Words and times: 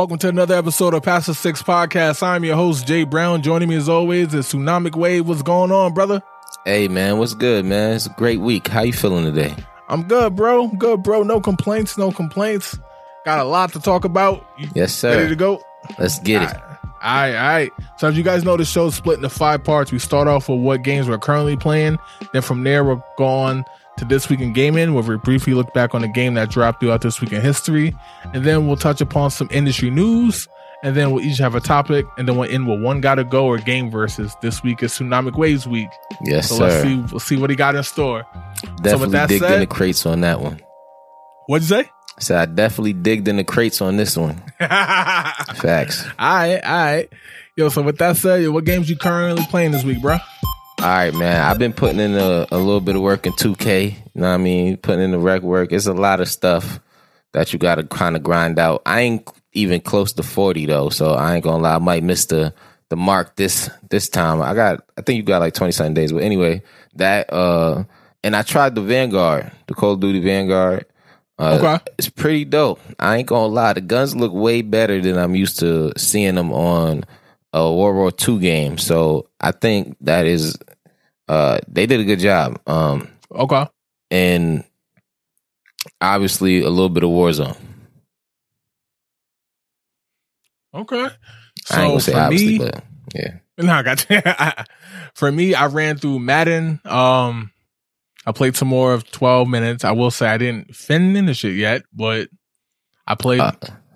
Welcome 0.00 0.16
to 0.20 0.28
another 0.28 0.54
episode 0.54 0.94
of 0.94 1.02
Pastor 1.02 1.34
Six 1.34 1.62
Podcast. 1.62 2.22
I'm 2.22 2.42
your 2.42 2.56
host, 2.56 2.86
Jay 2.86 3.04
Brown. 3.04 3.42
Joining 3.42 3.68
me 3.68 3.74
as 3.74 3.86
always 3.86 4.32
is 4.32 4.46
Tsunamic 4.50 4.96
Wave. 4.96 5.28
What's 5.28 5.42
going 5.42 5.70
on, 5.70 5.92
brother? 5.92 6.22
Hey 6.64 6.88
man, 6.88 7.18
what's 7.18 7.34
good, 7.34 7.66
man? 7.66 7.96
It's 7.96 8.06
a 8.06 8.14
great 8.16 8.40
week. 8.40 8.66
How 8.66 8.80
you 8.80 8.94
feeling 8.94 9.26
today? 9.26 9.54
I'm 9.90 10.04
good, 10.04 10.34
bro. 10.34 10.68
Good, 10.68 11.02
bro. 11.02 11.22
No 11.22 11.38
complaints, 11.38 11.98
no 11.98 12.12
complaints. 12.12 12.78
Got 13.26 13.40
a 13.40 13.44
lot 13.44 13.74
to 13.74 13.78
talk 13.78 14.06
about. 14.06 14.48
You 14.58 14.70
Yes, 14.74 14.94
sir. 14.94 15.18
ready 15.18 15.28
to 15.28 15.36
go? 15.36 15.62
Let's 15.98 16.18
get 16.18 16.44
it. 16.44 16.56
All 16.56 16.60
right, 17.02 17.34
all 17.34 17.48
right. 17.48 17.72
So 17.98 18.08
as 18.08 18.16
you 18.16 18.22
guys 18.22 18.42
know, 18.42 18.56
the 18.56 18.64
show's 18.64 18.94
split 18.94 19.18
into 19.18 19.28
five 19.28 19.62
parts. 19.62 19.92
We 19.92 19.98
start 19.98 20.28
off 20.28 20.48
with 20.48 20.60
what 20.60 20.82
games 20.82 21.10
we're 21.10 21.18
currently 21.18 21.58
playing. 21.58 21.98
Then 22.32 22.40
from 22.40 22.64
there, 22.64 22.84
we're 22.84 23.02
going 23.18 23.66
to 24.00 24.04
this 24.04 24.28
week 24.28 24.40
in 24.40 24.52
gaming, 24.52 24.92
where 24.94 25.04
we 25.04 25.16
briefly 25.16 25.54
look 25.54 25.72
back 25.72 25.94
on 25.94 26.02
a 26.04 26.08
game 26.08 26.34
that 26.34 26.50
dropped 26.50 26.80
throughout 26.80 27.00
this 27.00 27.20
week 27.20 27.32
in 27.32 27.40
history. 27.40 27.94
And 28.34 28.44
then 28.44 28.66
we'll 28.66 28.76
touch 28.76 29.00
upon 29.00 29.30
some 29.30 29.48
industry 29.52 29.90
news. 29.90 30.48
And 30.82 30.96
then 30.96 31.10
we'll 31.12 31.22
each 31.24 31.38
have 31.38 31.54
a 31.54 31.60
topic. 31.60 32.06
And 32.18 32.26
then 32.26 32.36
we'll 32.36 32.50
end 32.50 32.66
with 32.66 32.80
one 32.80 33.00
gotta 33.00 33.22
go 33.24 33.46
or 33.46 33.58
game 33.58 33.90
versus. 33.90 34.34
This 34.42 34.62
week 34.62 34.82
is 34.82 34.92
Tsunamic 34.92 35.36
Waves 35.36 35.66
week. 35.68 35.88
Yes, 36.24 36.48
So 36.48 36.56
sir. 36.56 36.64
let's 36.68 36.82
see 36.82 36.96
we'll 37.12 37.20
see 37.20 37.36
what 37.36 37.50
he 37.50 37.56
got 37.56 37.74
in 37.76 37.82
store. 37.82 38.24
definitely 38.82 39.10
that 39.10 39.28
digged 39.28 39.44
said- 39.44 39.52
in 39.54 39.60
the 39.60 39.66
crates 39.66 40.04
on 40.06 40.22
that 40.22 40.40
one. 40.40 40.60
What'd 41.46 41.68
you 41.68 41.76
say? 41.84 41.90
So 42.18 42.36
I 42.36 42.44
definitely 42.46 42.92
digged 42.94 43.28
in 43.28 43.36
the 43.36 43.44
crates 43.44 43.80
on 43.80 43.96
this 43.96 44.16
one. 44.16 44.42
Facts. 44.58 46.04
All 46.18 46.34
right, 46.34 46.60
all 46.64 46.70
right. 46.84 47.08
Yo, 47.56 47.68
so 47.68 47.82
with 47.82 47.98
that 47.98 48.16
said, 48.16 48.46
what 48.48 48.64
games 48.64 48.88
you 48.90 48.96
currently 48.96 49.44
playing 49.46 49.72
this 49.72 49.84
week, 49.84 50.00
bro? 50.00 50.18
All 50.80 50.86
right, 50.86 51.12
man. 51.12 51.42
I've 51.42 51.58
been 51.58 51.74
putting 51.74 52.00
in 52.00 52.14
a, 52.14 52.46
a 52.50 52.56
little 52.56 52.80
bit 52.80 52.96
of 52.96 53.02
work 53.02 53.26
in 53.26 53.32
2K. 53.34 53.92
You 53.92 53.98
know 54.14 54.28
what 54.28 54.34
I 54.34 54.36
mean? 54.38 54.78
Putting 54.78 55.02
in 55.04 55.10
the 55.10 55.18
rec 55.18 55.42
work. 55.42 55.72
It's 55.72 55.84
a 55.84 55.92
lot 55.92 56.20
of 56.20 56.28
stuff 56.28 56.80
that 57.32 57.52
you 57.52 57.58
got 57.58 57.74
to 57.74 57.84
kind 57.84 58.16
of 58.16 58.22
grind 58.22 58.58
out. 58.58 58.80
I 58.86 59.02
ain't 59.02 59.28
even 59.52 59.82
close 59.82 60.14
to 60.14 60.22
40 60.22 60.64
though, 60.66 60.88
so 60.88 61.12
I 61.12 61.34
ain't 61.34 61.44
gonna 61.44 61.62
lie. 61.62 61.74
I 61.74 61.78
might 61.78 62.02
miss 62.02 62.24
the 62.26 62.54
the 62.88 62.96
mark 62.96 63.36
this 63.36 63.68
this 63.90 64.08
time. 64.08 64.40
I 64.40 64.54
got. 64.54 64.82
I 64.96 65.02
think 65.02 65.18
you 65.18 65.22
got 65.22 65.40
like 65.40 65.52
20 65.54 65.70
something 65.72 65.94
days, 65.94 66.12
but 66.12 66.22
anyway, 66.22 66.62
that 66.94 67.30
uh, 67.30 67.84
and 68.24 68.34
I 68.34 68.40
tried 68.42 68.74
the 68.74 68.80
Vanguard, 68.80 69.52
the 69.66 69.74
Call 69.74 69.92
of 69.92 70.00
Duty 70.00 70.20
Vanguard. 70.20 70.86
Uh, 71.38 71.58
Okay. 71.60 71.84
It's 71.98 72.08
pretty 72.08 72.46
dope. 72.46 72.80
I 72.98 73.18
ain't 73.18 73.28
gonna 73.28 73.46
lie. 73.52 73.74
The 73.74 73.80
guns 73.82 74.16
look 74.16 74.32
way 74.32 74.62
better 74.62 74.98
than 75.00 75.18
I'm 75.18 75.34
used 75.34 75.58
to 75.60 75.92
seeing 75.98 76.36
them 76.36 76.52
on 76.52 77.04
a 77.52 77.70
World 77.72 77.96
War 77.96 78.12
II 78.28 78.38
game. 78.40 78.78
So 78.78 79.26
I 79.40 79.52
think 79.52 79.96
that 80.02 80.24
is 80.26 80.56
uh 81.30 81.58
they 81.68 81.86
did 81.86 82.00
a 82.00 82.04
good 82.04 82.18
job. 82.18 82.60
Um 82.66 83.08
Okay. 83.30 83.66
and 84.10 84.64
obviously 86.00 86.60
a 86.62 86.68
little 86.68 86.88
bit 86.88 87.04
of 87.04 87.10
Warzone. 87.10 87.56
Okay. 90.74 90.96
I 91.02 91.06
ain't 91.06 91.18
So 91.66 91.74
gonna 91.90 92.00
say 92.00 92.12
for 92.12 92.18
obviously, 92.18 92.52
me, 92.52 92.58
but 92.58 92.84
yeah. 93.14 93.34
no, 93.58 93.72
I 93.72 93.82
got 93.82 94.66
for 95.14 95.30
me, 95.30 95.54
I 95.54 95.66
ran 95.66 95.96
through 95.98 96.18
Madden. 96.20 96.80
Um, 96.84 97.50
I 98.26 98.32
played 98.32 98.56
some 98.56 98.68
more 98.68 98.92
of 98.92 99.10
12 99.10 99.48
minutes. 99.48 99.84
I 99.84 99.92
will 99.92 100.10
say 100.10 100.28
I 100.28 100.38
didn't 100.38 100.74
finish 100.74 101.44
it 101.44 101.52
yet, 101.54 101.82
but 101.92 102.28
I 103.06 103.14
played. 103.14 103.40
Uh, 103.40 103.52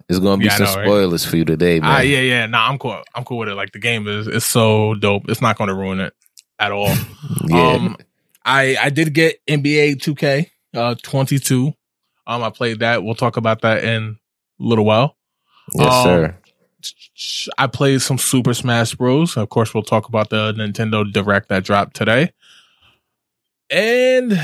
it's 0.08 0.18
gonna 0.18 0.38
be 0.38 0.44
Yeah, 0.44 0.56
some 0.56 0.66
know, 0.66 0.74
right? 0.76 0.84
spoilers 0.84 1.24
for 1.24 1.36
you 1.36 1.44
today, 1.44 1.80
man. 1.80 1.90
Ah, 1.90 2.00
yeah, 2.00 2.20
yeah. 2.20 2.46
Nah, 2.46 2.68
I'm 2.68 2.78
cool. 2.78 3.02
I'm 3.14 3.24
cool 3.24 3.38
with 3.38 3.48
it. 3.48 3.54
Like 3.54 3.72
the 3.72 3.78
game 3.78 4.06
is, 4.06 4.26
it's 4.26 4.46
so 4.46 4.94
dope. 4.94 5.28
It's 5.28 5.40
not 5.40 5.56
to 5.58 5.74
ruin 5.74 6.00
it 6.00 6.12
at 6.58 6.72
all. 6.72 6.92
yeah. 7.46 7.72
Um, 7.72 7.96
I 8.44 8.76
I 8.80 8.90
did 8.90 9.14
get 9.14 9.44
NBA 9.46 9.96
2K 9.96 10.50
uh 10.74 10.94
22. 11.02 11.72
Um, 12.26 12.42
I 12.42 12.50
played 12.50 12.80
that. 12.80 13.04
We'll 13.04 13.14
talk 13.14 13.36
about 13.36 13.62
that 13.62 13.84
in 13.84 14.18
a 14.60 14.62
little 14.62 14.84
while. 14.84 15.16
yes, 15.74 15.92
um, 15.92 16.04
sir. 16.04 16.38
I 17.58 17.66
played 17.66 18.02
some 18.02 18.18
Super 18.18 18.54
Smash 18.54 18.94
Bros. 18.94 19.36
Of 19.36 19.48
course, 19.50 19.74
we'll 19.74 19.82
talk 19.82 20.08
about 20.08 20.30
the 20.30 20.52
Nintendo 20.52 21.10
Direct 21.10 21.48
that 21.48 21.64
dropped 21.64 21.96
today. 21.96 22.32
And 23.70 24.38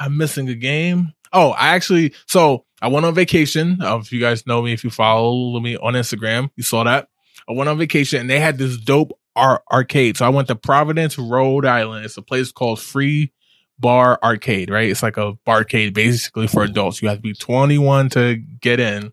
I'm 0.00 0.16
missing 0.16 0.48
a 0.48 0.54
game. 0.54 1.12
Oh, 1.32 1.50
I 1.50 1.68
actually, 1.68 2.14
so 2.26 2.64
I 2.80 2.88
went 2.88 3.06
on 3.06 3.14
vacation. 3.14 3.80
Uh, 3.82 3.98
if 3.98 4.12
you 4.12 4.20
guys 4.20 4.46
know 4.46 4.62
me, 4.62 4.72
if 4.72 4.84
you 4.84 4.90
follow 4.90 5.58
me 5.60 5.76
on 5.76 5.94
Instagram, 5.94 6.50
you 6.56 6.62
saw 6.62 6.84
that. 6.84 7.08
I 7.48 7.52
went 7.52 7.68
on 7.68 7.78
vacation 7.78 8.20
and 8.20 8.30
they 8.30 8.40
had 8.40 8.58
this 8.58 8.76
dope 8.76 9.18
ar- 9.36 9.62
arcade. 9.70 10.16
So 10.16 10.26
I 10.26 10.28
went 10.30 10.48
to 10.48 10.54
Providence, 10.56 11.18
Rhode 11.18 11.66
Island. 11.66 12.04
It's 12.04 12.16
a 12.16 12.22
place 12.22 12.52
called 12.52 12.80
Free 12.80 13.32
Bar 13.78 14.18
Arcade, 14.22 14.70
right? 14.70 14.88
It's 14.88 15.02
like 15.02 15.16
a 15.16 15.34
barcade 15.46 15.94
basically 15.94 16.46
for 16.46 16.62
adults. 16.62 17.02
You 17.02 17.08
have 17.08 17.18
to 17.18 17.22
be 17.22 17.34
21 17.34 18.10
to 18.10 18.36
get 18.36 18.80
in. 18.80 19.12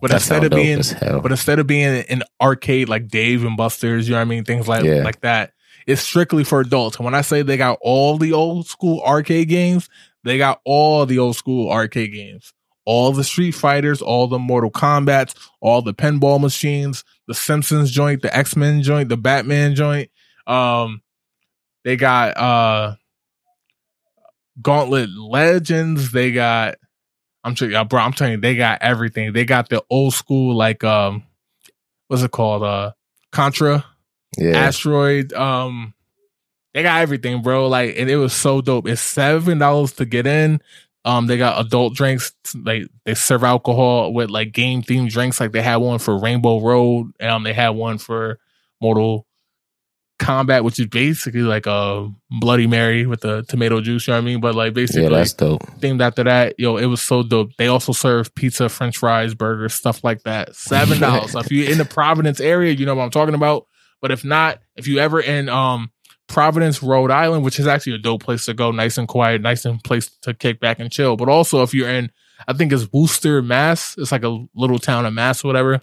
But 0.00 0.10
That 0.12 0.18
instead 0.18 0.44
of 0.44 0.50
being 0.52 0.80
but 1.22 1.32
instead 1.32 1.58
of 1.58 1.66
being 1.66 2.04
an 2.08 2.22
arcade 2.40 2.88
like 2.88 3.08
Dave 3.08 3.44
and 3.44 3.56
Buster's, 3.56 4.06
you 4.08 4.12
know 4.12 4.18
what 4.18 4.22
I 4.22 4.26
mean, 4.26 4.44
things 4.44 4.68
like 4.68 4.84
Yeah. 4.84 5.02
like 5.02 5.20
that, 5.22 5.52
it's 5.88 6.00
strictly 6.02 6.44
for 6.44 6.60
adults. 6.60 6.96
And 6.96 7.04
when 7.04 7.14
I 7.16 7.22
say 7.22 7.42
they 7.42 7.56
got 7.56 7.78
all 7.80 8.16
the 8.16 8.32
old 8.32 8.68
school 8.68 9.02
arcade 9.04 9.48
games, 9.48 9.88
they 10.22 10.38
got 10.38 10.60
all 10.64 11.04
the 11.04 11.18
old 11.18 11.34
school 11.34 11.68
arcade 11.68 12.12
games, 12.12 12.52
all 12.84 13.10
the 13.10 13.24
Street 13.24 13.50
Fighters, 13.56 14.00
all 14.00 14.28
the 14.28 14.38
Mortal 14.38 14.70
Kombat's, 14.70 15.34
all 15.60 15.82
the 15.82 15.92
pinball 15.94 16.40
machines, 16.40 17.02
the 17.32 17.38
Simpsons 17.38 17.90
joint, 17.90 18.20
the 18.20 18.36
X 18.36 18.56
Men 18.56 18.82
joint, 18.82 19.08
the 19.08 19.16
Batman 19.16 19.74
joint. 19.74 20.10
Um, 20.46 21.00
they 21.82 21.96
got 21.96 22.36
uh 22.36 22.96
Gauntlet 24.60 25.08
Legends. 25.08 26.12
They 26.12 26.32
got. 26.32 26.76
I'm 27.42 27.54
telling 27.54 27.74
you, 27.74 27.84
bro. 27.84 28.00
I'm 28.00 28.12
telling 28.12 28.34
you, 28.34 28.40
they 28.40 28.54
got 28.54 28.82
everything. 28.82 29.32
They 29.32 29.46
got 29.46 29.70
the 29.70 29.82
old 29.88 30.12
school, 30.12 30.54
like 30.54 30.84
um, 30.84 31.24
what's 32.08 32.22
it 32.22 32.30
called? 32.30 32.62
Uh, 32.62 32.92
Contra, 33.32 33.84
yeah. 34.36 34.58
Asteroid. 34.58 35.32
Um, 35.32 35.94
they 36.74 36.82
got 36.82 37.00
everything, 37.00 37.40
bro. 37.40 37.66
Like, 37.66 37.94
and 37.96 38.10
it 38.10 38.16
was 38.16 38.34
so 38.34 38.60
dope. 38.60 38.86
It's 38.86 39.00
seven 39.00 39.56
dollars 39.56 39.94
to 39.94 40.04
get 40.04 40.26
in. 40.26 40.60
Um, 41.04 41.26
they 41.26 41.36
got 41.36 41.64
adult 41.64 41.94
drinks. 41.94 42.32
Like 42.54 42.84
they 43.04 43.14
serve 43.14 43.42
alcohol 43.44 44.12
with 44.12 44.30
like 44.30 44.52
game 44.52 44.82
themed 44.82 45.10
drinks. 45.10 45.40
Like 45.40 45.52
they 45.52 45.62
had 45.62 45.76
one 45.76 45.98
for 45.98 46.16
Rainbow 46.18 46.60
Road. 46.60 47.12
Um, 47.20 47.42
they 47.42 47.52
had 47.52 47.70
one 47.70 47.98
for 47.98 48.38
Mortal 48.80 49.26
Kombat, 50.20 50.62
which 50.62 50.78
is 50.78 50.86
basically 50.86 51.40
like 51.40 51.66
a 51.66 52.08
Bloody 52.30 52.68
Mary 52.68 53.06
with 53.06 53.22
the 53.22 53.42
tomato 53.42 53.80
juice. 53.80 54.06
You 54.06 54.12
know 54.12 54.18
what 54.18 54.22
I 54.22 54.24
mean? 54.24 54.40
But 54.40 54.54
like 54.54 54.74
basically, 54.74 55.04
yeah, 55.04 55.08
that's 55.08 55.32
dope. 55.32 55.62
themed 55.80 56.00
after 56.00 56.22
that. 56.24 56.54
Yo, 56.58 56.76
it 56.76 56.86
was 56.86 57.02
so 57.02 57.24
dope. 57.24 57.50
They 57.58 57.66
also 57.66 57.92
serve 57.92 58.32
pizza, 58.36 58.68
French 58.68 58.98
fries, 58.98 59.34
burgers, 59.34 59.74
stuff 59.74 60.04
like 60.04 60.22
that. 60.22 60.54
Seven 60.54 61.00
dollars. 61.00 61.32
so 61.32 61.38
if 61.40 61.50
you're 61.50 61.70
in 61.70 61.78
the 61.78 61.84
Providence 61.84 62.38
area, 62.38 62.72
you 62.72 62.86
know 62.86 62.94
what 62.94 63.02
I'm 63.04 63.10
talking 63.10 63.34
about. 63.34 63.66
But 64.00 64.12
if 64.12 64.24
not, 64.24 64.60
if 64.76 64.86
you 64.86 64.98
ever 64.98 65.20
in 65.20 65.48
um 65.48 65.90
Providence, 66.28 66.82
Rhode 66.82 67.10
Island, 67.10 67.44
which 67.44 67.58
is 67.58 67.66
actually 67.66 67.94
a 67.94 67.98
dope 67.98 68.22
place 68.22 68.46
to 68.46 68.54
go, 68.54 68.70
nice 68.70 68.98
and 68.98 69.08
quiet, 69.08 69.42
nice 69.42 69.64
and 69.64 69.82
place 69.82 70.08
to 70.22 70.32
kick 70.34 70.60
back 70.60 70.78
and 70.78 70.90
chill. 70.90 71.16
But 71.16 71.28
also 71.28 71.62
if 71.62 71.74
you're 71.74 71.88
in, 71.88 72.10
I 72.48 72.52
think 72.52 72.72
it's 72.72 72.90
Worcester, 72.92 73.42
Mass. 73.42 73.94
It's 73.98 74.12
like 74.12 74.24
a 74.24 74.44
little 74.54 74.78
town 74.78 75.06
in 75.06 75.14
Mass, 75.14 75.44
or 75.44 75.48
whatever. 75.48 75.80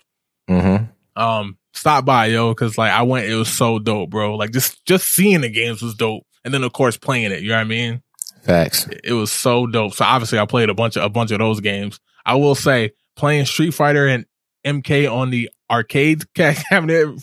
Mm-hmm. 0.50 0.86
Um, 1.22 1.58
stop 1.74 2.06
by, 2.06 2.28
yo, 2.28 2.50
because 2.50 2.78
like 2.78 2.92
I 2.92 3.04
went, 3.04 3.28
it 3.28 3.36
was 3.36 3.50
so 3.50 3.80
dope, 3.80 4.10
bro. 4.10 4.36
Like 4.36 4.52
just 4.52 4.84
just 4.86 5.08
seeing 5.08 5.42
the 5.42 5.50
games 5.50 5.82
was 5.82 5.96
dope, 5.96 6.24
and 6.44 6.54
then 6.54 6.64
of 6.64 6.74
course 6.74 6.98
playing 6.98 7.32
it. 7.32 7.42
You 7.42 7.50
know 7.50 7.56
what 7.56 7.62
I 7.62 7.66
mean? 7.66 8.02
Facts. 8.44 8.88
it 9.04 9.14
was 9.14 9.32
so 9.32 9.68
dope. 9.68 9.94
So 9.94 10.06
obviously 10.06 10.40
I 10.40 10.46
played 10.46 10.70
a 10.70 10.74
bunch 10.74 10.98
of 10.98 11.04
a 11.04 11.10
bunch 11.10 11.32
of 11.32 11.40
those 11.40 11.60
games. 11.60 12.00
I 12.26 12.36
will 12.36 12.56
say 12.56 12.92
playing 13.16 13.46
Street 13.46 13.72
Fighter 13.72 14.08
and 14.08 14.26
MK 14.66 15.12
on 15.12 15.30
the 15.30 15.50
arcade 15.70 16.24
cabinet 16.34 17.20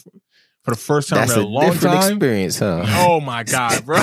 for 0.67 0.73
the 0.73 0.77
first 0.81 1.09
time 1.09 1.21
That's 1.21 1.35
in 1.35 1.43
a 1.43 1.45
a 1.45 1.47
long 1.47 1.71
different 1.71 1.95
time. 2.03 2.11
experience, 2.13 2.59
huh? 2.59 2.85
Oh 2.89 3.21
my 3.21 3.45
god, 3.45 3.87
bro. 3.87 4.03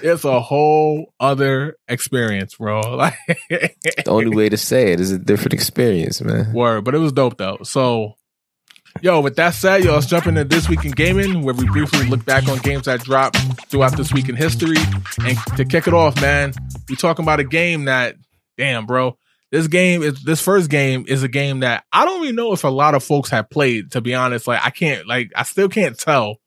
it's 0.00 0.24
a 0.24 0.40
whole 0.40 1.12
other 1.18 1.76
experience, 1.88 2.54
bro. 2.54 2.80
Like 3.02 3.16
the 3.48 4.04
only 4.06 4.34
way 4.34 4.48
to 4.48 4.56
say 4.56 4.92
it 4.92 5.00
is 5.00 5.10
a 5.10 5.18
different 5.18 5.54
experience, 5.54 6.20
man. 6.22 6.52
Word, 6.52 6.84
but 6.84 6.94
it 6.94 6.98
was 6.98 7.10
dope 7.10 7.36
though. 7.36 7.58
So, 7.64 8.14
yo, 9.00 9.20
with 9.20 9.34
that 9.36 9.54
said, 9.54 9.82
yo, 9.82 9.94
let's 9.94 10.06
jump 10.06 10.28
into 10.28 10.44
this 10.44 10.68
week 10.68 10.84
in 10.84 10.92
gaming, 10.92 11.42
where 11.42 11.54
we 11.54 11.66
briefly 11.66 12.06
look 12.08 12.24
back 12.24 12.46
on 12.48 12.58
games 12.58 12.84
that 12.84 13.00
dropped 13.02 13.38
throughout 13.70 13.96
this 13.96 14.12
week 14.12 14.28
in 14.28 14.36
history. 14.36 14.76
And 15.26 15.36
to 15.56 15.64
kick 15.64 15.88
it 15.88 15.94
off, 15.94 16.20
man, 16.20 16.52
we 16.88 16.94
talking 16.94 17.24
about 17.24 17.40
a 17.40 17.44
game 17.44 17.86
that, 17.86 18.14
damn, 18.56 18.86
bro, 18.86 19.16
this 19.52 19.68
game 19.68 20.02
is 20.02 20.22
this 20.24 20.40
first 20.40 20.70
game 20.70 21.04
is 21.06 21.22
a 21.22 21.28
game 21.28 21.60
that 21.60 21.84
I 21.92 22.04
don't 22.04 22.24
even 22.24 22.34
know 22.34 22.52
if 22.52 22.64
a 22.64 22.68
lot 22.68 22.94
of 22.94 23.04
folks 23.04 23.30
have 23.30 23.50
played. 23.50 23.92
To 23.92 24.00
be 24.00 24.14
honest, 24.14 24.48
like 24.48 24.64
I 24.64 24.70
can't, 24.70 25.06
like 25.06 25.30
I 25.36 25.44
still 25.44 25.68
can't 25.68 25.96
tell. 25.96 26.38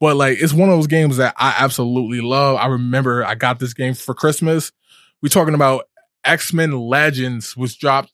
But 0.00 0.16
like 0.16 0.38
it's 0.40 0.52
one 0.52 0.70
of 0.70 0.76
those 0.76 0.88
games 0.88 1.18
that 1.18 1.34
I 1.36 1.54
absolutely 1.58 2.20
love. 2.20 2.56
I 2.56 2.66
remember 2.66 3.24
I 3.24 3.34
got 3.36 3.58
this 3.58 3.74
game 3.74 3.94
for 3.94 4.14
Christmas. 4.14 4.72
We're 5.22 5.28
talking 5.28 5.54
about 5.54 5.84
X 6.24 6.52
Men 6.52 6.72
Legends 6.72 7.56
was 7.56 7.76
dropped 7.76 8.10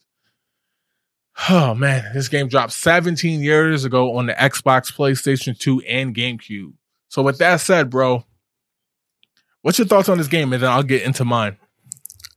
Oh 1.48 1.74
man, 1.74 2.12
this 2.14 2.28
game 2.28 2.48
dropped 2.48 2.72
17 2.72 3.40
years 3.40 3.84
ago 3.84 4.16
on 4.16 4.26
the 4.26 4.34
Xbox, 4.34 4.92
PlayStation 4.92 5.58
2, 5.58 5.80
and 5.88 6.14
GameCube. 6.14 6.74
So 7.08 7.22
with 7.22 7.38
that 7.38 7.60
said, 7.60 7.90
bro, 7.90 8.24
what's 9.62 9.78
your 9.78 9.86
thoughts 9.86 10.08
on 10.08 10.18
this 10.18 10.28
game? 10.28 10.52
And 10.52 10.62
then 10.62 10.70
I'll 10.70 10.82
get 10.82 11.02
into 11.02 11.24
mine. 11.24 11.56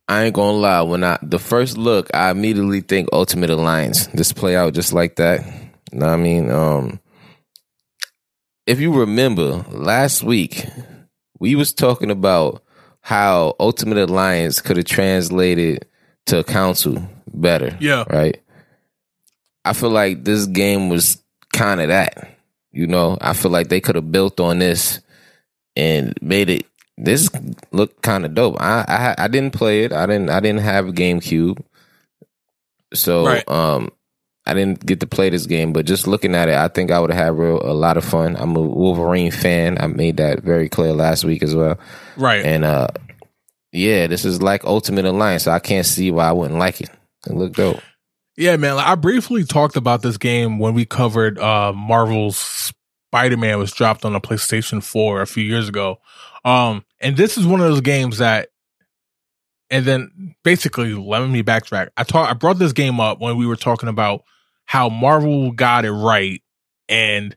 I 0.07 0.25
ain't 0.25 0.35
gonna 0.35 0.57
lie. 0.57 0.81
When 0.81 1.03
I 1.03 1.17
the 1.21 1.39
first 1.39 1.77
look, 1.77 2.09
I 2.13 2.29
immediately 2.29 2.81
think 2.81 3.09
Ultimate 3.11 3.49
Alliance. 3.49 4.07
Just 4.15 4.35
play 4.35 4.55
out 4.55 4.73
just 4.73 4.93
like 4.93 5.15
that. 5.15 5.45
You 5.91 5.99
know 5.99 6.07
what 6.07 6.13
I 6.13 6.17
mean? 6.17 6.51
Um, 6.51 6.99
if 8.67 8.79
you 8.79 8.93
remember 8.93 9.65
last 9.69 10.23
week, 10.23 10.65
we 11.39 11.55
was 11.55 11.73
talking 11.73 12.11
about 12.11 12.63
how 13.01 13.55
Ultimate 13.59 13.97
Alliance 13.97 14.61
could 14.61 14.77
have 14.77 14.85
translated 14.85 15.85
to 16.27 16.43
council 16.43 17.07
better. 17.27 17.77
Yeah. 17.79 18.03
Right. 18.09 18.41
I 19.63 19.73
feel 19.73 19.91
like 19.91 20.23
this 20.23 20.45
game 20.45 20.89
was 20.89 21.21
kind 21.53 21.81
of 21.81 21.89
that. 21.89 22.37
You 22.71 22.87
know, 22.87 23.17
I 23.21 23.33
feel 23.33 23.51
like 23.51 23.69
they 23.69 23.79
could 23.79 23.95
have 23.95 24.11
built 24.11 24.39
on 24.39 24.59
this 24.59 24.99
and 25.75 26.13
made 26.21 26.49
it 26.49 26.65
this 26.97 27.29
looked 27.71 28.01
kind 28.01 28.25
of 28.25 28.33
dope. 28.33 28.55
I, 28.59 28.85
I 29.17 29.25
I 29.25 29.27
didn't 29.27 29.53
play 29.53 29.83
it. 29.83 29.91
I 29.93 30.05
didn't 30.05 30.29
I 30.29 30.39
didn't 30.39 30.61
have 30.61 30.85
GameCube, 30.87 31.59
so 32.93 33.25
Right. 33.25 33.47
um 33.49 33.89
I 34.47 34.53
didn't 34.53 34.85
get 34.85 34.99
to 34.99 35.07
play 35.07 35.29
this 35.31 35.47
game. 35.47 35.73
But 35.73 35.85
just 35.87 36.05
looking 36.07 36.35
at 36.35 36.49
it, 36.49 36.55
I 36.55 36.67
think 36.67 36.91
I 36.91 36.99
would 36.99 37.09
have 37.11 37.19
had 37.25 37.37
real, 37.37 37.59
a 37.63 37.73
lot 37.73 37.97
of 37.97 38.05
fun. 38.05 38.35
I'm 38.37 38.55
a 38.55 38.61
Wolverine 38.61 39.31
fan. 39.31 39.77
I 39.81 39.87
made 39.87 40.17
that 40.17 40.43
very 40.43 40.69
clear 40.69 40.93
last 40.93 41.25
week 41.25 41.41
as 41.41 41.55
well. 41.55 41.79
Right. 42.15 42.45
And 42.45 42.63
uh 42.63 42.87
yeah, 43.71 44.07
this 44.07 44.23
is 44.23 44.41
like 44.41 44.63
Ultimate 44.63 45.05
Alliance. 45.05 45.43
So 45.43 45.51
I 45.51 45.59
can't 45.59 45.85
see 45.85 46.11
why 46.11 46.29
I 46.29 46.31
wouldn't 46.31 46.59
like 46.59 46.79
it. 46.79 46.89
It 47.27 47.33
looked 47.33 47.57
dope. 47.57 47.81
Yeah, 48.37 48.55
man. 48.57 48.75
Like, 48.75 48.87
I 48.87 48.95
briefly 48.95 49.43
talked 49.45 49.75
about 49.77 50.01
this 50.01 50.17
game 50.17 50.59
when 50.59 50.73
we 50.75 50.85
covered 50.85 51.39
uh 51.39 51.73
Marvel's 51.73 52.71
Spider 53.15 53.37
Man 53.37 53.57
was 53.59 53.71
dropped 53.71 54.03
on 54.03 54.11
the 54.11 54.19
PlayStation 54.19 54.83
4 54.83 55.21
a 55.21 55.25
few 55.27 55.45
years 55.45 55.69
ago. 55.69 55.99
Um, 56.43 56.83
and 56.99 57.15
this 57.15 57.37
is 57.37 57.47
one 57.47 57.61
of 57.61 57.67
those 57.67 57.79
games 57.79 58.17
that 58.17 58.49
and 59.69 59.85
then 59.85 60.35
basically 60.43 60.93
let 60.93 61.25
me 61.29 61.41
backtrack. 61.41 61.87
I 61.95 62.03
talk 62.03 62.29
I 62.29 62.33
brought 62.33 62.59
this 62.59 62.73
game 62.73 62.99
up 62.99 63.21
when 63.21 63.37
we 63.37 63.47
were 63.47 63.55
talking 63.55 63.87
about 63.87 64.23
how 64.65 64.89
Marvel 64.89 65.51
got 65.53 65.85
it 65.85 65.91
right 65.91 66.41
and 66.89 67.35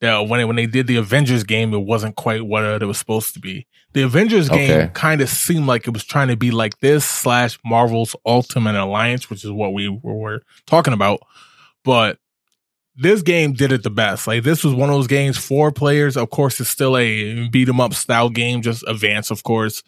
when 0.00 0.40
it, 0.40 0.44
when 0.44 0.56
they 0.56 0.66
did 0.66 0.86
the 0.88 0.96
Avengers 0.96 1.44
game, 1.44 1.72
it 1.72 1.78
wasn't 1.78 2.16
quite 2.16 2.44
what 2.44 2.64
it 2.64 2.84
was 2.84 2.98
supposed 2.98 3.32
to 3.34 3.40
be. 3.40 3.66
The 3.92 4.02
Avengers 4.02 4.48
game 4.48 4.70
Okay. 4.70 4.90
kind 4.94 5.20
of 5.20 5.28
seemed 5.30 5.66
like 5.66 5.86
it 5.86 5.92
was 5.92 6.04
trying 6.04 6.28
to 6.28 6.36
be 6.36 6.50
like 6.50 6.80
this 6.80 7.06
slash 7.06 7.58
Marvel's 7.64 8.14
Ultimate 8.26 8.74
Alliance, 8.74 9.30
which 9.30 9.44
is 9.44 9.50
what 9.50 9.72
we 9.72 9.88
were, 9.88 10.14
were 10.14 10.42
talking 10.66 10.92
about. 10.92 11.20
But 11.84 12.18
this 12.96 13.22
game 13.22 13.52
did 13.54 13.72
it 13.72 13.82
the 13.82 13.90
best. 13.90 14.26
Like 14.26 14.42
this 14.44 14.62
was 14.64 14.74
one 14.74 14.88
of 14.90 14.94
those 14.96 15.06
games, 15.08 15.36
four 15.36 15.72
players. 15.72 16.16
Of 16.16 16.30
course, 16.30 16.60
it's 16.60 16.70
still 16.70 16.96
a 16.96 17.48
beat 17.48 17.68
'em 17.68 17.80
up 17.80 17.94
style 17.94 18.30
game, 18.30 18.62
just 18.62 18.84
advance, 18.86 19.30
of 19.30 19.42
course. 19.42 19.82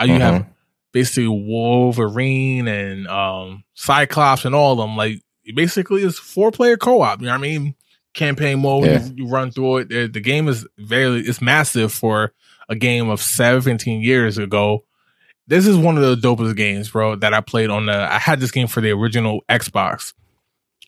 Uh, 0.00 0.04
you 0.04 0.14
have 0.20 0.46
basically 0.92 1.28
Wolverine 1.28 2.68
and 2.68 3.06
um 3.08 3.64
Cyclops 3.74 4.44
and 4.44 4.54
all 4.54 4.72
of 4.72 4.78
them. 4.78 4.96
Like 4.96 5.20
basically 5.54 6.02
it's 6.02 6.18
four 6.18 6.50
player 6.50 6.76
co 6.76 7.00
op. 7.02 7.20
You 7.20 7.26
know 7.26 7.32
what 7.32 7.38
I 7.38 7.42
mean? 7.42 7.74
Campaign 8.14 8.60
mode, 8.60 8.84
Yeah. 8.86 9.04
you, 9.04 9.24
you 9.24 9.28
run 9.28 9.50
through 9.50 9.78
it. 9.78 9.88
The, 9.88 10.06
the 10.06 10.20
game 10.20 10.46
is 10.48 10.66
very 10.78 11.20
it's 11.20 11.42
massive 11.42 11.92
for 11.92 12.32
a 12.68 12.76
game 12.76 13.08
of 13.10 13.20
17 13.20 14.00
years 14.02 14.38
ago. 14.38 14.84
This 15.46 15.66
is 15.66 15.76
one 15.76 15.98
of 15.98 16.02
the 16.02 16.16
dopest 16.16 16.56
games, 16.56 16.88
bro, 16.90 17.16
that 17.16 17.34
I 17.34 17.40
played 17.40 17.68
on 17.70 17.86
the 17.86 17.92
I 17.92 18.18
had 18.18 18.40
this 18.40 18.50
game 18.50 18.66
for 18.68 18.80
the 18.80 18.90
original 18.92 19.40
Xbox. 19.48 20.14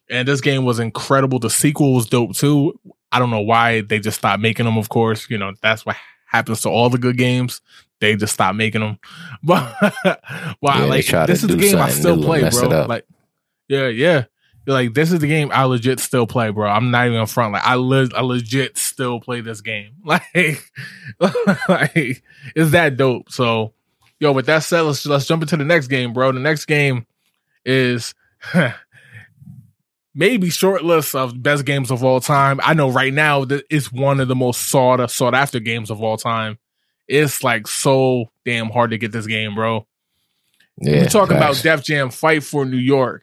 And 0.09 0.27
this 0.27 0.41
game 0.41 0.65
was 0.65 0.79
incredible. 0.79 1.39
The 1.39 1.51
sequel 1.51 1.95
was 1.95 2.07
dope 2.07 2.35
too. 2.35 2.79
I 3.13 3.19
don't 3.19 3.31
know 3.31 3.41
why 3.41 3.81
they 3.81 3.99
just 3.99 4.19
stopped 4.19 4.41
making 4.43 4.67
them, 4.67 4.79
of 4.79 4.89
course. 4.89 5.29
You 5.31 5.39
know, 5.39 5.53
that's 5.63 5.85
what 5.87 5.97
happens 6.27 6.63
to 6.63 6.69
all 6.69 6.91
the 6.91 6.99
good 6.99 7.17
games. 7.17 7.61
They 8.01 8.15
just 8.17 8.35
stopped 8.35 8.57
making 8.57 8.83
them. 8.83 8.99
But 9.43 9.75
wow, 10.61 10.81
Yeah, 10.81 10.85
like 10.85 11.07
this 11.27 11.43
is 11.43 11.49
the 11.49 11.57
game 11.57 11.79
I 11.79 11.91
still 11.91 12.23
play, 12.23 12.49
bro. 12.51 12.87
Like, 12.87 13.07
yeah, 13.69 13.89
yeah. 13.89 14.25
Like 14.67 14.95
this 14.95 15.13
is 15.13 15.21
the 15.21 15.29
game 15.29 15.51
I 15.53 15.63
legit 15.65 16.01
still 16.01 16.27
play, 16.27 16.51
bro. 16.51 16.69
I'm 16.69 16.91
not 16.91 17.07
even 17.07 17.25
front. 17.27 17.53
Like 17.53 17.65
I 17.65 17.75
le- 17.75 18.11
I 18.15 18.21
legit 18.23 18.77
still 18.77 19.21
play 19.21 19.41
this 19.41 19.61
game. 19.61 19.93
Like, 20.05 20.73
like 21.69 22.23
it's 22.55 22.73
that 22.73 22.97
dope. 22.97 23.31
So, 23.31 23.73
yo, 24.19 24.33
with 24.33 24.47
that 24.47 24.65
said, 24.65 24.83
let's 24.83 25.07
let's 25.07 25.27
jump 25.27 25.43
into 25.43 25.57
the 25.57 25.65
next 25.65 25.87
game, 25.87 26.13
bro. 26.13 26.33
The 26.33 26.41
next 26.41 26.65
game 26.67 27.07
is 27.65 28.15
maybe 30.17 30.49
short 30.51 30.83
list 30.83 31.15
of 31.15 31.41
best 31.43 31.65
games 31.67 31.91
of 31.93 32.03
all 32.03 32.19
time. 32.21 32.59
I 32.65 32.75
know 32.75 32.91
right 32.91 33.13
now 33.13 33.45
that 33.45 33.65
it's 33.71 33.93
one 33.93 34.19
of 34.19 34.27
the 34.29 34.35
most 34.35 34.69
sought 34.69 35.09
sought 35.11 35.35
after 35.35 35.61
games 35.61 35.91
of 35.91 36.03
all 36.03 36.17
time. 36.17 36.59
It's 37.07 37.45
like 37.45 37.69
so 37.69 38.33
damn 38.45 38.71
hard 38.71 38.91
to 38.91 38.99
get 38.99 39.13
this 39.13 39.27
game, 39.27 39.55
bro. 39.55 39.87
Yeah, 40.81 41.03
we 41.03 41.07
talk 41.09 41.31
about. 41.31 41.61
Def 41.63 41.85
Jam 41.85 42.11
Fight 42.11 42.43
for 42.43 42.65
New 42.65 42.77
York. 42.79 43.23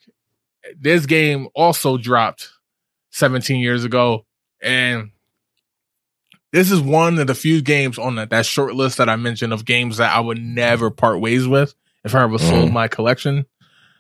This 0.80 1.06
game 1.06 1.50
also 1.54 1.98
dropped 1.98 2.50
17 3.12 3.60
years 3.60 3.84
ago, 3.84 4.26
and 4.62 5.10
this 6.52 6.72
is 6.72 6.80
one 6.80 7.20
of 7.20 7.28
the 7.28 7.36
few 7.36 7.62
games 7.62 7.98
on 7.98 8.16
that, 8.16 8.30
that 8.30 8.46
short 8.46 8.76
list 8.76 8.98
that 8.98 9.10
I 9.10 9.16
mentioned 9.18 9.52
of 9.54 9.66
games 9.66 9.98
that 9.98 10.16
I 10.16 10.20
would 10.20 10.40
never 10.40 10.90
part 10.92 11.20
ways 11.20 11.48
with 11.48 11.74
if 12.06 12.14
I 12.16 12.24
ever 12.24 12.38
sold 12.38 12.70
Mhm. 12.70 12.74
my 12.74 12.88
collection. 12.88 13.46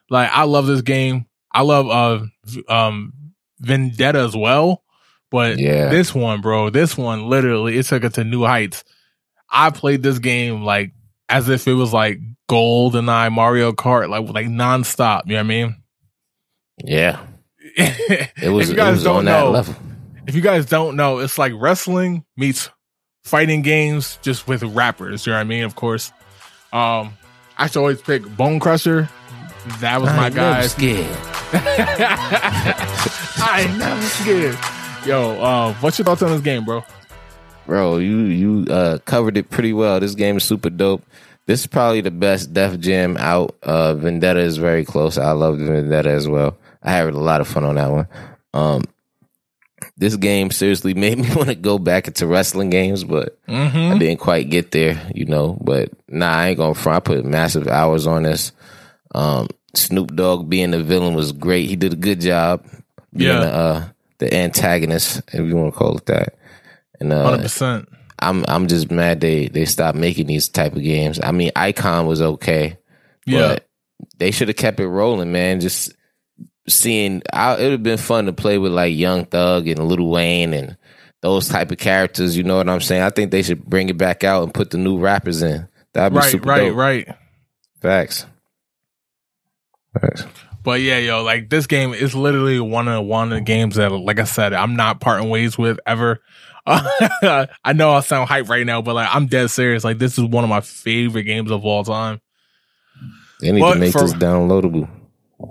Like 0.09 0.29
I 0.31 0.43
love 0.43 0.65
this 0.67 0.81
game. 0.81 1.25
I 1.53 1.61
love 1.61 1.87
uh 1.89 2.71
um 2.73 3.13
Vendetta 3.59 4.19
as 4.19 4.35
well, 4.35 4.83
but 5.31 5.57
Yeah. 5.59 5.89
this 5.89 6.13
one, 6.13 6.41
bro, 6.41 6.69
this 6.69 6.97
one 6.97 7.29
literally 7.29 7.77
it 7.77 7.85
took 7.85 8.03
it 8.03 8.15
to 8.15 8.23
new 8.23 8.43
heights. 8.43 8.83
I 9.49 9.69
played 9.69 10.01
this 10.03 10.19
game 10.19 10.63
like 10.63 10.91
as 11.29 11.47
if 11.49 11.67
it 11.67 11.73
was 11.73 11.93
like 11.93 12.19
GoldenEye 12.49 13.31
Mario 13.31 13.71
Kart, 13.71 14.09
like 14.09 14.27
like 14.33 14.47
nonstop. 14.47 15.23
You 15.25 15.33
know 15.33 15.37
what 15.37 15.39
I 15.41 15.43
mean? 15.43 15.75
yeah, 16.83 17.19
it 17.77 18.51
was, 18.51 18.69
if 18.69 18.75
you 18.75 18.75
guys 18.83 19.03
don't 19.03 19.17
on 19.17 19.25
that 19.25 19.39
know, 19.43 19.51
level. 19.51 19.75
if 20.27 20.35
you 20.35 20.41
guys 20.41 20.65
don't 20.65 20.95
know, 20.95 21.19
it's 21.19 21.37
like 21.37 21.53
wrestling 21.55 22.25
meets 22.35 22.69
fighting 23.23 23.61
games 23.61 24.17
just 24.21 24.47
with 24.47 24.63
rappers. 24.63 25.25
You 25.25 25.31
know 25.33 25.37
what 25.37 25.41
I 25.41 25.45
mean? 25.45 25.63
Of 25.63 25.75
course. 25.75 26.11
Um, 26.73 27.13
I 27.57 27.67
should 27.67 27.77
always 27.79 28.01
pick 28.01 28.23
Bone 28.35 28.59
Crusher. 28.59 29.07
That 29.79 30.01
was 30.01 30.09
my 30.11 30.23
I 30.23 30.25
ain't 30.27 30.35
never 30.35 30.61
guy. 30.61 30.67
scared. 30.67 31.17
I 33.45 33.65
ain't 33.67 33.77
never 33.77 34.01
scared. 34.01 34.57
Yo, 35.05 35.41
uh, 35.41 35.73
what's 35.75 35.97
your 35.97 36.05
thoughts 36.05 36.21
on 36.21 36.31
this 36.31 36.41
game, 36.41 36.65
bro? 36.65 36.83
Bro, 37.65 37.97
you 37.97 38.21
you 38.25 38.65
uh, 38.71 38.97
covered 39.05 39.37
it 39.37 39.49
pretty 39.49 39.73
well. 39.73 39.99
This 39.99 40.15
game 40.15 40.37
is 40.37 40.43
super 40.43 40.69
dope. 40.69 41.03
This 41.45 41.61
is 41.61 41.67
probably 41.67 42.01
the 42.01 42.11
best 42.11 42.53
Def 42.53 42.79
Jam 42.79 43.17
out. 43.17 43.55
Uh, 43.63 43.93
Vendetta 43.95 44.39
is 44.39 44.57
very 44.57 44.85
close. 44.85 45.17
I 45.17 45.31
love 45.31 45.57
Vendetta 45.59 46.09
as 46.09 46.27
well. 46.27 46.57
I 46.81 46.91
had 46.91 47.07
a 47.07 47.11
lot 47.17 47.41
of 47.41 47.47
fun 47.47 47.63
on 47.65 47.75
that 47.75 47.91
one. 47.91 48.07
Um, 48.53 48.83
this 49.97 50.15
game 50.15 50.51
seriously 50.51 50.93
made 50.95 51.17
me 51.17 51.33
want 51.35 51.49
to 51.49 51.55
go 51.55 51.77
back 51.79 52.07
into 52.07 52.27
wrestling 52.27 52.69
games, 52.69 53.03
but 53.03 53.37
I 53.47 53.51
Mm-hmm. 53.51 53.97
didn't 53.99 54.19
quite 54.19 54.49
get 54.49 54.71
there, 54.71 55.01
you 55.13 55.25
know. 55.25 55.57
But 55.61 55.89
nah, 56.07 56.31
I 56.31 56.47
ain't 56.49 56.57
gonna 56.57 56.73
front. 56.75 56.97
I 56.97 56.99
put 57.01 57.25
massive 57.25 57.67
hours 57.67 58.07
on 58.07 58.23
this. 58.23 58.51
Um, 59.13 59.47
Snoop 59.75 60.15
Dogg 60.15 60.49
being 60.49 60.71
the 60.71 60.83
villain 60.83 61.13
was 61.13 61.31
great. 61.31 61.69
He 61.69 61.75
did 61.75 61.93
a 61.93 61.97
good 61.97 62.21
job 62.21 62.65
being 63.15 63.31
Yeah. 63.31 63.39
the, 63.39 63.53
uh, 63.53 63.85
the 64.19 64.33
antagonist, 64.33 65.21
if 65.33 65.39
you 65.47 65.55
want 65.55 65.73
to 65.73 65.77
call 65.77 65.97
it 65.97 66.05
that. 66.07 66.35
And 66.99 67.11
uh, 67.11 67.23
Hundred 67.23 67.41
percent. 67.43 67.89
I'm 68.19 68.45
I'm 68.47 68.67
just 68.67 68.89
mad 68.91 69.19
they 69.19 69.47
they 69.47 69.65
stopped 69.65 69.97
making 69.97 70.27
these 70.27 70.47
type 70.47 70.75
of 70.75 70.83
games. 70.83 71.19
I 71.21 71.31
mean, 71.31 71.51
Icon 71.55 72.05
was 72.05 72.21
okay, 72.21 72.77
Yeah. 73.25 73.47
but 73.47 73.67
they 74.17 74.31
should 74.31 74.47
have 74.47 74.57
kept 74.57 74.79
it 74.79 74.87
rolling, 74.87 75.31
man. 75.31 75.59
Just 75.59 75.93
seeing, 76.69 77.21
I, 77.33 77.55
it 77.55 77.63
would 77.63 77.71
have 77.73 77.83
been 77.83 77.97
fun 77.97 78.25
to 78.27 78.33
play 78.33 78.57
with 78.57 78.71
like 78.71 78.95
Young 78.95 79.25
Thug 79.25 79.67
and 79.67 79.79
Lil 79.87 80.07
Wayne 80.07 80.53
and 80.53 80.77
those 81.21 81.49
type 81.49 81.71
of 81.71 81.77
characters. 81.77 82.37
You 82.37 82.43
know 82.43 82.57
what 82.57 82.69
I'm 82.69 82.79
saying? 82.81 83.01
I 83.01 83.09
think 83.09 83.31
they 83.31 83.41
should 83.43 83.65
bring 83.65 83.89
it 83.89 83.97
back 83.97 84.23
out 84.23 84.43
and 84.43 84.53
put 84.53 84.69
the 84.69 84.77
new 84.77 84.97
rappers 84.99 85.41
in. 85.41 85.67
That'd 85.93 86.13
be 86.13 86.19
Right, 86.19 86.31
super 86.31 86.49
right, 86.49 86.67
dope. 86.69 86.77
right. 86.77 87.07
Facts. 87.81 88.25
But 90.63 90.81
yeah, 90.81 90.97
yo, 90.97 91.23
like 91.23 91.49
this 91.49 91.67
game 91.67 91.93
is 91.93 92.15
literally 92.15 92.59
one 92.59 92.87
of 92.87 93.05
one 93.05 93.31
of 93.31 93.37
the 93.37 93.43
games 93.43 93.75
that, 93.75 93.91
like 93.91 94.19
I 94.19 94.23
said, 94.23 94.53
I'm 94.53 94.75
not 94.75 95.01
parting 95.01 95.29
ways 95.29 95.57
with 95.57 95.79
ever. 95.85 96.21
I 96.65 97.73
know 97.75 97.91
I 97.91 97.99
sound 97.99 98.29
hype 98.29 98.47
right 98.47 98.65
now, 98.65 98.81
but 98.81 98.95
like 98.95 99.09
I'm 99.13 99.27
dead 99.27 99.49
serious. 99.49 99.83
Like 99.83 99.97
this 99.99 100.17
is 100.17 100.23
one 100.23 100.43
of 100.45 100.49
my 100.49 100.61
favorite 100.61 101.23
games 101.23 101.51
of 101.51 101.65
all 101.65 101.83
time. 101.83 102.21
They 103.41 103.51
need 103.51 103.59
But 103.59 103.73
to 103.73 103.79
make 103.79 103.91
for- 103.91 104.01
this 104.01 104.13
downloadable. 104.13 104.89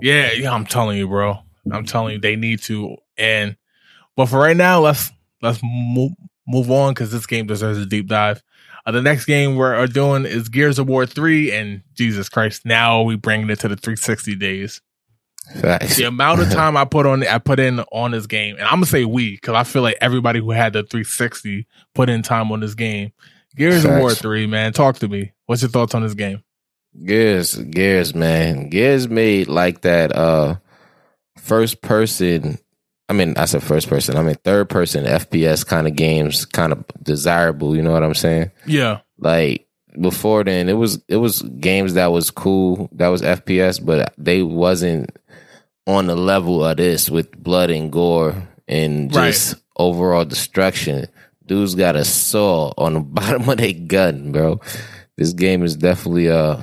Yeah, 0.01 0.31
yeah, 0.31 0.51
I'm 0.51 0.65
telling 0.65 0.97
you, 0.97 1.07
bro. 1.07 1.37
I'm 1.71 1.85
telling 1.85 2.13
you, 2.13 2.19
they 2.19 2.35
need 2.35 2.61
to. 2.63 2.97
And 3.15 3.55
but 4.15 4.25
for 4.25 4.39
right 4.39 4.57
now, 4.57 4.79
let's 4.81 5.11
let's 5.43 5.59
move 5.63 6.11
move 6.47 6.71
on 6.71 6.93
because 6.93 7.11
this 7.11 7.27
game 7.27 7.45
deserves 7.45 7.77
a 7.77 7.85
deep 7.85 8.07
dive. 8.07 8.41
Uh, 8.85 8.91
the 8.91 9.01
next 9.01 9.25
game 9.25 9.55
we're 9.55 9.73
are 9.73 9.87
doing 9.87 10.25
is 10.25 10.49
Gears 10.49 10.79
of 10.79 10.87
War 10.87 11.05
three, 11.05 11.51
and 11.51 11.81
Jesus 11.93 12.29
Christ, 12.29 12.65
now 12.65 13.01
we 13.01 13.15
bringing 13.15 13.49
it 13.49 13.59
to 13.61 13.67
the 13.67 13.75
360 13.75 14.35
days. 14.35 14.81
Facts. 15.59 15.97
the 15.97 16.05
amount 16.05 16.41
of 16.41 16.49
time 16.51 16.77
I 16.77 16.85
put 16.85 17.05
on 17.05 17.25
I 17.27 17.37
put 17.37 17.59
in 17.59 17.79
on 17.91 18.11
this 18.11 18.27
game, 18.27 18.55
and 18.55 18.65
I'm 18.65 18.75
gonna 18.75 18.85
say 18.85 19.05
we 19.05 19.31
because 19.31 19.55
I 19.55 19.63
feel 19.63 19.81
like 19.81 19.97
everybody 20.01 20.39
who 20.39 20.51
had 20.51 20.73
the 20.73 20.83
360 20.83 21.67
put 21.93 22.09
in 22.09 22.21
time 22.21 22.51
on 22.51 22.59
this 22.59 22.75
game. 22.75 23.11
Gears 23.55 23.85
of 23.85 23.99
War 23.99 24.11
three, 24.11 24.47
man, 24.47 24.73
talk 24.73 24.97
to 24.99 25.07
me. 25.07 25.33
What's 25.45 25.61
your 25.61 25.69
thoughts 25.69 25.93
on 25.93 26.01
this 26.01 26.13
game? 26.13 26.43
Gears, 27.05 27.55
Gears, 27.55 28.15
man. 28.15 28.69
Gears 28.69 29.07
made 29.07 29.47
like 29.47 29.81
that 29.81 30.15
uh 30.15 30.55
first 31.37 31.81
person 31.81 32.57
I 33.09 33.13
mean, 33.13 33.35
I 33.37 33.45
said 33.45 33.63
first 33.63 33.89
person. 33.89 34.17
I 34.17 34.21
mean 34.21 34.35
third 34.43 34.69
person 34.69 35.05
FPS 35.05 35.65
kind 35.65 35.87
of 35.87 35.95
games 35.95 36.45
kind 36.45 36.71
of 36.71 36.83
desirable, 37.01 37.75
you 37.75 37.81
know 37.81 37.91
what 37.91 38.03
I'm 38.03 38.13
saying? 38.13 38.51
Yeah. 38.65 38.99
Like 39.17 39.67
before 39.99 40.43
then 40.43 40.69
it 40.69 40.73
was 40.73 41.03
it 41.07 41.17
was 41.17 41.41
games 41.41 41.95
that 41.95 42.11
was 42.11 42.31
cool, 42.31 42.89
that 42.93 43.09
was 43.09 43.21
FPS, 43.21 43.83
but 43.83 44.13
they 44.17 44.41
wasn't 44.41 45.15
on 45.85 46.07
the 46.07 46.15
level 46.15 46.63
of 46.63 46.77
this 46.77 47.09
with 47.09 47.31
blood 47.37 47.69
and 47.69 47.91
gore 47.91 48.47
and 48.67 49.11
just 49.11 49.53
right. 49.53 49.61
overall 49.77 50.25
destruction. 50.25 51.07
Dude's 51.45 51.75
got 51.75 51.97
a 51.97 52.05
saw 52.05 52.71
on 52.77 52.93
the 52.93 52.99
bottom 53.01 53.49
of 53.49 53.57
their 53.57 53.73
gun, 53.73 54.31
bro. 54.31 54.61
This 55.17 55.33
game 55.33 55.63
is 55.63 55.75
definitely 55.75 56.29
uh 56.29 56.61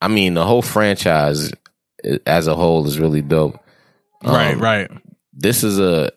I 0.00 0.08
mean, 0.08 0.34
the 0.34 0.44
whole 0.44 0.60
franchise 0.60 1.50
as 2.26 2.46
a 2.46 2.54
whole 2.54 2.86
is 2.86 2.98
really 2.98 3.22
dope. 3.22 3.58
Right, 4.24 4.54
um, 4.54 4.60
right. 4.60 4.90
This 5.32 5.64
is 5.64 5.78
a 5.78 6.10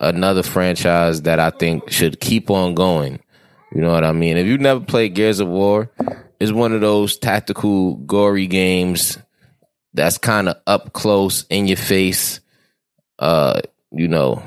another 0.00 0.42
franchise 0.42 1.22
that 1.22 1.38
I 1.40 1.50
think 1.50 1.90
should 1.90 2.20
keep 2.20 2.50
on 2.50 2.74
going. 2.74 3.20
You 3.72 3.80
know 3.80 3.92
what 3.92 4.04
I 4.04 4.12
mean? 4.12 4.36
If 4.36 4.46
you've 4.46 4.60
never 4.60 4.80
played 4.80 5.14
Gears 5.14 5.40
of 5.40 5.48
War, 5.48 5.90
it's 6.40 6.52
one 6.52 6.72
of 6.72 6.80
those 6.80 7.18
tactical, 7.18 7.96
gory 7.96 8.46
games 8.46 9.18
that's 9.94 10.18
kind 10.18 10.48
of 10.48 10.56
up 10.66 10.92
close 10.92 11.44
in 11.50 11.66
your 11.66 11.76
face. 11.76 12.40
Uh, 13.18 13.60
you 13.90 14.08
know, 14.08 14.42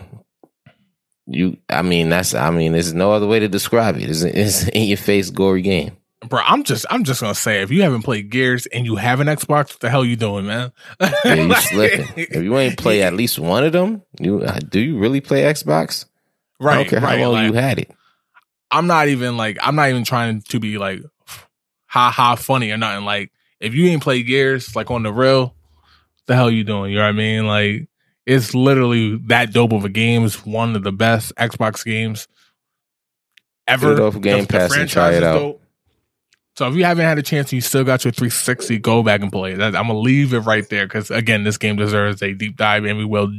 you. 1.25 1.57
I 1.69 1.81
mean, 1.81 2.09
that's. 2.09 2.33
I 2.33 2.51
mean, 2.51 2.73
there's 2.73 2.93
no 2.93 3.11
other 3.11 3.27
way 3.27 3.39
to 3.39 3.47
describe 3.47 3.97
it. 3.97 4.09
It's, 4.09 4.21
it's 4.21 4.67
in 4.73 4.83
your 4.83 4.97
face, 4.97 5.29
gory 5.29 5.61
game 5.61 5.98
bro. 6.27 6.41
I'm 6.43 6.63
just, 6.63 6.85
I'm 6.89 7.03
just 7.03 7.21
gonna 7.21 7.35
say, 7.35 7.61
if 7.61 7.71
you 7.71 7.83
haven't 7.83 8.03
played 8.03 8.29
Gears 8.29 8.65
and 8.67 8.85
you 8.85 8.95
have 8.95 9.19
an 9.19 9.27
Xbox, 9.27 9.71
what 9.71 9.79
the 9.79 9.89
hell 9.89 10.03
you 10.03 10.15
doing, 10.15 10.45
man? 10.45 10.71
yeah, 10.99 11.33
you 11.33 11.55
slipping. 11.55 12.07
If 12.15 12.43
you 12.43 12.57
ain't 12.57 12.77
play 12.77 13.01
at 13.03 13.13
least 13.13 13.39
one 13.39 13.63
of 13.63 13.71
them, 13.71 14.03
you 14.19 14.41
uh, 14.41 14.59
do 14.59 14.79
you 14.79 14.97
really 14.97 15.21
play 15.21 15.43
Xbox? 15.43 16.05
Right. 16.59 16.73
I 16.73 16.75
don't 16.77 16.89
care 16.89 16.99
right, 16.99 17.19
how 17.19 17.25
long 17.25 17.33
like, 17.33 17.47
you 17.47 17.53
had 17.53 17.79
it. 17.79 17.91
I'm 18.71 18.87
not 18.87 19.07
even 19.07 19.37
like, 19.37 19.57
I'm 19.61 19.75
not 19.75 19.89
even 19.89 20.03
trying 20.03 20.41
to 20.41 20.59
be 20.59 20.77
like, 20.77 21.01
ha 21.87 22.11
ha, 22.11 22.35
funny 22.35 22.71
or 22.71 22.77
nothing. 22.77 23.05
Like, 23.05 23.31
if 23.59 23.73
you 23.73 23.87
ain't 23.87 24.03
played 24.03 24.27
Gears, 24.27 24.75
like 24.75 24.91
on 24.91 25.03
the 25.03 25.13
real, 25.13 25.55
the 26.27 26.35
hell 26.35 26.51
you 26.51 26.63
doing? 26.63 26.91
You 26.91 26.97
know 26.97 27.03
what 27.03 27.09
I 27.09 27.13
mean? 27.13 27.47
Like, 27.47 27.87
it's 28.25 28.53
literally 28.53 29.17
that 29.27 29.51
dope 29.53 29.73
of 29.73 29.85
a 29.85 29.89
game. 29.89 30.23
It's 30.23 30.45
one 30.45 30.75
of 30.75 30.83
the 30.83 30.91
best 30.91 31.33
Xbox 31.35 31.83
games 31.83 32.27
ever. 33.67 33.95
Get 33.95 34.03
off 34.03 34.21
Game 34.21 34.45
the, 34.45 34.47
Pass 34.47 34.73
the 34.73 34.81
and 34.81 34.89
try 34.89 35.13
it 35.13 35.23
out. 35.23 35.39
Dope. 35.39 35.61
So 36.55 36.67
if 36.67 36.75
you 36.75 36.83
haven't 36.83 37.05
had 37.05 37.17
a 37.17 37.23
chance 37.23 37.47
and 37.47 37.53
you 37.53 37.61
still 37.61 37.83
got 37.83 38.03
your 38.03 38.11
360, 38.11 38.79
go 38.79 39.01
back 39.01 39.21
and 39.21 39.31
play 39.31 39.53
it. 39.53 39.61
I'm 39.61 39.71
gonna 39.71 39.97
leave 39.97 40.33
it 40.33 40.39
right 40.39 40.67
there 40.69 40.85
because 40.85 41.09
again, 41.09 41.43
this 41.43 41.57
game 41.57 41.77
deserves 41.77 42.21
a 42.21 42.33
deep 42.33 42.57
dive, 42.57 42.85
and 42.85 42.97
we 42.97 43.05
will 43.05 43.31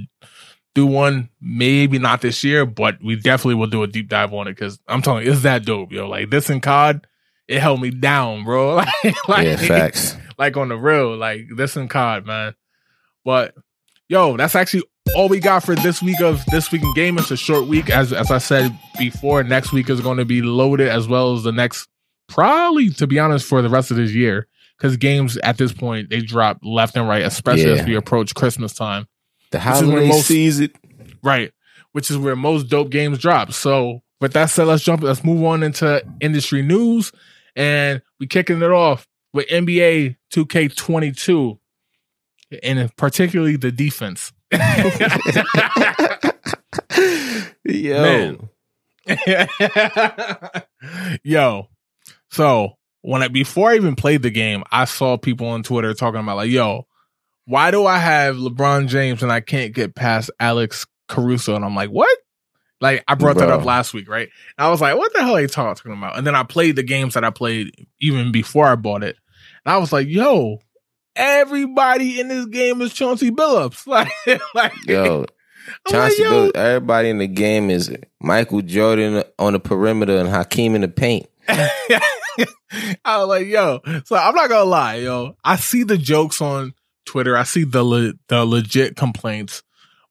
do 0.74 0.86
one. 0.86 1.28
Maybe 1.40 1.98
not 1.98 2.22
this 2.22 2.42
year, 2.42 2.64
but 2.64 3.02
we 3.02 3.16
definitely 3.16 3.56
will 3.56 3.66
do 3.66 3.82
a 3.82 3.86
deep 3.86 4.08
dive 4.08 4.32
on 4.32 4.46
it 4.46 4.52
because 4.52 4.78
I'm 4.88 5.02
telling 5.02 5.26
you, 5.26 5.32
it's 5.32 5.42
that 5.42 5.64
dope, 5.64 5.92
yo. 5.92 6.08
Like 6.08 6.30
this 6.30 6.48
in 6.48 6.60
COD, 6.60 7.06
it 7.46 7.60
held 7.60 7.80
me 7.80 7.90
down, 7.90 8.44
bro. 8.44 8.76
like, 8.76 9.28
like, 9.28 9.46
yeah, 9.46 9.56
facts. 9.56 10.16
Like 10.38 10.56
on 10.56 10.68
the 10.68 10.76
real, 10.76 11.16
like 11.16 11.46
this 11.54 11.76
in 11.76 11.88
COD, 11.88 12.26
man. 12.26 12.54
But 13.24 13.54
yo, 14.08 14.36
that's 14.36 14.54
actually 14.54 14.84
all 15.14 15.28
we 15.28 15.40
got 15.40 15.64
for 15.64 15.74
this 15.74 16.02
week 16.02 16.20
of 16.20 16.44
this 16.46 16.72
week 16.72 16.82
in 16.82 16.94
game. 16.94 17.18
It's 17.18 17.30
a 17.30 17.36
short 17.36 17.66
week, 17.66 17.90
as 17.90 18.12
as 18.12 18.30
I 18.30 18.38
said 18.38 18.76
before. 18.98 19.42
Next 19.42 19.72
week 19.72 19.90
is 19.90 20.00
going 20.00 20.18
to 20.18 20.24
be 20.24 20.40
loaded 20.40 20.88
as 20.88 21.06
well 21.06 21.34
as 21.34 21.42
the 21.42 21.52
next 21.52 21.89
probably 22.30 22.88
to 22.90 23.06
be 23.06 23.18
honest 23.18 23.46
for 23.46 23.60
the 23.60 23.68
rest 23.68 23.90
of 23.90 23.98
this 23.98 24.12
year 24.12 24.46
because 24.78 24.96
games 24.96 25.36
at 25.38 25.58
this 25.58 25.72
point 25.72 26.08
they 26.08 26.20
drop 26.20 26.58
left 26.62 26.96
and 26.96 27.06
right, 27.06 27.22
especially 27.22 27.70
yeah. 27.70 27.80
as 27.80 27.86
we 27.86 27.96
approach 27.96 28.34
Christmas 28.34 28.72
time. 28.72 29.06
The 29.50 29.60
holiday 29.60 30.08
most, 30.08 30.26
season, 30.26 30.70
right? 31.22 31.52
Which 31.92 32.10
is 32.10 32.16
where 32.16 32.36
most 32.36 32.68
dope 32.68 32.90
games 32.90 33.18
drop. 33.18 33.52
So, 33.52 34.02
with 34.20 34.32
that 34.34 34.46
said, 34.46 34.68
let's 34.68 34.82
jump. 34.82 35.02
Let's 35.02 35.24
move 35.24 35.42
on 35.44 35.62
into 35.62 36.02
industry 36.20 36.62
news, 36.62 37.10
and 37.56 38.00
we 38.20 38.26
kicking 38.26 38.62
it 38.62 38.70
off 38.70 39.08
with 39.32 39.48
NBA 39.48 40.16
2K22, 40.32 41.58
and 42.62 42.96
particularly 42.96 43.56
the 43.56 43.72
defense. 43.72 44.32
Yo. 47.64 48.50
Yo, 51.24 51.68
so 52.30 52.76
when 53.02 53.22
I 53.22 53.28
before 53.28 53.70
I 53.70 53.76
even 53.76 53.96
played 53.96 54.22
the 54.22 54.30
game, 54.30 54.62
I 54.70 54.84
saw 54.84 55.16
people 55.16 55.48
on 55.48 55.62
Twitter 55.62 55.94
talking 55.94 56.20
about 56.20 56.36
like, 56.36 56.50
"Yo, 56.50 56.86
why 57.44 57.70
do 57.70 57.86
I 57.86 57.98
have 57.98 58.36
LeBron 58.36 58.88
James 58.88 59.22
and 59.22 59.32
I 59.32 59.40
can't 59.40 59.74
get 59.74 59.94
past 59.94 60.30
Alex 60.38 60.86
Caruso?" 61.08 61.54
And 61.54 61.64
I'm 61.64 61.74
like, 61.74 61.90
"What?" 61.90 62.16
Like 62.80 63.04
I 63.08 63.14
brought 63.14 63.36
Bro. 63.36 63.46
that 63.46 63.52
up 63.52 63.64
last 63.64 63.92
week, 63.92 64.08
right? 64.08 64.28
And 64.58 64.66
I 64.66 64.70
was 64.70 64.80
like, 64.80 64.96
"What 64.96 65.12
the 65.12 65.22
hell 65.22 65.36
are 65.36 65.40
you 65.40 65.48
talking 65.48 65.92
about?" 65.92 66.16
And 66.16 66.26
then 66.26 66.34
I 66.34 66.42
played 66.42 66.76
the 66.76 66.82
games 66.82 67.14
that 67.14 67.24
I 67.24 67.30
played 67.30 67.86
even 68.00 68.32
before 68.32 68.66
I 68.66 68.76
bought 68.76 69.02
it, 69.02 69.16
and 69.64 69.72
I 69.72 69.78
was 69.78 69.92
like, 69.92 70.08
"Yo, 70.08 70.58
everybody 71.16 72.20
in 72.20 72.28
this 72.28 72.46
game 72.46 72.80
is 72.80 72.92
Chauncey 72.92 73.30
Billups." 73.30 73.86
Like, 73.86 74.40
like 74.54 74.72
yo. 74.86 75.26
Chauncey 75.88 76.24
like, 76.24 76.32
Billups, 76.32 76.56
everybody 76.56 77.10
in 77.10 77.18
the 77.18 77.26
game 77.26 77.70
is 77.70 77.94
Michael 78.20 78.62
Jordan 78.62 79.24
on 79.38 79.52
the 79.52 79.60
perimeter 79.60 80.16
and 80.16 80.28
Hakeem 80.28 80.74
in 80.74 80.80
the 80.80 80.88
paint. 80.88 81.26
I 83.04 83.18
was 83.18 83.28
like, 83.28 83.46
yo. 83.46 83.80
So 84.04 84.16
I'm 84.16 84.34
not 84.34 84.48
gonna 84.48 84.64
lie, 84.64 84.96
yo. 84.96 85.36
I 85.44 85.56
see 85.56 85.82
the 85.82 85.98
jokes 85.98 86.40
on 86.40 86.74
Twitter. 87.04 87.36
I 87.36 87.42
see 87.44 87.64
the 87.64 87.82
le- 87.82 88.14
the 88.28 88.44
legit 88.44 88.96
complaints. 88.96 89.62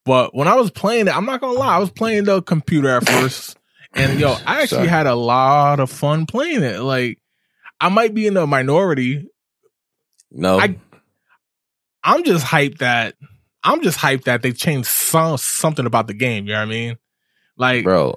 But 0.06 0.34
when 0.36 0.48
I 0.48 0.56
was 0.56 0.72
playing 0.72 1.08
it, 1.08 1.16
I'm 1.16 1.26
not 1.26 1.42
gonna 1.42 1.58
lie. 1.60 1.76
I 1.76 1.80
was 1.80 1.92
playing 1.92 2.26
the 2.26 2.42
computer 2.42 2.90
at 2.90 3.08
first, 3.08 3.58
and 3.94 4.20
yo, 4.20 4.32
I 4.46 4.62
actually 4.62 4.78
Sorry. 4.78 4.88
had 4.88 5.08
a 5.08 5.16
lot 5.16 5.80
of 5.80 5.90
fun 5.92 6.26
playing 6.26 6.64
it. 6.64 6.80
Like, 6.80 7.20
I 7.80 7.90
might 7.90 8.14
be 8.14 8.28
in 8.28 8.34
the 8.34 8.48
minority. 8.48 9.28
No, 10.32 10.60
I, 10.60 10.78
I'm 12.04 12.24
just 12.24 12.46
hyped 12.46 12.80
that 12.80 13.16
I'm 13.64 13.84
just 13.84 14.00
hyped 14.00 14.24
that 14.24 14.42
they 14.42 14.52
changed 14.52 14.88
some 14.88 15.38
something 15.38 15.86
about 15.86 16.08
the 16.08 16.14
game. 16.14 16.46
You 16.46 16.54
know 16.54 16.60
what 16.60 16.68
I 16.68 16.70
mean? 16.70 16.98
Like, 17.58 17.84
bro, 17.84 18.16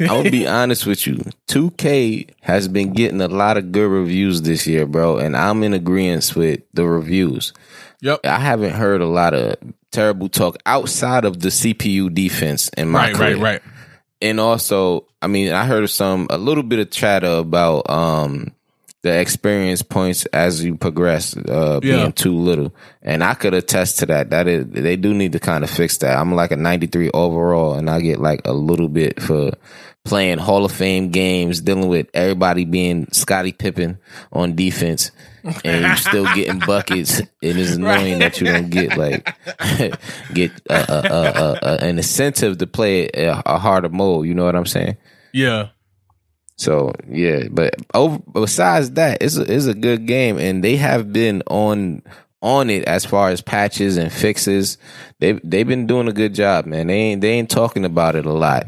I'm 0.00 0.06
gonna 0.06 0.30
be 0.30 0.46
honest 0.46 0.86
with 0.86 1.06
you. 1.06 1.16
2K 1.48 2.30
has 2.40 2.68
been 2.68 2.92
getting 2.92 3.20
a 3.20 3.28
lot 3.28 3.56
of 3.56 3.72
good 3.72 3.88
reviews 3.88 4.42
this 4.42 4.66
year, 4.66 4.86
bro, 4.86 5.18
and 5.18 5.36
I'm 5.36 5.62
in 5.62 5.74
agreement 5.74 6.32
with 6.34 6.60
the 6.72 6.86
reviews. 6.86 7.52
Yep. 8.00 8.20
I 8.24 8.38
haven't 8.38 8.72
heard 8.72 9.00
a 9.00 9.06
lot 9.06 9.34
of 9.34 9.56
terrible 9.90 10.28
talk 10.28 10.56
outside 10.66 11.24
of 11.24 11.40
the 11.40 11.48
CPU 11.48 12.12
defense 12.12 12.68
in 12.70 12.88
my 12.88 13.06
right, 13.06 13.14
career. 13.14 13.34
Right, 13.34 13.42
right, 13.42 13.62
And 14.22 14.40
also, 14.40 15.06
I 15.20 15.26
mean, 15.26 15.52
I 15.52 15.66
heard 15.66 15.88
some 15.90 16.26
a 16.30 16.38
little 16.38 16.62
bit 16.62 16.78
of 16.78 16.90
chatter 16.90 17.38
about 17.38 17.88
um 17.90 18.52
the 19.02 19.18
experience 19.18 19.80
points 19.82 20.26
as 20.26 20.62
you 20.62 20.76
progress 20.76 21.34
uh, 21.36 21.80
being 21.80 21.98
yeah. 21.98 22.10
too 22.10 22.34
little. 22.34 22.74
And 23.02 23.24
I 23.24 23.34
could 23.34 23.54
attest 23.54 23.98
to 24.00 24.06
that. 24.06 24.30
That 24.30 24.46
is, 24.46 24.66
they 24.66 24.96
do 24.96 25.14
need 25.14 25.32
to 25.32 25.40
kind 25.40 25.64
of 25.64 25.70
fix 25.70 25.96
that. 25.98 26.18
I'm 26.18 26.34
like 26.34 26.50
a 26.50 26.56
93 26.56 27.10
overall, 27.14 27.74
and 27.74 27.88
I 27.88 28.00
get 28.00 28.20
like 28.20 28.42
a 28.44 28.52
little 28.52 28.88
bit 28.88 29.20
for 29.22 29.52
playing 30.04 30.38
Hall 30.38 30.64
of 30.64 30.72
Fame 30.72 31.10
games, 31.10 31.62
dealing 31.62 31.88
with 31.88 32.08
everybody 32.12 32.66
being 32.66 33.06
Scottie 33.12 33.52
Pippen 33.52 33.98
on 34.32 34.54
defense, 34.54 35.12
and 35.64 35.86
you 35.86 35.96
still 35.96 36.24
getting 36.34 36.58
buckets. 36.58 37.20
And 37.20 37.28
It 37.40 37.56
is 37.56 37.76
annoying 37.76 38.12
right. 38.12 38.18
that 38.20 38.40
you 38.40 38.48
don't 38.48 38.68
get 38.68 38.98
like 38.98 39.34
get 40.34 40.52
a, 40.68 40.92
a, 40.92 41.58
a, 41.62 41.84
an 41.84 41.98
incentive 41.98 42.58
to 42.58 42.66
play 42.66 43.08
a 43.14 43.58
harder 43.58 43.88
mode. 43.88 44.26
You 44.26 44.34
know 44.34 44.44
what 44.44 44.56
I'm 44.56 44.66
saying? 44.66 44.98
Yeah. 45.32 45.68
So 46.60 46.92
yeah, 47.08 47.44
but 47.50 47.74
over, 47.94 48.18
besides 48.34 48.90
that, 48.90 49.22
it's 49.22 49.38
a, 49.38 49.50
it's 49.50 49.64
a 49.64 49.72
good 49.72 50.04
game, 50.04 50.38
and 50.38 50.62
they 50.62 50.76
have 50.76 51.10
been 51.10 51.42
on 51.46 52.02
on 52.42 52.68
it 52.68 52.84
as 52.84 53.02
far 53.02 53.30
as 53.30 53.40
patches 53.40 53.96
and 53.96 54.12
fixes. 54.12 54.76
They 55.20 55.32
they've 55.42 55.66
been 55.66 55.86
doing 55.86 56.06
a 56.06 56.12
good 56.12 56.34
job, 56.34 56.66
man. 56.66 56.88
They 56.88 56.98
ain't 56.98 57.22
they 57.22 57.30
ain't 57.30 57.48
talking 57.48 57.86
about 57.86 58.14
it 58.14 58.26
a 58.26 58.32
lot, 58.34 58.66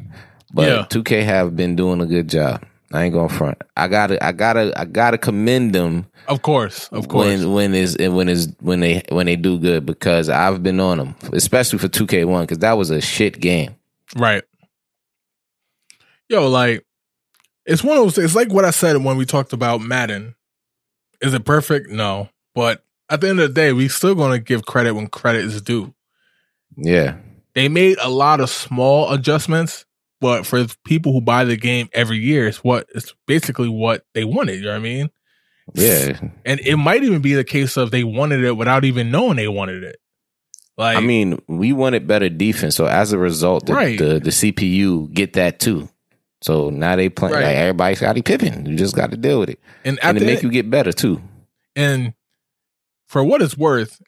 but 0.55 0.89
two 0.89 1.05
K 1.05 1.23
have 1.23 1.55
been 1.55 1.77
doing 1.77 2.01
a 2.01 2.07
good 2.07 2.31
job. 2.31 2.65
I 2.95 3.05
ain't 3.05 3.13
going 3.13 3.29
front. 3.29 3.61
I 3.77 3.89
gotta 3.89 4.25
I 4.25 4.33
gotta 4.33 4.73
I 4.75 4.87
gotta 4.87 5.19
commend 5.19 5.75
them. 5.75 6.07
Of 6.29 6.41
course, 6.41 6.89
of 6.93 7.09
course. 7.09 7.27
When 7.27 7.53
when 7.53 7.75
is 7.75 7.99
when 7.99 8.31
is 8.31 8.55
when 8.61 8.81
they 8.81 9.03
when 9.11 9.27
they 9.27 9.37
do 9.37 9.59
good 9.59 9.85
because 9.85 10.31
I've 10.31 10.63
been 10.63 10.81
on 10.81 10.97
them, 10.97 11.15
especially 11.35 11.79
for 11.79 11.89
two 11.89 12.07
K 12.07 12.25
one 12.25 12.45
because 12.45 12.61
that 12.61 12.79
was 12.79 12.89
a 12.89 13.03
shit 13.03 13.39
game. 13.39 13.75
Right. 14.17 14.45
Yo, 16.31 16.49
like 16.49 16.87
it's 17.67 17.83
one 17.85 17.97
of 17.97 18.05
those. 18.05 18.19
It's 18.19 18.35
like 18.35 18.53
what 18.53 18.65
I 18.65 18.71
said 18.71 18.97
when 19.03 19.17
we 19.17 19.25
talked 19.27 19.53
about 19.53 19.81
Madden. 19.81 20.35
Is 21.21 21.35
it 21.35 21.45
perfect? 21.45 21.89
No, 21.91 22.29
but 22.55 22.85
at 23.09 23.21
the 23.21 23.29
end 23.29 23.41
of 23.41 23.49
the 23.49 23.55
day, 23.61 23.73
we 23.73 23.89
still 23.89 24.15
going 24.15 24.33
to 24.33 24.39
give 24.39 24.67
credit 24.67 24.95
when 24.95 25.07
credit 25.07 25.45
is 25.45 25.63
due. 25.63 25.95
Yeah, 26.77 27.17
they 27.55 27.69
made 27.69 27.99
a 28.01 28.09
lot 28.09 28.41
of 28.41 28.51
small 28.51 29.13
adjustments, 29.13 29.85
but 30.21 30.47
for 30.47 30.67
people 30.85 31.13
who 31.13 31.21
buy 31.21 31.45
the 31.45 31.57
game 31.57 31.89
every 31.93 32.19
year, 32.19 32.49
it's 32.49 32.65
what 32.65 32.89
it's 32.95 33.15
basically 33.27 33.69
what 33.69 34.05
they 34.15 34.25
wanted. 34.25 34.57
You 34.57 34.65
know 34.65 34.71
what 34.71 34.77
I 34.77 34.81
mean? 34.81 35.11
Yeah. 35.75 36.19
And 36.45 36.59
it 36.61 36.77
might 36.77 37.05
even 37.05 37.23
be 37.23 37.35
the 37.35 37.45
case 37.45 37.77
of 37.77 37.91
they 37.93 38.03
wanted 38.05 38.43
it 38.43 38.57
without 38.57 38.85
even 38.85 39.11
knowing 39.13 39.37
they 39.37 39.47
wanted 39.49 39.85
it. 39.85 39.97
Like 40.77 40.97
I 40.97 41.01
mean, 41.01 41.41
we 41.47 41.73
wanted 41.73 42.07
better 42.09 42.29
defense, 42.29 42.75
so 42.75 42.87
as 42.87 43.13
a 43.13 43.19
result, 43.19 43.67
the 43.67 43.75
Right. 43.75 43.99
the, 43.99 44.19
the 44.19 44.31
CPU 44.31 45.13
get 45.13 45.35
that 45.35 45.61
too. 45.61 45.89
So 46.43 46.71
now 46.71 46.97
they 46.97 47.09
play 47.09 47.31
Right. 47.31 47.45
like 47.45 47.57
everybody's 47.57 47.99
Scottie 47.99 48.23
Pippen. 48.23 48.67
You 48.67 48.77
just 48.77 48.95
got 48.97 49.11
to 49.13 49.17
deal 49.17 49.41
with 49.41 49.51
it, 49.51 49.61
and 49.85 49.99
and 50.03 50.17
it 50.19 50.25
make 50.25 50.35
end- 50.37 50.43
you 50.45 50.51
get 50.51 50.71
better 50.71 50.93
too. 50.93 51.21
and 51.77 52.13
for 53.09 53.23
what 53.25 53.43
it's 53.43 53.57
worth, 53.57 54.01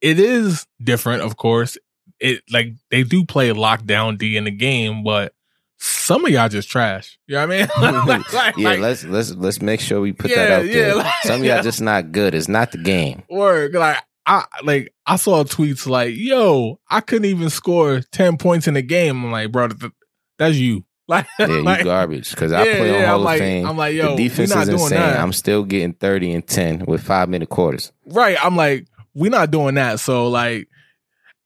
it 0.00 0.18
is 0.18 0.66
different, 0.82 1.22
of 1.22 1.36
course. 1.36 1.76
It 2.20 2.42
like 2.50 2.74
they 2.90 3.02
do 3.02 3.24
play 3.24 3.50
lockdown 3.50 4.16
D 4.18 4.36
in 4.36 4.44
the 4.44 4.50
game, 4.50 5.02
but 5.04 5.34
some 5.78 6.24
of 6.24 6.30
y'all 6.30 6.48
just 6.48 6.70
trash. 6.70 7.18
You 7.26 7.34
know 7.34 7.46
what 7.48 7.56
I 7.56 7.58
mean? 7.58 8.06
Like- 8.06 8.32
like- 8.32 8.56
yeah, 8.56 8.68
like, 8.70 8.78
let's 8.80 9.04
let's 9.04 9.30
let's 9.32 9.60
make 9.60 9.80
sure 9.80 10.00
we 10.00 10.12
put 10.12 10.30
that 10.34 10.48
Yeah, 10.48 10.56
out 10.56 10.72
there. 10.72 10.94
like- 10.94 11.12
Some 11.24 11.40
of 11.40 11.44
y'all 11.46 11.56
yeah. 11.56 11.62
just 11.62 11.80
not 11.80 12.12
good. 12.12 12.34
It's 12.34 12.48
not 12.48 12.70
the 12.72 12.78
game. 12.78 13.24
Word, 13.30 13.74
like 13.74 13.98
I 14.24 14.44
like 14.62 14.94
I 15.04 15.16
saw 15.16 15.42
tweets 15.42 15.86
like, 15.88 16.14
"Yo, 16.16 16.78
I 16.88 17.00
couldn't 17.00 17.24
even 17.24 17.50
score 17.50 18.00
ten 18.12 18.36
points 18.36 18.68
in 18.68 18.76
a 18.76 18.82
game." 18.82 19.24
I'm 19.24 19.32
like, 19.32 19.50
bro, 19.50 19.66
th- 19.68 19.90
that's 20.38 20.54
you. 20.56 20.84
Like, 21.08 21.26
Yeah, 21.38 21.46
you 21.48 21.62
like, 21.62 21.84
garbage. 21.84 22.30
Because 22.30 22.52
I 22.52 22.64
yeah, 22.64 22.76
play 22.78 22.90
on 22.94 23.00
yeah, 23.00 23.06
Hall 23.06 23.14
I'm 23.16 23.20
of 23.20 23.24
like, 23.24 23.38
Fame. 23.40 23.66
I'm 23.66 23.76
like, 23.76 23.94
yo, 23.94 24.16
the 24.16 24.28
defense 24.28 24.54
is 24.54 24.66
doing 24.68 24.80
insane. 24.80 24.98
that. 25.00 25.18
I'm 25.20 25.32
still 25.32 25.64
getting 25.64 25.92
thirty 25.94 26.32
and 26.32 26.46
ten 26.46 26.84
with 26.86 27.02
five 27.02 27.28
minute 27.28 27.48
quarters. 27.48 27.92
right? 28.06 28.36
I'm 28.42 28.56
like, 28.56 28.86
we're 29.14 29.30
not 29.30 29.50
doing 29.50 29.74
that. 29.74 29.98
So 30.00 30.28
like, 30.28 30.68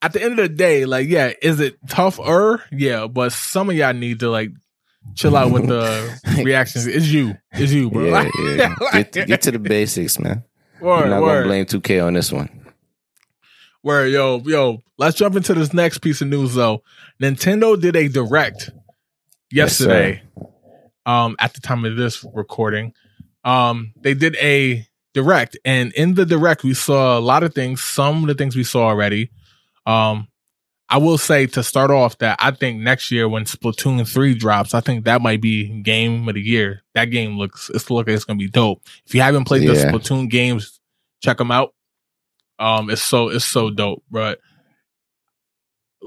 at 0.02 0.12
the 0.12 0.22
end 0.22 0.38
of 0.38 0.48
the 0.50 0.54
day, 0.54 0.84
like, 0.84 1.08
yeah, 1.08 1.32
is 1.42 1.58
it 1.58 1.78
tougher? 1.88 2.62
Yeah, 2.70 3.06
but 3.06 3.32
some 3.32 3.70
of 3.70 3.76
y'all 3.76 3.94
need 3.94 4.20
to 4.20 4.28
like 4.30 4.50
chill 5.14 5.34
out 5.36 5.50
with 5.50 5.66
the 5.68 6.20
reactions. 6.44 6.86
It's 6.86 7.06
you, 7.06 7.34
it's 7.52 7.72
you, 7.72 7.90
bro. 7.90 8.04
Yeah, 8.04 8.12
Like, 8.12 8.32
yeah. 8.56 8.74
like- 8.92 9.12
Get, 9.12 9.26
get 9.26 9.42
to 9.42 9.52
the 9.52 9.58
basics, 9.58 10.18
man. 10.18 10.44
word, 10.82 11.04
We're 11.04 11.08
not 11.08 11.22
word. 11.22 11.34
gonna 11.44 11.46
blame 11.46 11.64
2K 11.64 12.06
on 12.06 12.12
this 12.12 12.30
one. 12.30 12.50
Where 13.82 14.06
yo, 14.06 14.38
yo, 14.44 14.82
let's 14.98 15.16
jump 15.16 15.36
into 15.36 15.54
this 15.54 15.72
next 15.72 15.98
piece 15.98 16.20
of 16.20 16.28
news 16.28 16.54
though. 16.54 16.82
Nintendo 17.22 17.80
did 17.80 17.96
a 17.96 18.08
direct 18.08 18.70
Yes, 19.50 19.80
yesterday. 19.80 20.22
um, 21.04 21.36
at 21.38 21.54
the 21.54 21.60
time 21.60 21.84
of 21.84 21.96
this 21.96 22.24
recording, 22.34 22.92
um, 23.44 23.92
they 24.00 24.14
did 24.14 24.36
a 24.36 24.86
direct, 25.14 25.56
and 25.64 25.92
in 25.92 26.14
the 26.14 26.26
direct 26.26 26.64
we 26.64 26.74
saw 26.74 27.18
a 27.18 27.20
lot 27.20 27.42
of 27.42 27.54
things. 27.54 27.82
Some 27.82 28.22
of 28.22 28.28
the 28.28 28.34
things 28.34 28.56
we 28.56 28.64
saw 28.64 28.88
already. 28.88 29.30
Um, 29.86 30.28
I 30.88 30.98
will 30.98 31.18
say 31.18 31.46
to 31.46 31.62
start 31.64 31.90
off 31.90 32.18
that 32.18 32.38
I 32.40 32.52
think 32.52 32.80
next 32.80 33.10
year 33.10 33.28
when 33.28 33.44
Splatoon 33.44 34.06
three 34.08 34.34
drops, 34.34 34.72
I 34.72 34.80
think 34.80 35.04
that 35.04 35.20
might 35.20 35.40
be 35.40 35.80
game 35.82 36.28
of 36.28 36.34
the 36.34 36.40
year. 36.40 36.82
That 36.94 37.06
game 37.06 37.38
looks 37.38 37.70
it's 37.74 37.90
looking 37.90 38.14
it's 38.14 38.24
gonna 38.24 38.38
be 38.38 38.48
dope. 38.48 38.82
If 39.04 39.14
you 39.14 39.20
haven't 39.20 39.44
played 39.44 39.68
the 39.68 39.74
Splatoon 39.74 40.30
games, 40.30 40.80
check 41.22 41.38
them 41.38 41.50
out. 41.50 41.74
Um, 42.58 42.88
it's 42.90 43.02
so 43.02 43.28
it's 43.28 43.44
so 43.44 43.70
dope, 43.70 44.04
but 44.10 44.38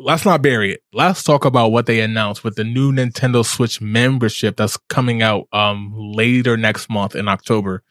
let's 0.03 0.25
not 0.25 0.41
bury 0.41 0.73
it. 0.73 0.83
Let's 0.93 1.23
talk 1.23 1.45
about 1.45 1.71
what 1.71 1.85
they 1.85 2.01
announced 2.01 2.43
with 2.43 2.55
the 2.55 2.63
new 2.63 2.91
Nintendo 2.91 3.45
Switch 3.45 3.81
membership 3.81 4.57
that's 4.57 4.77
coming 4.89 5.21
out 5.21 5.47
um 5.53 5.93
later 5.95 6.57
next 6.57 6.89
month 6.89 7.15
in 7.15 7.27
October. 7.27 7.83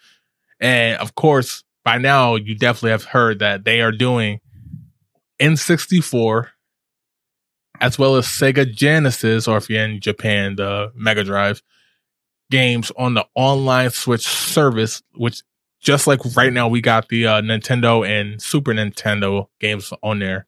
And 0.61 1.01
of 1.01 1.15
course, 1.15 1.65
by 1.85 1.99
now 1.99 2.37
you 2.37 2.55
definitely 2.55 2.91
have 2.91 3.05
heard 3.05 3.39
that 3.39 3.65
they 3.65 3.81
are 3.81 3.93
doing 3.93 4.41
N64 5.41 6.49
as 7.81 7.99
well 7.99 8.17
as 8.17 8.27
Sega 8.27 8.71
Genesis, 8.71 9.47
or 9.47 9.57
if 9.57 9.71
you're 9.71 9.85
in 9.85 10.01
Japan, 10.01 10.57
the 10.57 10.91
Mega 10.97 11.23
Drive 11.23 11.63
games 12.51 12.91
on 12.97 13.15
the 13.15 13.25
online 13.35 13.91
Switch 13.91 14.27
service, 14.27 15.03
which 15.15 15.43
just 15.81 16.07
like 16.07 16.21
right 16.37 16.53
now 16.53 16.67
we 16.67 16.81
got 16.81 17.09
the 17.09 17.27
uh, 17.27 17.41
Nintendo 17.41 18.07
and 18.07 18.43
Super 18.43 18.73
Nintendo 18.73 19.47
games 19.61 19.93
on 20.03 20.19
there. 20.19 20.48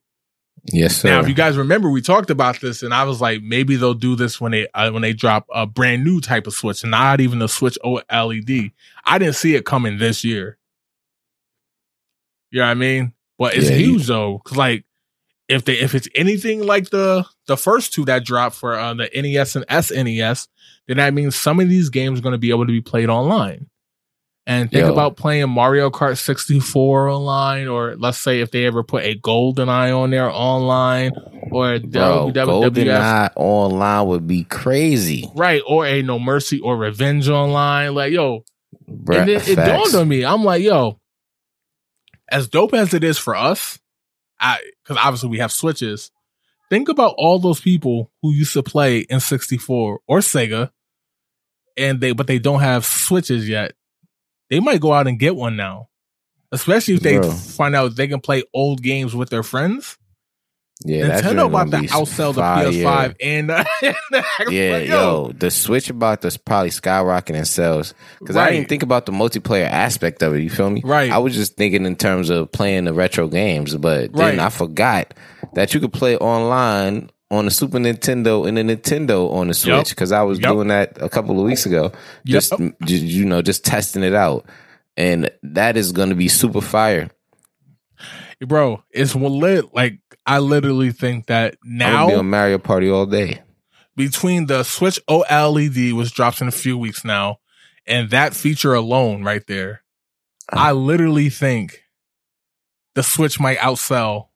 Yes, 0.65 0.97
sir. 0.97 1.09
Now, 1.09 1.21
if 1.21 1.29
you 1.29 1.35
guys 1.35 1.57
remember, 1.57 1.91
we 1.91 2.03
talked 2.03 2.31
about 2.31 2.61
this, 2.61 2.83
and 2.83 2.93
I 2.93 3.05
was 3.05 3.21
like, 3.21 3.43
maybe 3.43 3.77
they'll 3.77 3.95
do 3.95 4.15
this 4.15 4.41
when 4.41 4.53
they 4.53 4.69
uh, 4.75 4.91
when 4.93 5.03
they 5.03 5.13
drop 5.13 5.47
a 5.53 5.67
brand 5.67 6.05
new 6.05 6.21
type 6.21 6.47
of 6.47 6.53
Switch, 6.53 6.85
not 6.85 7.21
even 7.21 7.41
a 7.43 7.49
Switch 7.49 7.79
OLED. 7.85 8.73
I 9.05 9.19
didn't 9.19 9.37
see 9.37 9.55
it 9.55 9.65
coming 9.65 9.99
this 9.99 10.25
year. 10.25 10.59
You 12.51 12.61
know 12.61 12.67
what 12.67 12.71
I 12.73 12.75
mean? 12.75 13.13
But 13.39 13.55
it's 13.55 13.71
Yeah, 13.71 13.77
huge 13.77 14.07
though, 14.07 14.39
because 14.39 14.57
like 14.57 14.85
if 15.49 15.65
they 15.65 15.75
if 15.75 15.95
it's 15.95 16.09
anything 16.15 16.63
like 16.63 16.91
the 16.91 17.25
the 17.47 17.57
first 17.57 17.93
two 17.93 18.05
that 18.05 18.25
dropped 18.25 18.57
for 18.57 18.75
uh, 18.75 18.95
the 18.95 19.09
NES 19.15 19.57
and 19.57 19.67
SNES, 19.67 20.49
then 20.87 20.99
that 20.99 21.15
means 21.15 21.37
some 21.37 21.59
of 21.61 21.69
these 21.69 21.89
games 21.89 22.19
are 22.19 22.23
going 22.23 22.33
to 22.33 22.39
be 22.39 22.51
able 22.51 22.67
to 22.67 22.73
be 22.73 22.81
played 22.81 23.09
online. 23.09 23.69
And 24.51 24.69
think 24.69 24.85
Yo. 24.85 24.93
about 24.93 25.17
playing 25.17 25.49
Mario 25.49 25.91
Kart 25.91 26.19
64 26.19 27.09
online, 27.09 27.69
or 27.69 27.95
let's 27.95 28.19
say 28.19 28.41
if 28.41 28.51
they 28.51 28.67
ever 28.67 28.83
put 28.83 29.05
a 29.05 29.15
GoldenEye 29.17 29.97
on 29.97 30.11
there 30.11 30.29
online, 30.29 31.13
or 31.53 31.75
a 31.75 31.79
Bro, 31.79 32.33
WWF, 32.35 32.73
GoldenEye 32.75 33.31
online 33.37 34.09
would 34.09 34.27
be 34.27 34.43
crazy. 34.43 35.31
right, 35.37 35.63
or 35.65 35.87
a 35.87 36.03
No 36.03 36.19
Mercy 36.19 36.59
or 36.59 36.77
Revenge 36.77 37.29
online. 37.29 37.95
Like, 37.95 38.13
yo, 38.13 38.43
and 38.89 39.31
it, 39.31 39.49
it 39.49 39.55
dawned 39.55 39.95
on 39.95 40.09
me. 40.09 40.25
I'm 40.25 40.43
like, 40.43 40.63
yo, 40.65 40.99
as 42.29 42.49
dope 42.49 42.75
as 42.75 42.93
it 42.93 43.05
is 43.05 43.19
for 43.19 43.37
us, 43.37 43.79
I 44.41 44.59
because 44.83 45.01
obviously 45.01 45.29
we 45.29 45.39
have 45.39 45.53
switches. 45.53 46.11
Think 46.71 46.89
about 46.89 47.15
all 47.19 47.39
those 47.39 47.61
people 47.61 48.11
who 48.21 48.33
used 48.33 48.55
to 48.55 48.65
play 48.65 49.05
N64 49.05 49.99
or 50.09 50.19
Sega, 50.19 50.73
and 51.77 52.01
they 52.01 52.11
but 52.11 52.27
they 52.27 52.41
don't 52.41 52.59
have 52.59 52.85
switches 52.85 53.49
yet. 53.49 53.75
They 54.51 54.61
might 54.61 54.81
go 54.81 54.93
out 54.93 55.07
and 55.07 55.19
get 55.19 55.37
one 55.37 55.57
now, 55.57 55.89
especially 56.53 56.95
if 56.95 57.01
they 57.01 57.19
Bro. 57.19 57.31
find 57.31 57.75
out 57.75 57.97
they 57.97 58.09
can 58.09 58.21
play 58.21 58.43
old 58.53 58.83
games 58.83 59.15
with 59.15 59.31
their 59.31 59.43
friends. 59.45 59.97
Yeah, 60.83 61.21
Nintendo 61.21 61.47
about 61.47 61.71
to 61.73 61.77
outsell 61.89 62.35
the 62.35 62.41
fire. 62.41 62.69
PS5 62.69 63.17
and, 63.21 63.51
uh, 63.51 63.65
and 63.83 63.95
the. 64.11 64.25
Yeah, 64.51 64.79
yo, 64.79 65.31
the 65.33 65.51
Switch 65.51 65.91
about 65.91 66.23
to 66.23 66.39
probably 66.43 66.71
skyrocket 66.71 67.37
in 67.37 67.45
sales 67.45 67.93
because 68.19 68.37
I 68.37 68.51
didn't 68.51 68.71
think 68.71 68.83
about 68.83 69.05
the 69.05 69.13
multiplayer 69.13 69.67
aspect 69.69 70.23
of 70.23 70.35
it. 70.35 70.41
You 70.43 70.49
feel 70.49 70.71
me? 70.71 70.81
Right. 70.83 71.11
I 71.11 71.19
was 71.19 71.35
just 71.35 71.57
thinking 71.57 71.85
in 71.85 71.97
terms 71.97 72.31
of 72.31 72.51
playing 72.51 72.85
the 72.87 72.95
retro 72.95 73.29
games, 73.29 73.77
but 73.77 74.13
then 74.15 74.37
Right. 74.37 74.39
I 74.39 74.49
forgot 74.49 75.13
that 75.53 75.75
you 75.75 75.81
could 75.81 75.93
play 75.93 76.17
online 76.17 77.11
on 77.31 77.45
the 77.45 77.51
Super 77.51 77.79
Nintendo 77.79 78.47
and 78.49 78.57
the 78.57 78.63
Nintendo 78.63 79.31
on 79.33 79.49
the 79.49 79.55
Switch 79.55 79.91
because 79.91 80.11
I 80.13 80.23
was 80.23 80.41
Yup. 80.41 80.53
doing 80.53 80.69
that 80.69 81.01
a 81.01 81.09
couple 81.09 81.39
of 81.39 81.47
weeks 81.47 81.65
ago. 81.67 81.93
Just 82.27 82.51
Yup. 82.59 82.73
j- 82.85 82.97
you 82.97 83.25
know, 83.25 83.41
just 83.43 83.65
testing 83.65 84.03
it 84.03 84.15
out, 84.15 84.47
and 84.97 85.31
that 85.43 85.77
is 85.77 85.93
going 85.93 86.09
to 86.09 86.15
be 86.17 86.29
super 86.29 86.61
fire. 86.61 87.09
bro, 88.45 88.83
it's 88.91 89.15
lit. 89.15 89.73
Like 89.75 90.01
I 90.27 90.39
literally 90.39 90.93
think 90.93 91.27
that 91.27 91.57
now 91.65 92.09
be 92.09 92.15
on 92.15 92.29
Mario 92.31 92.59
Party 92.59 92.91
all 92.91 93.07
day. 93.07 93.43
between 93.97 94.47
the 94.47 94.63
Switch 94.65 94.99
OLED, 95.09 95.93
which 95.97 96.13
drops 96.15 96.41
in 96.41 96.49
a 96.49 96.53
few 96.53 96.77
weeks 96.79 97.05
now, 97.05 97.39
and 97.87 98.11
that 98.11 98.35
feature 98.35 98.75
alone 98.75 99.23
right 99.23 99.47
there, 99.47 99.83
uh-huh. 100.53 100.69
I 100.69 100.73
literally 100.73 101.31
think 101.31 101.83
the 102.95 103.03
Switch 103.03 103.39
might 103.39 103.59
outsell 103.59 104.29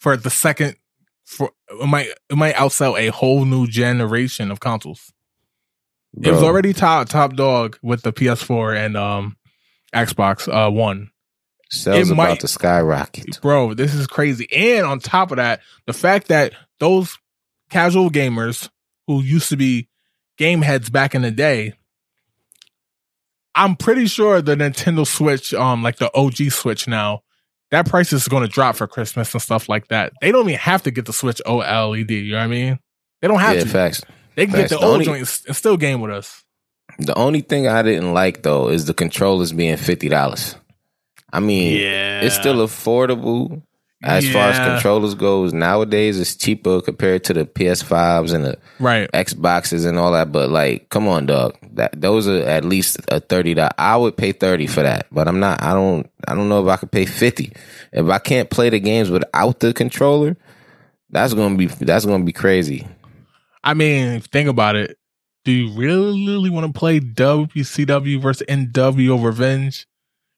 for 0.00 0.16
the 0.18 0.30
second 0.30 0.76
for 1.26 1.50
it 1.68 1.86
might 1.86 2.08
it 2.30 2.36
might 2.36 2.54
outsell 2.54 2.98
a 2.98 3.08
whole 3.10 3.44
new 3.44 3.66
generation 3.66 4.50
of 4.50 4.60
consoles. 4.60 5.12
It 6.22 6.30
was 6.30 6.42
already 6.42 6.72
top 6.72 7.08
top 7.10 7.34
dog 7.34 7.78
with 7.82 8.00
the 8.02 8.12
PS4 8.12 8.74
and 8.86 8.96
um 8.96 9.36
Xbox 9.94 10.48
uh 10.48 10.70
One. 10.70 11.10
Sales 11.68 12.08
it 12.10 12.12
about 12.14 12.28
might- 12.28 12.40
to 12.40 12.48
skyrocket. 12.48 13.40
Bro, 13.42 13.74
this 13.74 13.92
is 13.92 14.06
crazy. 14.06 14.48
And 14.54 14.86
on 14.86 15.00
top 15.00 15.30
of 15.32 15.36
that, 15.38 15.60
the 15.86 15.92
fact 15.92 16.28
that 16.28 16.54
those 16.78 17.18
casual 17.70 18.08
gamers 18.08 18.70
who 19.08 19.20
used 19.20 19.48
to 19.48 19.56
be 19.56 19.88
game 20.38 20.62
heads 20.62 20.88
back 20.90 21.14
in 21.14 21.22
the 21.22 21.30
day, 21.32 21.74
I'm 23.54 23.74
pretty 23.76 24.06
sure 24.06 24.40
the 24.42 24.54
Nintendo 24.54 25.06
Switch, 25.06 25.52
um, 25.54 25.82
like 25.82 25.96
the 25.96 26.10
OG 26.14 26.50
Switch 26.50 26.86
now, 26.86 27.22
that 27.70 27.86
price 27.88 28.12
is 28.12 28.28
going 28.28 28.42
to 28.42 28.48
drop 28.48 28.76
for 28.76 28.86
Christmas 28.86 29.32
and 29.34 29.42
stuff 29.42 29.68
like 29.68 29.88
that. 29.88 30.12
They 30.20 30.30
don't 30.32 30.46
even 30.48 30.58
have 30.60 30.82
to 30.84 30.90
get 30.90 31.06
the 31.06 31.12
Switch 31.12 31.40
OLED. 31.46 32.10
You 32.10 32.32
know 32.32 32.38
what 32.38 32.44
I 32.44 32.46
mean? 32.48 32.78
They 33.20 33.28
don't 33.28 33.40
have 33.40 33.56
Yeah, 33.56 33.62
to. 33.62 33.68
facts. 33.68 34.02
they 34.36 34.46
can 34.46 34.54
facts. 34.54 34.70
get 34.70 34.70
the 34.70 34.80
The 34.80 34.84
old 34.84 34.92
only- 34.94 35.04
joints 35.04 35.42
and 35.46 35.56
still 35.56 35.76
game 35.76 36.00
with 36.00 36.10
us. 36.12 36.42
The 36.98 37.14
only 37.18 37.40
thing 37.42 37.66
I 37.68 37.82
didn't 37.82 38.14
like 38.14 38.42
though 38.42 38.68
is 38.68 38.86
the 38.86 38.94
controllers 38.94 39.52
being 39.52 39.76
fifty 39.76 40.08
dollars. 40.08 40.54
I 41.32 41.40
mean, 41.40 41.80
Yeah, 41.80 42.20
it's 42.22 42.34
still 42.36 42.56
affordable 42.66 43.60
as 44.02 44.26
far 44.30 44.50
as 44.50 44.58
controllers 44.58 45.14
goes. 45.14 45.52
Nowadays, 45.52 46.18
it's 46.20 46.36
cheaper 46.36 46.80
compared 46.80 47.24
to 47.24 47.34
the 47.34 47.44
PS5s 47.44 48.32
and 48.32 48.44
the 48.44 48.58
right. 48.78 49.10
Xboxes 49.12 49.84
and 49.86 49.98
all 49.98 50.12
that. 50.12 50.30
But 50.32 50.50
like, 50.50 50.88
come 50.88 51.08
on, 51.08 51.26
dog. 51.26 51.56
That 51.76 52.00
those 52.00 52.26
are 52.28 52.42
at 52.42 52.64
least 52.64 52.98
a 53.08 53.20
thirty. 53.20 53.54
dollars. 53.54 53.72
I 53.78 53.96
would 53.96 54.16
pay 54.16 54.32
thirty 54.32 54.66
for 54.66 54.82
that, 54.82 55.06
but 55.10 55.28
I'm 55.28 55.40
not. 55.40 55.62
I 55.62 55.72
don't. 55.72 56.10
I 56.26 56.34
don't 56.34 56.48
know 56.48 56.62
if 56.62 56.68
I 56.68 56.76
could 56.76 56.90
pay 56.90 57.06
fifty. 57.06 57.52
If 57.92 58.08
I 58.08 58.18
can't 58.18 58.50
play 58.50 58.70
the 58.70 58.80
games 58.80 59.10
without 59.10 59.60
the 59.60 59.72
controller, 59.72 60.36
that's 61.10 61.34
gonna 61.34 61.56
be 61.56 61.66
that's 61.66 62.04
gonna 62.04 62.24
be 62.24 62.32
crazy. 62.32 62.86
I 63.62 63.74
mean, 63.74 64.20
think 64.20 64.48
about 64.48 64.76
it. 64.76 64.98
Do 65.44 65.52
you 65.52 65.78
really, 65.78 66.26
really 66.26 66.50
want 66.50 66.66
to 66.66 66.78
play 66.78 66.98
WCW 66.98 68.20
versus 68.20 68.46
NWO 68.48 69.22
Revenge? 69.24 69.86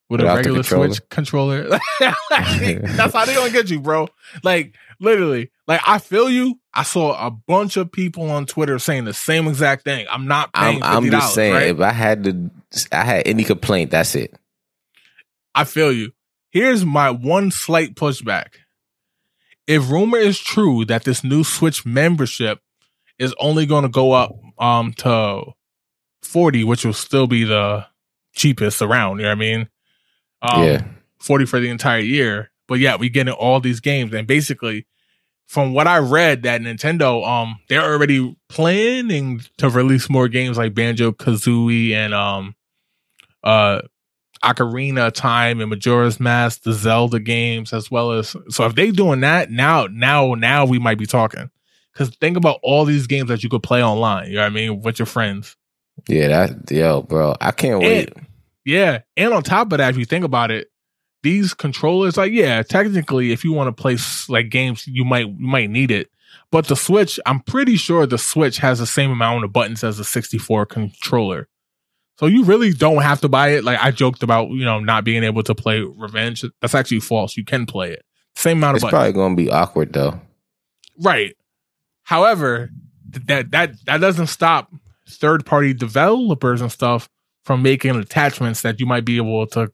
with 0.09 0.20
Without 0.20 0.35
a 0.35 0.37
regular 0.37 0.59
controller. 0.62 0.88
Switch 0.88 1.09
controller. 1.11 1.68
That's 2.01 3.14
how 3.14 3.24
they 3.24 3.35
gonna 3.35 3.51
get 3.53 3.70
you, 3.70 3.81
bro. 3.81 4.09
Like 4.42 4.74
literally, 5.01 5.51
like 5.67 5.81
I 5.87 5.99
feel 5.99 6.29
you. 6.31 6.59
I 6.75 6.83
saw 6.83 7.27
a 7.27 7.31
bunch 7.31 7.77
of 7.77 7.91
people 7.91 8.31
on 8.31 8.47
Twitter 8.47 8.79
saying 8.79 9.05
the 9.05 9.15
same 9.15 9.49
exact 9.49 9.85
thing. 9.85 10.07
I'm 10.11 10.27
not 10.27 10.53
paying 10.53 10.83
I'm, 10.83 11.05
I'm 11.05 11.11
just 11.11 11.35
saying, 11.35 11.55
right? 11.55 11.67
if 11.69 11.81
I 11.81 11.93
had 11.93 12.25
to, 12.25 12.51
I 12.93 13.05
had 13.05 13.23
any 13.27 13.45
complaint, 13.45 13.91
that's 13.91 14.15
it. 14.15 14.35
I 15.55 15.65
feel 15.65 15.93
you. 15.93 16.13
Here's 16.51 16.85
my 16.85 17.11
one 17.11 17.51
slight 17.51 17.95
pushback. 17.95 18.55
If 19.67 19.91
rumor 19.91 20.19
is 20.19 20.39
true 20.39 20.85
that 20.87 21.05
this 21.05 21.23
new 21.23 21.45
Switch 21.45 21.85
membership 21.85 22.61
is 23.19 23.35
only 23.39 23.67
going 23.67 23.83
to 23.83 23.89
go 23.89 24.13
up 24.13 24.35
um 24.59 24.93
to 24.95 25.43
40, 26.23 26.65
which 26.65 26.85
will 26.85 26.93
still 26.93 27.27
be 27.27 27.45
the 27.45 27.87
cheapest 28.35 28.83
around, 28.83 29.19
you 29.19 29.25
know 29.25 29.31
what 29.31 29.37
I 29.37 29.41
mean? 29.41 29.69
Um, 30.43 30.65
yeah, 30.65 30.85
40 31.19 31.47
for 31.47 31.61
the 31.61 31.69
entire 31.69 32.01
year. 32.01 32.51
But 32.69 32.79
yeah, 32.79 32.97
we 32.97 33.09
getting 33.09 33.35
all 33.35 33.61
these 33.61 33.81
games 33.81 34.15
and 34.15 34.27
basically 34.27 34.87
from 35.47 35.73
what 35.73 35.87
I 35.87 35.99
read 35.99 36.43
that 36.43 36.61
Nintendo 36.61 37.27
um 37.27 37.59
they're 37.69 37.83
already 37.83 38.37
planning 38.49 39.41
to 39.57 39.69
release 39.69 40.09
more 40.09 40.29
games 40.29 40.59
like 40.59 40.75
Banjo 40.75 41.13
Kazooie 41.13 41.93
and 41.93 42.15
um 42.15 42.55
uh 43.43 43.81
Ocarina 44.45 45.09
of 45.09 45.15
Time 45.15 45.61
and 45.61 45.69
Majora's 45.69 46.21
Mask, 46.21 46.63
the 46.63 46.73
Zelda 46.73 47.19
games, 47.19 47.73
as 47.73 47.91
well 47.91 48.13
as 48.13 48.37
so 48.51 48.67
if 48.67 48.75
they 48.75 48.93
doing 48.93 49.21
that 49.21 49.51
now, 49.51 49.89
now, 49.91 50.35
now 50.35 50.65
we 50.65 50.79
might 50.79 50.99
be 50.99 51.07
talking. 51.07 51.51
Cause 51.95 52.11
think 52.21 52.37
about 52.37 52.61
all 52.63 52.85
these 52.85 53.09
games 53.09 53.29
that 53.29 53.43
you 53.43 53.49
could 53.49 53.65
play 53.65 53.83
online, 53.83 54.29
you 54.29 54.35
know 54.35 54.43
what 54.43 54.47
I 54.47 54.51
mean, 54.51 54.83
with 54.83 55.01
your 55.01 55.07
friends. 55.07 55.57
yeah, 56.09 56.29
that 56.29 56.71
yo, 56.71 57.03
bro, 57.03 57.35
I 57.41 57.51
can't 57.51 57.81
wait. 57.81 58.13
And, 58.17 58.27
yeah. 58.65 59.01
And 59.17 59.33
on 59.33 59.43
top 59.43 59.73
of 59.73 59.79
that, 59.79 59.91
if 59.91 59.97
you 59.97 60.05
think 60.05 60.25
about 60.25 60.51
it, 60.51 60.69
these 61.23 61.55
controllers, 61.55 62.17
like, 62.17 62.33
yeah, 62.33 62.63
technically, 62.63 63.33
if 63.33 63.45
you 63.45 63.53
want 63.53 63.75
to 63.75 63.81
play 63.83 63.97
like 64.29 64.51
games, 64.51 64.87
you 64.87 65.05
might 65.05 65.29
you 65.29 65.37
might 65.47 65.71
need 65.71 65.91
it. 65.91 66.11
But 66.51 66.67
the 66.67 66.77
Switch, 66.77 67.19
I'm 67.27 67.41
pretty 67.41 67.77
sure 67.77 68.07
the 68.07 68.19
Switch 68.19 68.59
has 68.59 68.79
the 68.79 68.87
same 68.87 69.11
amount 69.11 69.45
of 69.45 69.53
buttons 69.53 69.85
as 69.85 69.99
a 69.99 70.05
64 70.05 70.67
controller. 70.67 71.49
So 72.19 72.27
you 72.27 72.45
really 72.45 72.73
don't 72.73 73.03
have 73.03 73.21
to 73.21 73.29
buy 73.29 73.51
it. 73.51 73.65
Like 73.65 73.79
I 73.81 73.91
joked 73.91 74.23
about, 74.23 74.51
you 74.51 74.65
know, 74.65 74.81
not 74.81 75.05
being 75.05 75.23
able 75.25 75.43
to 75.45 75.55
play 75.55 75.81
Revenge. 75.81 76.45
That's 76.61 76.75
actually 76.75 77.01
false. 77.01 77.37
You 77.37 77.45
can 77.45 77.65
play 77.67 77.93
it. 77.93 78.05
Same 78.35 78.59
amount 78.59 78.77
of 78.77 78.77
It's 78.77 78.83
buttons. 78.85 78.99
probably 78.99 79.13
gonna 79.13 79.35
be 79.37 79.51
awkward 79.51 79.93
though. 79.93 80.21
Right. 81.01 81.37
However, 82.03 82.71
that 83.27 83.51
that 83.53 83.85
that 83.85 84.01
doesn't 84.01 84.27
stop 84.29 84.73
third 85.09 85.45
party 85.47 85.75
developers 85.75 86.61
and 86.61 86.73
stuff 86.73 87.09
from 87.45 87.63
making 87.63 87.97
attachments 87.97 88.63
that 88.63 88.81
you 88.81 88.87
might 88.87 89.05
be 89.05 89.17
able 89.17 89.47
to 89.49 89.71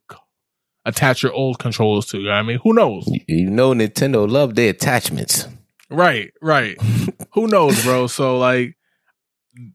attach 0.84 1.22
your 1.22 1.32
old 1.32 1.58
controllers 1.58 2.06
to. 2.06 2.18
You 2.18 2.24
know 2.24 2.30
what 2.30 2.36
I 2.36 2.42
mean, 2.42 2.60
who 2.62 2.72
knows? 2.74 3.06
You, 3.06 3.20
you 3.28 3.50
know, 3.50 3.72
Nintendo 3.72 4.30
love 4.30 4.54
their 4.54 4.70
attachments. 4.70 5.48
Right, 5.90 6.32
right. 6.40 6.76
who 7.32 7.46
knows, 7.46 7.82
bro? 7.84 8.06
So 8.06 8.38
like, 8.38 8.76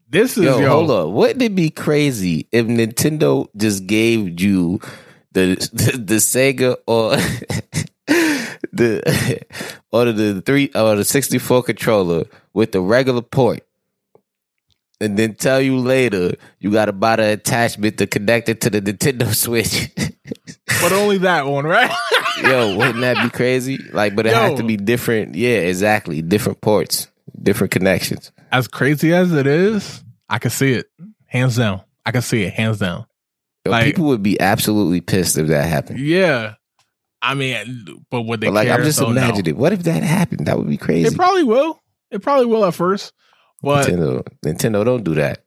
this 0.08 0.36
is 0.36 0.44
Yo, 0.44 0.58
yo. 0.60 0.68
hold 0.68 0.90
up. 0.90 1.08
Wouldn't 1.08 1.42
it 1.42 1.54
be 1.54 1.70
crazy 1.70 2.48
if 2.52 2.66
Nintendo 2.66 3.48
just 3.56 3.86
gave 3.86 4.40
you 4.40 4.80
the 5.32 5.56
the, 5.72 5.98
the 6.04 6.14
Sega 6.16 6.76
or 6.86 7.16
the 8.72 9.42
or 9.90 10.12
the 10.12 10.42
three 10.42 10.70
or 10.74 10.96
the 10.96 11.04
sixty 11.04 11.38
four 11.38 11.62
controller 11.62 12.24
with 12.52 12.72
the 12.72 12.80
regular 12.80 13.22
port, 13.22 13.60
and 15.00 15.16
then 15.18 15.34
tell 15.34 15.60
you 15.60 15.78
later 15.78 16.34
you 16.58 16.70
got 16.70 16.86
to 16.86 16.92
buy 16.92 17.16
the 17.16 17.32
attachment 17.32 17.96
to 17.98 18.06
connect 18.06 18.48
it 18.48 18.60
to 18.62 18.70
the 18.70 18.82
Nintendo 18.82 19.34
Switch? 19.34 19.90
But 20.82 20.92
only 20.92 21.18
that 21.18 21.46
one, 21.46 21.64
right? 21.64 21.90
Yo, 22.42 22.76
wouldn't 22.76 23.00
that 23.00 23.22
be 23.22 23.30
crazy? 23.30 23.78
Like, 23.92 24.14
but 24.16 24.26
it 24.26 24.32
has 24.34 24.58
to 24.58 24.64
be 24.64 24.76
different. 24.76 25.34
Yeah, 25.34 25.56
exactly. 25.58 26.22
Different 26.22 26.60
ports, 26.60 27.08
different 27.40 27.70
connections. 27.72 28.32
as 28.52 28.66
crazy 28.68 29.12
as 29.12 29.32
it 29.32 29.46
is, 29.46 30.02
I 30.28 30.38
can 30.38 30.50
see 30.50 30.72
it 30.72 30.86
hands 31.26 31.56
down. 31.56 31.82
I 32.06 32.12
can 32.12 32.22
see 32.22 32.42
it 32.44 32.52
hands 32.54 32.78
down. 32.78 33.06
Yo, 33.66 33.72
Like- 33.72 33.84
people 33.84 34.06
would 34.06 34.22
be 34.22 34.40
absolutely 34.40 35.00
pissed 35.00 35.36
if 35.38 35.48
that 35.48 35.68
happened. 35.68 35.98
Yeah. 36.00 36.54
I 37.22 37.34
mean, 37.34 37.84
but 38.10 38.22
would 38.22 38.40
they 38.40 38.46
But 38.46 38.54
like, 38.54 38.68
care? 38.68 38.78
I'm 38.78 38.84
just 38.84 38.96
So, 38.98 39.04
no. 39.04 39.10
imagining, 39.10 39.56
what 39.58 39.74
if 39.74 39.82
that 39.82 40.02
happened? 40.02 40.46
That 40.46 40.56
would 40.56 40.68
be 40.70 40.78
crazy. 40.78 41.08
It 41.08 41.14
probably 41.16 41.44
will. 41.44 41.82
It 42.10 42.22
probably 42.22 42.46
will 42.46 42.64
at 42.64 42.72
first. 42.74 43.12
But 43.62 43.86
Nintendo, 43.86 44.26
Nintendo, 44.44 44.84
don't 44.86 45.04
do 45.04 45.14
that. 45.16 45.44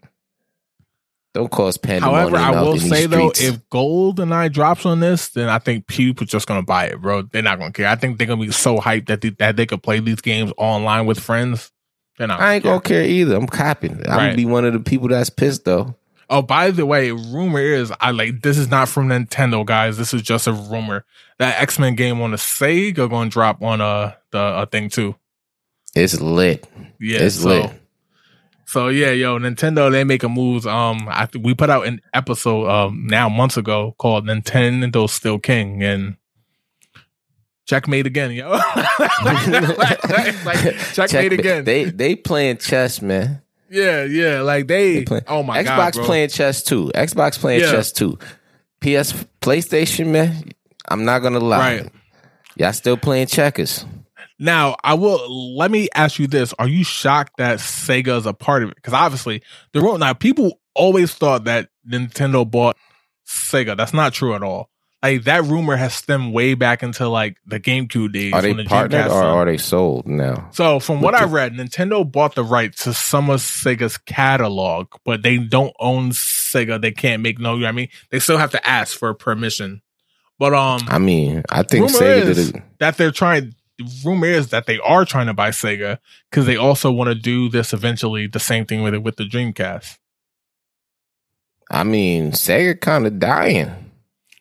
Don't 1.33 1.49
cause 1.49 1.77
pandemonium 1.77 2.29
However, 2.31 2.37
I 2.37 2.61
will 2.61 2.77
say 2.77 3.07
though, 3.07 3.31
if 3.31 3.67
GoldenEye 3.69 4.53
drops 4.53 4.85
on 4.85 4.99
this, 4.99 5.29
then 5.29 5.49
I 5.49 5.57
think 5.57 5.87
people 5.87 6.27
just 6.27 6.47
gonna 6.47 6.61
buy 6.61 6.85
it, 6.85 7.01
bro. 7.01 7.23
They're 7.23 7.41
not 7.41 7.57
gonna 7.57 7.71
care. 7.71 7.87
I 7.87 7.95
think 7.95 8.17
they're 8.17 8.27
gonna 8.27 8.41
be 8.41 8.51
so 8.51 8.77
hyped 8.77 9.07
that 9.07 9.21
they, 9.21 9.29
that 9.29 9.55
they 9.55 9.65
could 9.65 9.81
play 9.81 9.99
these 9.99 10.21
games 10.21 10.53
online 10.57 11.07
with 11.07 11.19
friends. 11.19 11.71
They're 12.17 12.27
not. 12.27 12.39
I 12.39 12.55
ain't 12.55 12.63
gonna 12.63 12.81
care 12.81 13.03
either. 13.03 13.35
I'm 13.35 13.47
copping. 13.47 13.97
I'm 14.07 14.17
gonna 14.17 14.35
be 14.35 14.45
one 14.45 14.63
of 14.65 14.73
the 14.73 14.79
people 14.79 15.07
that's 15.07 15.31
pissed 15.31 15.65
though. 15.65 15.95
Oh, 16.29 16.41
by 16.41 16.71
the 16.71 16.85
way, 16.85 17.11
rumor 17.11 17.59
is 17.59 17.91
I 17.99 18.11
like 18.11 18.41
this 18.41 18.57
is 18.57 18.69
not 18.69 18.87
from 18.89 19.09
Nintendo, 19.09 19.65
guys. 19.65 19.97
This 19.97 20.13
is 20.13 20.21
just 20.21 20.47
a 20.47 20.53
rumor 20.53 21.05
that 21.39 21.61
X 21.61 21.79
Men 21.79 21.95
game 21.95 22.21
on 22.21 22.31
the 22.31 22.37
Sega 22.37 23.09
going 23.09 23.29
to 23.29 23.33
drop 23.33 23.61
on 23.61 23.81
uh 23.81 24.13
the 24.31 24.39
uh, 24.39 24.65
thing 24.67 24.89
too. 24.89 25.15
It's 25.95 26.19
lit. 26.21 26.67
Yeah, 26.99 27.19
It's 27.19 27.35
so 27.35 27.49
lit. 27.49 27.71
So 28.65 28.87
yeah, 28.87 29.11
yo, 29.11 29.37
Nintendo 29.39 29.91
they 29.91 30.03
make 30.03 30.23
a 30.23 30.29
moves. 30.29 30.65
Um, 30.65 31.07
I 31.09 31.25
th- 31.27 31.43
we 31.43 31.53
put 31.53 31.69
out 31.69 31.85
an 31.87 32.01
episode 32.13 32.67
um 32.69 33.05
now 33.07 33.29
months 33.29 33.57
ago 33.57 33.95
called 33.97 34.25
Nintendo 34.25 35.09
Still 35.09 35.39
King 35.39 35.83
and 35.83 36.15
checkmate 37.65 38.05
again, 38.07 38.31
yo. 38.31 38.49
like, 38.49 39.47
like, 39.47 40.45
like, 40.45 40.77
checkmate 40.93 41.09
Check- 41.09 41.31
again. 41.31 41.63
They 41.65 41.85
they 41.85 42.15
playing 42.15 42.57
chess, 42.57 43.01
man. 43.01 43.41
yeah, 43.69 44.03
yeah, 44.03 44.41
like 44.41 44.67
they. 44.67 44.99
They 44.99 45.05
play- 45.05 45.21
oh 45.27 45.43
my 45.43 45.63
Xbox 45.63 45.65
god, 45.77 45.93
bro. 45.93 46.05
playing 46.05 46.29
chess 46.29 46.63
too. 46.63 46.91
Xbox 46.93 47.39
playing 47.39 47.61
Yeah. 47.61 47.71
chess 47.71 47.91
too. 47.91 48.17
PS 48.81 49.13
PlayStation, 49.41 50.07
man. 50.07 50.51
I'm 50.89 51.05
not 51.05 51.19
gonna 51.19 51.39
lie. 51.39 51.77
Right. 51.81 51.89
Y'all 52.57 52.73
still 52.73 52.97
playing 52.97 53.27
checkers. 53.27 53.85
Now, 54.39 54.75
I 54.83 54.95
will 54.95 55.55
let 55.55 55.71
me 55.71 55.89
ask 55.93 56.19
you 56.19 56.27
this: 56.27 56.53
Are 56.59 56.67
you 56.67 56.83
shocked 56.83 57.37
that 57.37 57.59
Sega 57.59 58.17
is 58.17 58.25
a 58.25 58.33
part 58.33 58.63
of 58.63 58.69
it? 58.69 58.75
Because 58.75 58.93
obviously, 58.93 59.41
the 59.73 59.81
rule 59.81 59.97
now 59.97 60.13
people 60.13 60.59
always 60.73 61.13
thought 61.13 61.45
that 61.45 61.69
Nintendo 61.87 62.49
bought 62.49 62.77
Sega. 63.27 63.77
That's 63.77 63.93
not 63.93 64.13
true 64.13 64.33
at 64.33 64.43
all. 64.43 64.69
Like 65.03 65.25
that 65.25 65.43
rumor 65.43 65.75
has 65.75 65.93
stemmed 65.93 66.33
way 66.33 66.53
back 66.53 66.81
into 66.81 67.09
like 67.09 67.35
the 67.45 67.59
GameCube 67.59 68.13
days. 68.13 68.31
Are 68.31 68.41
they 68.41 68.53
when 68.53 68.57
the 68.57 68.63
partnered 68.63 69.11
or 69.11 69.21
are 69.21 69.45
they 69.45 69.57
sold 69.57 70.07
now? 70.07 70.49
So, 70.53 70.79
from 70.79 71.01
what 71.01 71.13
With 71.13 71.23
I 71.23 71.25
read, 71.25 71.53
Nintendo 71.53 72.09
bought 72.09 72.35
the 72.35 72.43
rights 72.43 72.85
to 72.85 72.93
some 72.93 73.29
of 73.29 73.41
Sega's 73.41 73.97
catalog, 73.97 74.87
but 75.03 75.21
they 75.21 75.37
don't 75.39 75.75
own 75.77 76.11
Sega. 76.11 76.81
They 76.81 76.91
can't 76.91 77.21
make 77.21 77.37
no. 77.37 77.55
You 77.55 77.61
know 77.61 77.65
what 77.65 77.69
I 77.69 77.73
mean, 77.73 77.89
they 78.11 78.19
still 78.19 78.37
have 78.37 78.51
to 78.51 78.65
ask 78.65 78.97
for 78.97 79.13
permission. 79.13 79.81
But 80.39 80.53
um, 80.53 80.81
I 80.87 80.99
mean, 80.99 81.43
I 81.49 81.63
think 81.63 81.91
Sega 81.91 82.25
is 82.25 82.51
did 82.51 82.55
it. 82.55 82.63
that 82.79 82.95
they're 82.95 83.11
trying. 83.11 83.53
Rumor 84.05 84.27
is 84.27 84.49
that 84.49 84.65
they 84.67 84.79
are 84.79 85.03
trying 85.05 85.27
to 85.27 85.33
buy 85.33 85.49
Sega 85.49 85.97
because 86.29 86.45
they 86.45 86.55
also 86.57 86.91
want 86.91 87.07
to 87.09 87.15
do 87.15 87.49
this 87.49 87.73
eventually. 87.73 88.27
The 88.27 88.39
same 88.39 88.65
thing 88.65 88.83
with 88.83 88.93
it 88.93 89.01
with 89.03 89.15
the 89.17 89.23
Dreamcast, 89.23 89.97
I 91.71 91.83
mean, 91.83 92.31
Sega 92.31 92.79
kind 92.79 93.07
of 93.07 93.19
dying. 93.19 93.71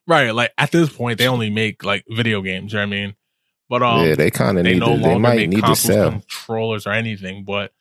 right? 0.06 0.30
Like 0.34 0.52
at 0.58 0.70
this 0.70 0.90
point, 0.90 1.18
they 1.18 1.28
only 1.28 1.50
make 1.50 1.82
like 1.84 2.04
video 2.10 2.42
games. 2.42 2.72
You 2.72 2.78
know 2.80 2.86
what 2.86 2.94
I 2.94 3.00
mean? 3.00 3.14
But 3.68 3.82
um, 3.82 4.06
yeah, 4.06 4.14
they 4.16 4.30
kind 4.30 4.58
of 4.58 4.64
they 4.64 4.74
need 4.74 4.80
no 4.80 4.86
to. 4.86 4.92
longer 4.92 5.08
They 5.08 5.18
might 5.18 5.36
make 5.36 5.48
need 5.50 5.64
to 5.64 5.76
sell. 5.76 6.10
controllers 6.10 6.86
or 6.86 6.92
anything. 6.92 7.44
But 7.44 7.72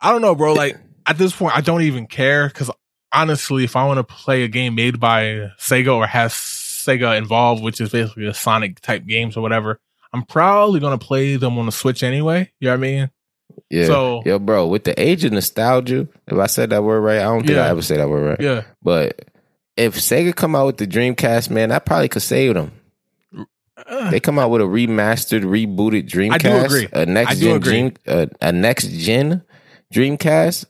I 0.00 0.12
don't 0.12 0.20
know, 0.20 0.34
bro. 0.34 0.52
Like 0.52 0.76
at 1.06 1.16
this 1.16 1.34
point, 1.34 1.56
I 1.56 1.62
don't 1.62 1.82
even 1.82 2.06
care 2.06 2.48
because 2.48 2.70
honestly, 3.10 3.64
if 3.64 3.74
I 3.74 3.86
want 3.86 3.98
to 3.98 4.04
play 4.04 4.42
a 4.42 4.48
game 4.48 4.74
made 4.74 5.00
by 5.00 5.50
Sega 5.58 5.94
or 5.96 6.06
has 6.06 6.32
Sega 6.34 7.16
involved, 7.16 7.62
which 7.62 7.80
is 7.80 7.90
basically 7.90 8.26
a 8.26 8.34
Sonic 8.34 8.80
type 8.80 9.06
games 9.06 9.34
or 9.36 9.40
whatever, 9.40 9.80
I'm 10.12 10.22
probably 10.22 10.80
gonna 10.80 10.98
play 10.98 11.36
them 11.36 11.58
on 11.58 11.66
the 11.66 11.72
Switch 11.72 12.02
anyway. 12.02 12.50
You 12.60 12.66
know 12.68 12.72
what 12.72 12.78
I 12.78 12.80
mean? 12.80 13.10
Yeah, 13.70 13.86
So- 13.86 14.22
yo, 14.24 14.38
bro, 14.38 14.66
with 14.66 14.84
the 14.84 14.98
age 15.00 15.24
of 15.24 15.32
nostalgia, 15.32 16.08
if 16.26 16.38
I 16.38 16.46
said 16.46 16.70
that 16.70 16.82
word 16.84 17.00
right, 17.00 17.18
I 17.18 17.24
don't 17.24 17.40
think 17.40 17.56
Yeah. 17.56 17.66
I 17.66 17.68
ever 17.70 17.82
said 17.82 17.98
that 18.00 18.08
word 18.08 18.28
right. 18.30 18.40
Yeah. 18.40 18.62
But 18.82 19.24
if 19.76 19.94
Sega 19.96 20.34
come 20.34 20.54
out 20.56 20.66
with 20.66 20.76
the 20.78 20.86
Dreamcast, 20.86 21.50
man, 21.50 21.72
I 21.72 21.78
probably 21.78 22.08
could 22.08 22.22
save 22.22 22.54
them. 22.54 22.72
Uh, 23.86 24.10
They 24.10 24.18
come 24.20 24.38
out 24.38 24.50
with 24.50 24.60
a 24.60 24.64
remastered, 24.64 25.42
rebooted 25.44 26.08
Dreamcast, 26.08 26.32
I 26.32 26.38
do 26.38 26.64
agree. 26.64 26.88
a 26.92 27.00
I 27.02 27.04
next 27.04 27.38
gen. 27.38 27.60
Dream, 27.60 27.92
uh, 28.06 28.26
a 28.40 28.52
next 28.52 28.88
gen 28.90 29.42
Dreamcast. 29.94 30.64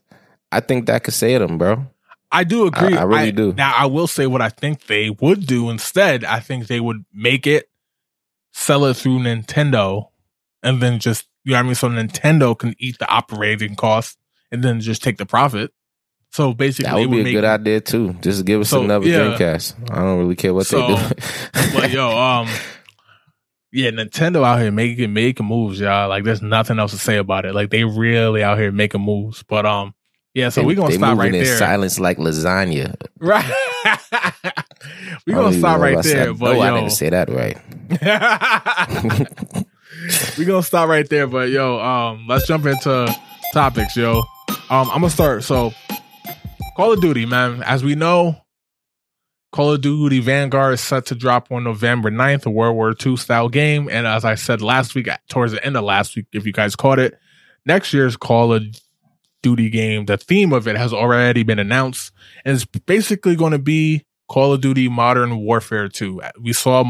I 0.53 0.61
think 0.61 0.87
that 0.87 1.05
could 1.05 1.14
save 1.14 1.40
them, 1.40 1.59
bro. 1.59 1.87
I 2.31 2.44
do 2.44 2.66
agree. 2.66 2.94
I 2.96 3.03
really 3.05 3.33
do. 3.33 3.55
Now, 3.57 3.72
I 3.74 3.87
will 3.87 4.07
say 4.07 4.27
what 4.27 4.42
I 4.42 4.51
think 4.51 4.87
they 4.87 5.09
would 5.11 5.46
do 5.46 5.70
instead. 5.70 6.24
I 6.24 6.40
think 6.40 6.66
they 6.66 6.81
would 6.81 7.05
make 7.14 7.46
it, 7.46 7.68
sell 8.53 8.85
it 8.87 8.97
through 8.97 9.21
Nintendo, 9.21 10.09
and 10.63 10.81
then 10.83 10.99
just, 10.99 11.29
you 11.45 11.53
know 11.53 11.59
what 11.59 11.63
I 11.63 11.67
mean? 11.67 11.75
So 11.75 11.89
Nintendo 11.89 12.59
can 12.59 12.75
eat 12.79 12.99
the 12.99 13.09
operating 13.09 13.75
cost 13.77 14.19
and 14.51 14.63
then 14.63 14.81
just 14.81 15.03
take 15.03 15.19
the 15.19 15.27
profit. 15.27 15.73
So 16.31 16.53
basically, 16.53 16.91
That 16.91 16.99
would 16.99 17.11
be 17.11 17.31
a 17.31 17.33
good 17.33 17.45
idea 17.45 17.81
too. 17.81 18.13
Just 18.21 18.45
give 18.45 18.61
us 18.61 18.69
So, 18.69 18.83
another 18.83 19.07
yeah. 19.07 19.19
Dreamcast. 19.37 19.91
I 19.91 19.97
don't 19.97 20.19
really 20.19 20.37
care 20.37 20.53
what 20.53 20.67
So, 20.67 20.87
they 20.87 20.95
do. 21.09 21.15
But 21.75 21.91
yo, 21.91 22.09
um, 22.19 22.49
yeah, 23.73 23.91
Nintendo 23.91 24.45
out 24.45 24.61
here 24.61 24.71
making 24.71 25.13
making 25.13 25.47
moves, 25.47 25.81
y'all. 25.81 26.09
Like, 26.09 26.25
there's 26.25 26.43
nothing 26.43 26.79
else 26.79 26.93
to 26.93 26.99
say 26.99 27.17
about 27.17 27.45
it. 27.47 27.55
Like, 27.55 27.71
they 27.71 27.85
really 27.85 28.43
out 28.43 28.59
here 28.59 28.73
making 28.73 29.01
moves. 29.01 29.43
But 29.43 29.65
um, 29.65 29.95
yeah. 30.35 30.51
So 30.51 30.65
we're 30.65 30.77
gonna 30.77 30.91
they 30.91 30.97
stop 30.99 31.17
right 31.19 31.35
in 31.35 31.43
there. 31.43 31.57
Silence 31.57 31.99
like 31.99 32.19
lasagna. 32.19 32.95
Right. 33.19 33.51
we 35.27 35.35
I 35.35 35.37
gonna 35.37 35.59
stop 35.59 35.81
right 35.81 35.99
I 35.99 36.01
said- 36.03 36.17
there. 36.17 36.35
But 36.35 36.53
no, 36.55 36.61
I 36.61 36.69
yo, 36.69 36.75
didn't 36.77 36.93
say 36.93 37.11
that 37.11 37.29
right. 37.31 37.59
we 40.38 40.45
gonna 40.45 40.62
stop 40.62 40.88
right 40.88 41.09
there. 41.09 41.27
But 41.27 41.51
yo, 41.51 41.79
um, 41.81 42.27
let's 42.29 42.47
jump 42.47 42.67
into 42.67 43.14
topics, 43.53 43.97
yo. 43.97 44.19
Um, 44.71 44.88
I'm 44.91 45.01
gonna 45.01 45.11
start. 45.11 45.45
So, 45.45 45.73
Call 46.77 46.93
of 46.93 47.01
Duty, 47.01 47.27
man. 47.27 47.62
As 47.64 47.83
we 47.83 47.95
know, 47.95 48.37
Call 49.53 49.73
of 49.73 49.81
Duty 49.81 50.21
Vanguard 50.21 50.75
is 50.75 50.81
set 50.81 51.07
to 51.07 51.14
drop 51.14 51.51
on 51.51 51.64
November 51.64 52.11
9th, 52.11 52.47
a 52.47 52.51
World 52.51 52.77
War 52.77 52.95
II 53.05 53.17
style 53.17 53.49
game. 53.49 53.88
And 53.91 54.07
as 54.07 54.25
I 54.25 54.35
said 54.35 54.62
last 54.62 54.95
week, 54.95 55.09
towards 55.29 55.53
the 55.53 55.64
end 55.64 55.77
of 55.77 55.85
last 55.85 56.17
week, 56.17 56.27
if 56.33 56.47
you 56.47 56.53
guys 56.53 56.77
caught 56.77 56.99
it, 56.99 57.19
next 57.67 57.93
year's 57.93 58.17
Call 58.17 58.53
of 58.53 58.62
Duty 59.43 59.71
game, 59.71 60.05
the 60.05 60.19
theme 60.19 60.53
of 60.53 60.69
it 60.69 60.77
has 60.77 60.93
already 60.93 61.43
been 61.45 61.59
announced. 61.59 62.12
And 62.45 62.55
it's 62.55 62.64
basically 62.64 63.37
going 63.37 63.53
to 63.53 63.59
be 63.59 64.05
Call 64.29 64.53
of 64.53 64.61
Duty 64.61 64.88
Modern 64.88 65.38
Warfare 65.38 65.88
2. 65.88 66.21
We 66.41 66.53
saw 66.53 66.85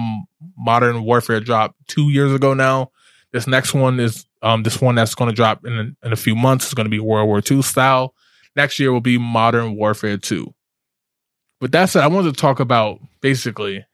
Modern 0.57 1.05
Warfare 1.05 1.40
drop 1.40 1.77
two 1.87 2.11
years 2.11 2.33
ago 2.33 2.55
now. 2.55 2.90
This 3.33 3.46
next 3.46 3.74
one 3.74 4.01
is 4.01 4.27
um 4.42 4.62
this 4.62 4.81
one 4.81 4.94
that's 4.94 5.14
going 5.14 5.31
to 5.31 5.37
drop 5.37 5.64
in 5.64 5.72
a, 6.03 6.07
in 6.07 6.12
a 6.12 6.16
few 6.16 6.35
months 6.35 6.68
is 6.68 6.74
going 6.74 6.87
to 6.87 6.90
be 6.90 7.01
World 7.01 7.29
War 7.29 7.42
II 7.48 7.62
style. 7.62 8.14
Next 8.57 8.79
year 8.79 8.92
will 8.92 9.01
be 9.01 9.18
Modern 9.18 9.77
Warfare 9.77 10.18
2. 10.18 10.53
With 11.61 11.72
that 11.72 11.90
said, 11.90 12.03
I 12.03 12.09
wanted 12.09 12.35
to 12.35 12.40
talk 12.40 12.61
about 12.61 13.01
basically 13.20 13.85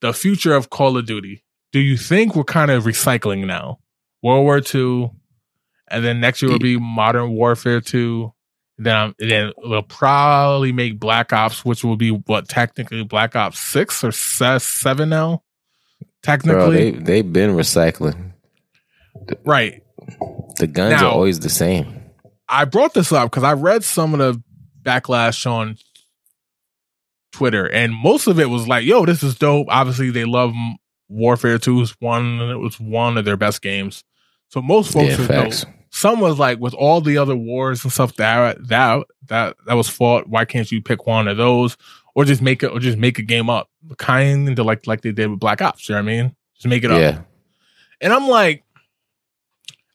the 0.00 0.12
future 0.12 0.54
of 0.54 0.70
Call 0.70 0.96
of 0.96 1.06
Duty. 1.06 1.44
Do 1.72 1.80
you 1.80 1.96
think 1.96 2.34
we're 2.34 2.44
kind 2.44 2.70
of 2.70 2.84
recycling 2.84 3.46
now? 3.46 3.78
World 4.22 4.44
War 4.44 4.60
II, 4.74 5.10
and 5.88 6.04
then 6.04 6.20
next 6.20 6.42
year 6.42 6.50
will 6.50 6.58
be 6.58 6.78
Modern 6.78 7.30
Warfare 7.30 7.80
2. 7.80 8.31
Then, 8.78 8.96
um, 8.96 9.14
then 9.18 9.52
we'll 9.58 9.82
probably 9.82 10.72
make 10.72 10.98
Black 10.98 11.32
Ops, 11.32 11.64
which 11.64 11.84
will 11.84 11.96
be 11.96 12.10
what 12.10 12.48
technically 12.48 13.04
Black 13.04 13.36
Ops 13.36 13.58
6 13.60 14.02
or 14.04 14.12
7 14.12 15.08
now? 15.08 15.42
Bro, 16.00 16.08
Technically. 16.22 16.90
they 16.92 16.98
they've 16.98 17.32
been 17.32 17.50
recycling. 17.50 18.32
right. 19.44 19.82
The 20.58 20.66
guns 20.66 21.00
Now- 21.00 21.08
are 21.08 21.12
always 21.12 21.40
the 21.40 21.48
same. 21.50 22.00
I 22.48 22.64
brought 22.64 22.94
this 22.94 23.12
up 23.12 23.30
because 23.30 23.44
I 23.44 23.52
read 23.54 23.82
some 23.84 24.14
of 24.14 24.18
the 24.18 24.42
backlash 24.82 25.50
on 25.50 25.76
Twitter, 27.32 27.66
and 27.66 27.94
most 27.94 28.26
of 28.26 28.38
it 28.38 28.50
was 28.50 28.68
like, 28.68 28.84
"Yo, 28.84 29.06
this 29.06 29.22
is 29.22 29.34
dope." 29.36 29.66
Obviously, 29.70 30.10
they 30.10 30.24
love 30.24 30.52
Warfare 31.08 31.58
Two. 31.58 31.80
Is 31.80 31.96
one, 32.00 32.40
it 32.40 32.56
was 32.58 32.78
one 32.78 33.16
of 33.16 33.24
their 33.24 33.36
best 33.36 33.62
games. 33.62 34.04
So 34.48 34.60
most 34.60 34.92
folks 34.92 35.18
Yeah, 35.18 35.24
are 35.24 35.28
facts. 35.28 35.66
Some 35.94 36.20
was 36.20 36.38
like, 36.38 36.58
with 36.58 36.72
all 36.72 37.02
the 37.02 37.18
other 37.18 37.36
wars 37.36 37.84
and 37.84 37.92
stuff 37.92 38.16
that 38.16 38.56
that 38.68 39.06
that 39.26 39.56
that 39.66 39.74
was 39.74 39.90
fought, 39.90 40.26
why 40.26 40.46
can't 40.46 40.72
you 40.72 40.80
pick 40.82 41.06
one 41.06 41.28
of 41.28 41.36
those, 41.36 41.76
or 42.14 42.24
just 42.24 42.40
make 42.40 42.62
it, 42.62 42.68
or 42.68 42.80
just 42.80 42.96
make 42.96 43.18
a 43.18 43.22
game 43.22 43.50
up, 43.50 43.68
kind 43.98 44.58
of 44.58 44.66
like 44.66 44.86
like 44.86 45.02
they 45.02 45.12
did 45.12 45.28
with 45.28 45.38
Black 45.38 45.60
Ops? 45.60 45.88
You 45.88 45.94
know 45.94 46.02
what 46.02 46.10
I 46.10 46.16
mean? 46.16 46.36
Just 46.54 46.66
make 46.66 46.82
it 46.82 46.90
up. 46.90 47.26
And 48.00 48.12
I'm 48.12 48.26
like, 48.26 48.64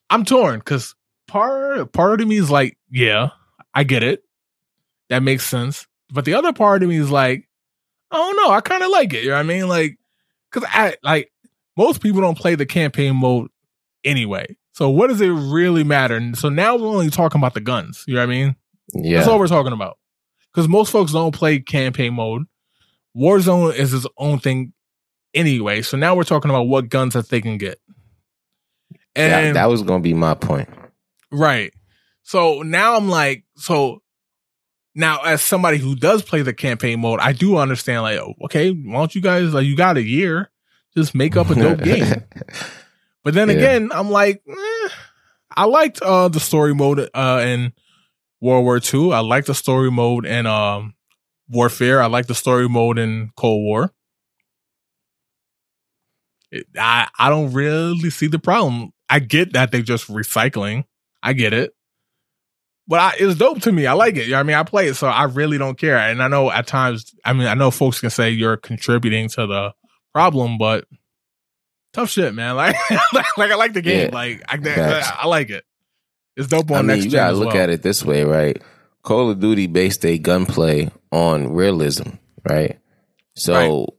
I'm 0.09 0.23
torn 0.23 0.59
because 0.59 0.93
part 1.27 1.91
part 1.91 2.21
of 2.21 2.27
me 2.27 2.37
is 2.37 2.51
like, 2.51 2.77
yeah, 2.91 3.31
I 3.73 3.83
get 3.83 4.03
it. 4.03 4.23
That 5.09 5.23
makes 5.23 5.45
sense. 5.47 5.87
But 6.13 6.25
the 6.25 6.35
other 6.35 6.53
part 6.53 6.83
of 6.83 6.89
me 6.89 6.97
is 6.97 7.09
like, 7.09 7.49
I 8.11 8.17
don't 8.17 8.37
know. 8.37 8.51
I 8.51 8.61
kind 8.61 8.83
of 8.83 8.91
like 8.91 9.13
it. 9.13 9.23
You 9.23 9.29
know 9.29 9.35
what 9.35 9.41
I 9.41 9.43
mean? 9.43 9.67
Like, 9.67 9.97
because 10.51 10.69
I 10.71 10.95
like 11.01 11.31
most 11.75 12.01
people 12.01 12.21
don't 12.21 12.37
play 12.37 12.53
the 12.53 12.67
campaign 12.67 13.15
mode 13.15 13.49
anyway. 14.03 14.55
So 14.77 14.91
what 14.91 15.07
does 15.07 15.21
it 15.21 15.29
really 15.29 15.83
matter? 15.83 16.15
And 16.15 16.37
so 16.37 16.49
now 16.49 16.75
we're 16.75 16.87
only 16.87 17.09
talking 17.09 17.41
about 17.41 17.55
the 17.55 17.61
guns. 17.61 18.03
You 18.05 18.13
know 18.13 18.19
what 18.19 18.25
I 18.25 18.27
mean? 18.27 18.55
yeah. 18.93 19.17
That's 19.17 19.27
all 19.27 19.39
we're 19.39 19.47
talking 19.47 19.73
about. 19.73 19.97
Because 20.53 20.67
most 20.67 20.91
folks 20.91 21.13
don't 21.13 21.33
play 21.33 21.57
campaign 21.59 22.13
mode. 22.13 22.43
Warzone 23.17 23.73
is 23.73 23.91
its 23.95 24.05
own 24.19 24.37
thing 24.37 24.73
anyway. 25.33 25.81
So 25.81 25.97
now 25.97 26.13
we're 26.13 26.25
talking 26.25 26.51
about 26.51 26.67
what 26.67 26.89
guns 26.89 27.15
that 27.15 27.27
they 27.29 27.41
can 27.41 27.57
get. 27.57 27.79
And 29.15 29.55
that 29.55 29.65
was 29.65 29.81
gonna 29.81 30.03
be 30.03 30.13
my 30.13 30.35
point. 30.35 30.69
right. 31.31 31.73
So 32.21 32.61
now 32.61 32.97
I'm 32.97 33.09
like, 33.09 33.45
so 33.55 34.03
now 34.93 35.21
as 35.23 35.41
somebody 35.41 35.79
who 35.79 35.95
does 35.95 36.21
play 36.21 36.43
the 36.43 36.53
campaign 36.53 36.99
mode, 36.99 37.19
I 37.19 37.31
do 37.31 37.57
understand 37.57 38.03
like, 38.03 38.19
oh, 38.19 38.35
okay, 38.43 38.69
why 38.69 38.93
don't 38.93 39.15
you 39.15 39.21
guys 39.21 39.55
like 39.55 39.65
you 39.65 39.75
got 39.75 39.97
a 39.97 40.03
year, 40.03 40.51
just 40.95 41.15
make 41.15 41.35
up 41.35 41.49
a 41.49 41.55
dope 41.55 41.79
game. 41.83 42.23
But 43.27 43.33
then 43.33 43.49
Yeah. 43.49 43.55
again, 43.57 43.91
I'm 43.93 44.09
like, 44.09 44.41
eh, 44.47 44.89
I 45.53 45.65
liked 45.65 46.01
uh 46.01 46.29
the 46.29 46.39
story 46.39 46.73
mode 46.73 47.09
uh 47.13 47.41
in 47.45 47.73
World 48.39 48.63
War 48.63 48.77
II. 48.79 49.11
I 49.11 49.19
like 49.19 49.43
the 49.43 49.53
story 49.53 49.91
mode 49.91 50.25
in 50.25 50.45
um 50.45 50.93
Warfare. 51.49 52.01
I 52.01 52.05
like 52.05 52.27
the 52.27 52.35
story 52.35 52.69
mode 52.69 52.97
in 52.97 53.31
Cold 53.35 53.63
War. 53.65 53.91
It, 56.51 56.67
I 56.79 57.09
I 57.19 57.27
don't 57.27 57.51
really 57.51 58.11
see 58.11 58.27
the 58.27 58.39
problem. 58.39 58.91
I 59.09 59.19
get 59.19 59.51
that 59.51 59.73
they're 59.73 59.81
just 59.81 60.07
recycling. 60.07 60.85
I 61.21 61.33
get 61.33 61.51
it. 61.51 61.73
But 62.87 62.99
I, 63.01 63.13
it's 63.19 63.37
dope 63.37 63.59
to 63.63 63.73
me. 63.73 63.87
I 63.87 63.91
like 63.91 64.15
it. 64.15 64.27
You 64.27 64.31
know 64.31 64.37
what 64.37 64.39
I 64.39 64.43
mean? 64.43 64.55
I 64.55 64.63
play 64.63 64.87
it, 64.87 64.93
so 64.93 65.07
I 65.07 65.23
really 65.23 65.57
don't 65.57 65.77
care. 65.77 65.97
And 65.97 66.23
I 66.23 66.29
know 66.29 66.49
at 66.49 66.65
times, 66.65 67.13
I 67.25 67.33
mean, 67.33 67.47
I 67.47 67.55
know 67.55 67.71
folks 67.71 67.99
can 67.99 68.09
say 68.09 68.29
you're 68.29 68.55
contributing 68.55 69.27
to 69.31 69.45
the 69.47 69.73
problem, 70.13 70.57
but 70.57 70.85
tough 71.97 72.09
shit, 72.11 72.33
man. 72.33 72.55
Like, 72.55 72.75
like 73.37 73.51
I 73.51 73.55
like 73.55 73.73
the 73.73 73.81
game. 73.81 74.09
Yeah. 74.09 74.15
like 74.15 74.43
I. 74.47 74.57
I, 74.57 75.17
I 75.21 75.27
like 75.27 75.49
it. 75.49 75.63
It's 76.35 76.47
dope 76.47 76.69
on 76.71 76.77
I 76.77 76.81
mean, 76.81 76.87
next 76.87 77.05
you 77.05 77.11
gotta 77.11 77.35
look 77.35 77.53
well. 77.53 77.63
at 77.63 77.69
it 77.69 77.81
this 77.81 78.05
way, 78.05 78.23
right? 78.23 78.61
Call 79.01 79.31
of 79.31 79.39
Duty 79.39 79.67
based 79.67 80.05
a 80.05 80.17
gunplay 80.19 80.91
on 81.11 81.53
realism, 81.53 82.09
right? 82.47 82.77
So 83.35 83.95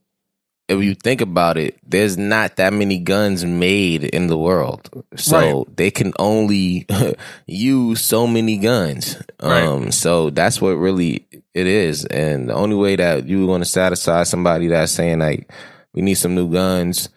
if 0.69 0.81
you 0.81 0.95
think 0.95 1.19
about 1.19 1.57
it, 1.57 1.77
there's 1.85 2.17
not 2.17 2.55
that 2.57 2.71
many 2.71 2.99
guns 2.99 3.43
made 3.43 4.03
in 4.03 4.27
the 4.27 4.37
world. 4.37 4.89
So 5.15 5.65
they 5.75 5.91
can 5.91 6.13
only 6.19 6.85
use 7.47 8.01
so 8.01 8.25
many 8.27 8.57
guns. 8.57 9.21
Right. 9.41 9.63
Um 9.63 9.91
so 9.91 10.29
that's 10.29 10.61
what 10.61 10.71
really 10.77 11.27
it 11.53 11.67
is. 11.67 12.05
And 12.05 12.49
the 12.49 12.53
only 12.53 12.75
way 12.75 12.95
that 12.95 13.27
you're 13.27 13.47
gonna 13.47 13.65
satisfy 13.65 14.23
somebody 14.23 14.67
that's 14.67 14.93
saying 14.93 15.19
like 15.19 15.51
we 15.93 16.01
need 16.01 16.15
some 16.15 16.35
new 16.35 16.49
guns 16.49 17.09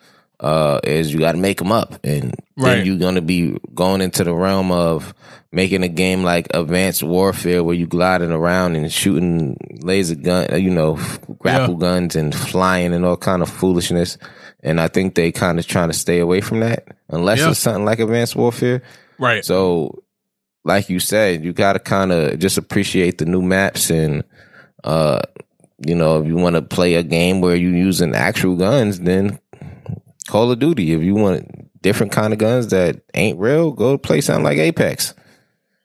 uh 0.43 0.81
is 0.85 1.13
you 1.13 1.19
got 1.21 1.33
to 1.33 1.39
make 1.39 1.59
them 1.59 1.73
up 1.73 1.99
and 2.05 2.35
Right. 2.57 2.77
then 2.77 2.87
you're 2.87 2.99
going 2.99 3.15
to 3.15 3.23
be 3.23 3.57
going 3.75 4.01
into 4.03 4.25
the 4.25 4.35
realm 4.35 4.71
of 4.71 5.15
making 5.53 5.83
a 5.85 5.89
game 5.89 6.23
like 6.23 6.49
advanced 6.53 7.03
warfare 7.03 7.63
where 7.65 7.75
you 7.75 7.87
gliding 7.87 8.31
around 8.33 8.77
and 8.77 8.93
shooting 8.93 9.57
laser 9.83 10.15
gun 10.17 10.49
uh, 10.53 10.57
you 10.57 10.69
know 10.71 10.99
grapple 11.39 11.77
guns 11.77 12.15
and 12.17 12.35
flying 12.35 12.93
and 12.93 13.05
all 13.07 13.17
kind 13.17 13.41
of 13.43 13.49
foolishness 13.49 14.19
and 14.63 14.81
i 14.81 14.89
think 14.89 15.15
they 15.15 15.31
kind 15.33 15.59
of 15.59 15.67
trying 15.67 15.89
to 15.89 15.95
stay 15.97 16.19
away 16.19 16.41
from 16.41 16.61
that 16.61 16.89
unless 17.09 17.39
Yeah. 17.39 17.51
it's 17.51 17.59
something 17.61 17.85
like 17.85 18.01
advanced 18.01 18.37
warfare 18.37 18.83
Right. 19.19 19.45
so, 19.45 20.03
like 20.65 20.89
you 20.91 20.99
said, 21.01 21.45
you 21.45 21.53
got 21.53 21.73
to 21.75 21.79
kind 21.79 22.11
of 22.13 22.39
just 22.39 22.59
appreciate 22.59 23.19
the 23.19 23.25
new 23.25 23.43
maps 23.43 23.91
and, 23.91 24.25
uh, 24.85 25.21
you 25.87 25.95
know, 25.95 26.21
if 26.21 26.27
you 26.27 26.37
want 26.37 26.55
to 26.57 26.63
play 26.63 26.95
a 26.95 27.03
game 27.05 27.41
where 27.41 27.55
you're 27.57 27.75
using 27.77 28.15
actual 28.15 28.57
guns, 28.57 29.01
then 29.01 29.39
Call 30.29 30.51
of 30.51 30.59
Duty. 30.59 30.93
If 30.93 31.03
you 31.03 31.15
want 31.15 31.71
different 31.83 32.13
kind 32.13 32.33
of 32.33 32.39
guns 32.39 32.69
that 32.69 33.03
ain't 33.15 33.39
real, 33.39 33.73
go 33.73 33.99
play 33.99 34.21
something 34.21 34.45
like 34.45 34.59
Apex. 34.59 35.15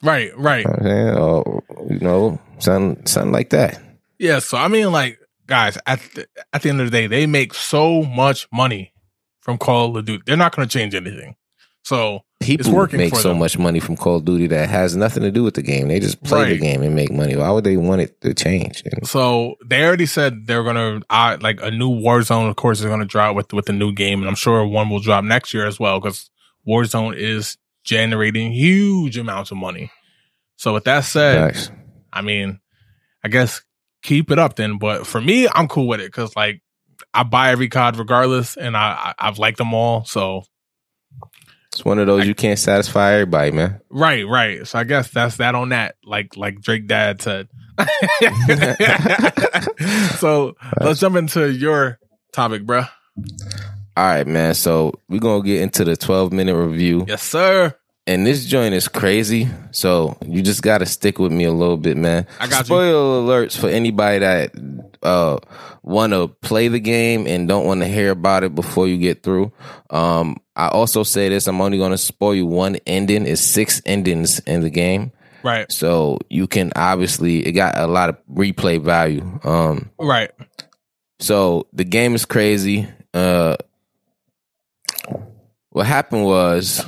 Right. 0.03 0.35
Right. 0.37 0.65
You 0.65 0.71
know 0.71 0.73
what 0.73 0.79
I'm 0.79 0.85
saying? 0.85 1.17
Or 1.17 1.63
you 1.89 1.99
know, 1.99 2.41
something 2.59 3.05
something 3.05 3.31
like 3.31 3.49
that. 3.51 3.81
Yeah, 4.19 4.39
so 4.39 4.57
I 4.57 4.67
mean, 4.67 4.91
like, 4.91 5.19
guys, 5.45 5.77
at 5.85 5.99
the, 6.15 6.27
at 6.51 6.63
the 6.63 6.69
end 6.69 6.81
of 6.81 6.87
the 6.87 6.91
day, 6.91 7.07
they 7.07 7.27
make 7.27 7.53
so 7.53 8.03
much 8.03 8.47
money 8.51 8.93
from 9.41 9.57
Call 9.57 9.95
of 9.95 10.05
Duty. 10.05 10.23
They're 10.25 10.37
not 10.37 10.55
going 10.55 10.67
to 10.67 10.71
change 10.77 10.95
anything. 10.95 11.35
So 11.83 12.21
People 12.39 12.87
make 12.93 13.15
so 13.15 13.29
them. 13.29 13.39
much 13.39 13.57
money 13.57 13.79
from 13.79 13.97
Call 13.97 14.17
of 14.17 14.25
Duty 14.25 14.47
that 14.47 14.69
has 14.69 14.95
nothing 14.95 15.23
to 15.23 15.31
do 15.31 15.43
with 15.43 15.55
the 15.55 15.63
game. 15.63 15.87
They 15.87 15.99
just 15.99 16.23
play 16.23 16.53
the 16.53 16.59
game 16.59 16.83
and 16.83 16.95
make 16.95 17.11
money. 17.11 17.35
Why 17.35 17.49
would 17.49 17.63
they 17.63 17.77
want 17.77 18.01
it 18.01 18.21
to 18.21 18.33
change? 18.35 18.83
So 19.03 19.55
they 19.65 19.83
already 19.83 20.05
said 20.05 20.45
they're 20.45 20.63
gonna 20.63 21.01
uh, 21.09 21.37
like 21.41 21.59
a 21.61 21.71
new 21.71 21.89
Warzone. 21.89 22.47
Of 22.47 22.55
course, 22.55 22.79
is 22.79 22.85
gonna 22.85 23.05
drop 23.05 23.35
with 23.35 23.51
with 23.53 23.65
the 23.65 23.73
new 23.73 23.91
game, 23.91 24.19
and 24.19 24.29
I'm 24.29 24.35
sure 24.35 24.65
one 24.65 24.89
will 24.89 24.99
drop 24.99 25.23
next 25.23 25.53
year 25.53 25.65
as 25.65 25.79
well 25.79 25.99
because 25.99 26.29
Warzone 26.67 27.15
is 27.17 27.57
generating 27.83 28.51
huge 28.51 29.17
amounts 29.17 29.49
of 29.49 29.57
money. 29.57 29.91
So 30.57 30.73
with 30.73 30.83
that 30.83 31.05
said, 31.05 31.53
Facts. 31.53 31.71
I 32.13 32.21
mean, 32.21 32.59
I 33.23 33.29
guess 33.29 33.61
keep 34.03 34.29
it 34.29 34.37
up 34.37 34.55
then. 34.57 34.77
But 34.77 35.07
for 35.07 35.19
me, 35.19 35.47
I'm 35.47 35.67
cool 35.67 35.87
with 35.87 36.01
it 36.01 36.07
because 36.07 36.35
like 36.35 36.61
I 37.13 37.23
buy 37.23 37.51
every 37.51 37.67
COD 37.67 37.97
regardless, 37.97 38.57
and 38.57 38.77
I, 38.77 39.13
I 39.17 39.27
I've 39.27 39.39
liked 39.39 39.57
them 39.57 39.73
all. 39.73 40.05
So 40.05 40.43
It's 41.77 41.85
one 41.85 41.99
of 41.99 42.07
those 42.07 42.25
you 42.25 42.33
can't 42.33 42.57
satisfy 42.57 43.13
everybody, 43.13 43.51
man. 43.51 43.79
Right, 43.91 44.27
right. 44.27 44.65
So 44.65 44.79
I 44.79 44.83
guess 44.83 45.11
that's 45.11 45.37
that 45.37 45.53
on 45.53 45.69
that. 45.69 45.93
Like 46.03 46.35
like 46.35 46.59
Drake 46.59 46.87
Dad 46.87 47.21
said. 47.21 47.49
so 50.17 50.55
let's 50.81 50.99
jump 50.99 51.17
into 51.17 51.51
your 51.51 51.99
topic, 52.31 52.63
bruh. 52.63 52.89
All 53.95 54.03
right, 54.03 54.25
man. 54.25 54.55
So 54.55 54.99
we're 55.07 55.19
gonna 55.19 55.43
get 55.43 55.61
into 55.61 55.85
the 55.85 55.95
12 55.95 56.33
minute 56.33 56.55
review. 56.55 57.05
Yes, 57.07 57.21
sir. 57.21 57.75
And 58.07 58.25
this 58.25 58.45
joint 58.45 58.73
is 58.73 58.87
crazy. 58.87 59.49
So 59.71 60.17
you 60.25 60.41
just 60.41 60.61
gotta 60.61 60.85
stick 60.85 61.19
with 61.19 61.31
me 61.33 61.43
a 61.43 61.51
little 61.51 61.75
bit, 61.75 61.97
man. 61.97 62.25
I 62.39 62.47
got 62.47 62.59
you. 62.59 62.65
Spoiler 62.65 63.21
alerts 63.21 63.57
for 63.59 63.67
anybody 63.67 64.19
that 64.19 64.51
uh 65.03 65.37
wanna 65.83 66.27
play 66.29 66.69
the 66.69 66.79
game 66.79 67.27
and 67.27 67.47
don't 67.49 67.65
want 67.65 67.81
to 67.81 67.87
hear 67.87 68.11
about 68.11 68.43
it 68.43 68.55
before 68.55 68.87
you 68.87 68.97
get 68.97 69.23
through. 69.23 69.51
Um 69.89 70.37
I 70.55 70.69
also 70.69 71.03
say 71.03 71.27
this, 71.29 71.47
I'm 71.47 71.59
only 71.61 71.77
gonna 71.77 71.97
spoil 71.97 72.33
you 72.33 72.45
one 72.45 72.77
ending. 72.87 73.27
It's 73.27 73.41
six 73.41 73.81
endings 73.85 74.39
in 74.39 74.61
the 74.61 74.69
game. 74.69 75.11
Right. 75.43 75.69
So 75.71 76.19
you 76.29 76.47
can 76.47 76.71
obviously 76.77 77.45
it 77.45 77.51
got 77.51 77.77
a 77.77 77.87
lot 77.87 78.09
of 78.09 78.17
replay 78.33 78.81
value. 78.81 79.39
Um 79.43 79.91
Right. 79.99 80.31
so 81.19 81.67
the 81.73 81.83
game 81.83 82.15
is 82.15 82.23
crazy. 82.25 82.87
Uh, 83.13 83.57
what 85.69 85.85
happened 85.85 86.23
was, 86.25 86.85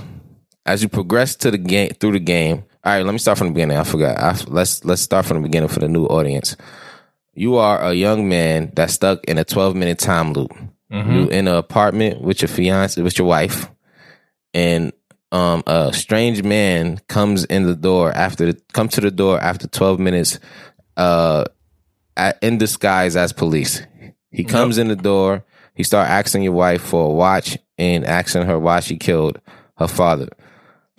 as 0.70 0.84
you 0.84 0.90
progress 0.90 1.36
to 1.38 1.50
the 1.50 1.58
game 1.58 1.90
through 2.00 2.12
the 2.12 2.20
game. 2.20 2.64
All 2.84 2.94
right, 2.94 3.04
let 3.06 3.12
me 3.12 3.18
start 3.18 3.38
from 3.40 3.48
the 3.48 3.54
beginning. 3.54 3.78
I 3.78 3.84
forgot. 3.84 4.18
I, 4.18 4.38
let's 4.48 4.86
let's 4.86 5.02
start 5.02 5.26
from 5.26 5.38
the 5.42 5.48
beginning 5.48 5.68
for 5.70 5.80
the 5.80 5.88
new 5.90 6.06
audience. 6.06 6.56
You 7.34 7.56
are 7.56 7.82
a 7.82 7.94
young 7.94 8.30
man 8.30 8.72
that's 8.76 8.94
stuck 8.94 9.24
in 9.26 9.38
a 9.38 9.44
12 9.44 9.76
minute 9.76 9.98
time 9.98 10.34
loop. 10.34 10.52
Mhm. 10.92 11.14
You 11.14 11.28
in 11.30 11.48
an 11.48 11.56
apartment 11.56 12.22
with 12.22 12.42
your 12.42 12.50
fiance, 12.50 13.02
with 13.02 13.18
your 13.18 13.28
wife, 13.28 13.70
and 14.54 14.94
um, 15.32 15.64
a 15.68 15.92
strange 15.94 16.44
man 16.44 17.00
comes 17.08 17.46
in 17.46 17.64
the 17.66 17.76
door 17.76 18.12
after 18.12 18.52
the, 18.52 18.62
come 18.74 18.90
to 18.90 19.02
the 19.02 19.12
door 19.12 19.40
after 19.40 19.68
12 19.68 20.00
minutes, 20.00 20.40
uh, 20.98 21.46
at, 22.18 22.38
in 22.42 22.58
disguise 22.58 23.16
as 23.16 23.32
police. 23.34 23.82
He 24.32 24.44
comes 24.44 24.78
in 24.78 24.88
the 24.88 24.96
door. 24.96 25.44
He 25.76 25.84
start 25.84 26.10
asking 26.10 26.44
your 26.44 26.54
wife 26.54 26.82
for 26.82 27.06
a 27.10 27.14
watch 27.14 27.58
and 27.78 28.06
asking 28.06 28.44
her 28.44 28.58
why 28.60 28.80
she 28.80 28.98
killed 28.98 29.40
her 29.78 29.88
father. 29.88 30.28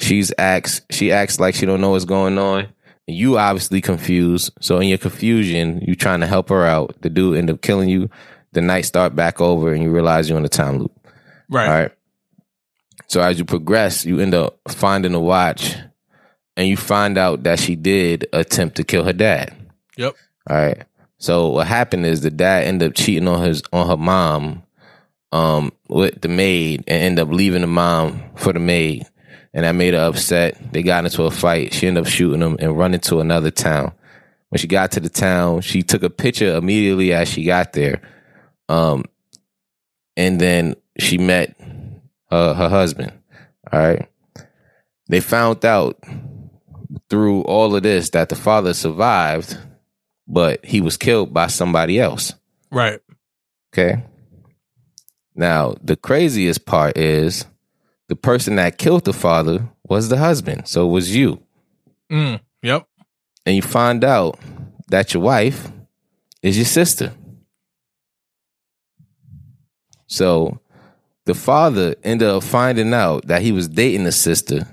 She's 0.01 0.33
acts. 0.39 0.81
She 0.91 1.13
acts 1.13 1.39
like 1.39 1.55
she 1.55 1.67
don't 1.67 1.81
know 1.81 1.91
what's 1.91 2.05
going 2.05 2.39
on. 2.39 2.69
You 3.07 3.39
obviously 3.39 3.81
confused. 3.81 4.53
So 4.61 4.79
in 4.79 4.89
your 4.89 4.99
confusion, 4.99 5.81
you 5.87 5.95
trying 5.95 6.21
to 6.21 6.27
help 6.27 6.49
her 6.49 6.65
out. 6.65 7.01
The 7.03 7.11
dude 7.11 7.39
end 7.39 7.51
up 7.51 7.61
killing 7.61 7.89
you. 7.89 8.09
The 8.53 8.61
night 8.61 8.83
start 8.83 9.15
back 9.15 9.41
over, 9.41 9.73
and 9.73 9.83
you 9.83 9.91
realize 9.91 10.29
you're 10.29 10.39
in 10.39 10.45
a 10.45 10.49
time 10.49 10.79
loop. 10.79 10.93
Right. 11.49 11.69
All 11.69 11.75
right. 11.75 11.93
So 13.07 13.21
as 13.21 13.39
you 13.39 13.45
progress, 13.45 14.05
you 14.05 14.21
end 14.21 14.35
up 14.35 14.59
finding 14.69 15.15
a 15.15 15.21
watch, 15.21 15.77
and 16.57 16.69
you 16.69 16.77
find 16.77 17.19
out 17.19 17.43
that 17.45 17.59
she 17.59 17.77
did 17.77 18.27
attempt 18.33 18.77
to 18.77 18.85
kill 18.85 19.05
her 19.05 19.13
dad. 19.13 19.55
Yep. 19.97 20.17
All 20.49 20.57
right. 20.57 20.83
So 21.19 21.49
what 21.51 21.67
happened 21.67 22.07
is 22.07 22.23
the 22.23 22.31
dad 22.31 22.65
ended 22.65 22.91
up 22.91 22.97
cheating 22.97 23.29
on 23.29 23.43
his 23.43 23.63
on 23.73 23.87
her 23.89 23.97
mom, 23.97 24.63
um, 25.33 25.73
with 25.89 26.21
the 26.21 26.29
maid, 26.29 26.85
and 26.87 27.03
end 27.03 27.19
up 27.19 27.29
leaving 27.29 27.61
the 27.61 27.67
mom 27.67 28.23
for 28.37 28.53
the 28.53 28.61
maid, 28.61 29.07
and 29.53 29.65
that 29.65 29.73
made 29.73 29.95
her 29.95 30.01
upset. 30.01 30.73
They 30.73 30.83
got 30.83 31.05
into 31.05 31.25
a 31.25 31.31
fight. 31.31 31.75
She 31.75 31.87
ended 31.87 32.07
up 32.07 32.11
shooting 32.11 32.41
him 32.41 32.57
and 32.61 32.77
running 32.77 33.01
to 33.01 33.21
another 33.21 33.51
town. 33.51 33.93
When 34.49 34.59
she 34.59 34.67
got 34.67 34.93
to 34.93 35.01
the 35.01 35.09
town, 35.09 35.61
she 35.61 35.83
took 35.83 36.03
a 36.03 36.11
picture 36.11 36.57
immediately 36.57 37.13
as 37.13 37.29
she 37.29 37.45
got 37.45 37.73
there, 37.73 38.03
um, 38.69 39.05
and 40.17 40.41
then 40.41 40.75
she 40.99 41.19
met 41.19 41.55
uh, 42.31 42.55
her 42.55 42.69
husband. 42.69 43.13
All 43.73 43.79
right. 43.79 44.09
They 45.09 45.21
found 45.21 45.65
out 45.65 45.99
through 47.09 47.43
all 47.43 47.75
of 47.75 47.83
this 47.83 48.11
that 48.11 48.29
the 48.29 48.37
father 48.37 48.75
survived, 48.75 49.57
but 50.27 50.65
he 50.65 50.81
was 50.81 50.97
killed 50.97 51.33
by 51.35 51.49
somebody 51.49 51.99
else. 51.99 52.35
Right. 52.71 53.01
Okay. 53.73 54.03
Now, 55.35 55.75
the 55.83 55.97
craziest 55.97 56.67
part 56.67 56.97
is 56.97 57.45
the 58.11 58.17
person 58.17 58.57
that 58.57 58.77
killed 58.77 59.05
the 59.05 59.13
father 59.13 59.69
was 59.89 60.09
the 60.09 60.19
husband. 60.19 60.67
So 60.67 60.89
it 60.89 60.91
was 60.91 61.15
you. 61.15 61.41
Mm. 62.11 62.41
Yep. 62.61 62.89
And 63.47 63.55
you 63.55 63.63
find 63.63 64.03
out 64.03 64.37
that 64.89 65.15
your 65.15 65.23
wife 65.23 65.71
is 66.43 66.57
your 66.57 66.67
sister. 66.67 67.13
So 70.09 70.59
the 71.25 71.35
father 71.35 71.95
ended 72.03 72.27
up 72.27 72.43
finding 72.43 72.93
out 72.93 73.29
that 73.29 73.43
he 73.43 73.53
was 73.53 73.69
dating 73.69 74.03
the 74.03 74.13
sister, 74.13 74.67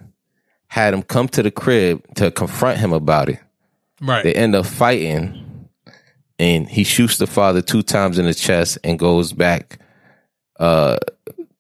had 0.69 0.95
him 0.95 1.03
come 1.03 1.27
to 1.27 1.43
the 1.43 1.51
crib 1.51 2.01
to 2.15 2.31
confront 2.31 2.79
him 2.79 2.91
about 2.91 3.29
it. 3.29 3.39
Right. 4.01 4.23
They 4.23 4.33
end 4.33 4.55
up 4.55 4.65
fighting, 4.65 5.69
and 6.39 6.67
he 6.67 6.83
shoots 6.83 7.17
the 7.17 7.27
father 7.27 7.61
two 7.61 7.83
times 7.83 8.17
in 8.17 8.25
the 8.25 8.33
chest 8.33 8.79
and 8.83 8.97
goes 8.97 9.31
back 9.31 9.77
uh, 10.59 10.97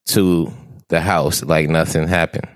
to 0.05 0.51
the 0.89 1.01
house 1.01 1.43
like 1.43 1.69
nothing 1.69 2.07
happened. 2.07 2.47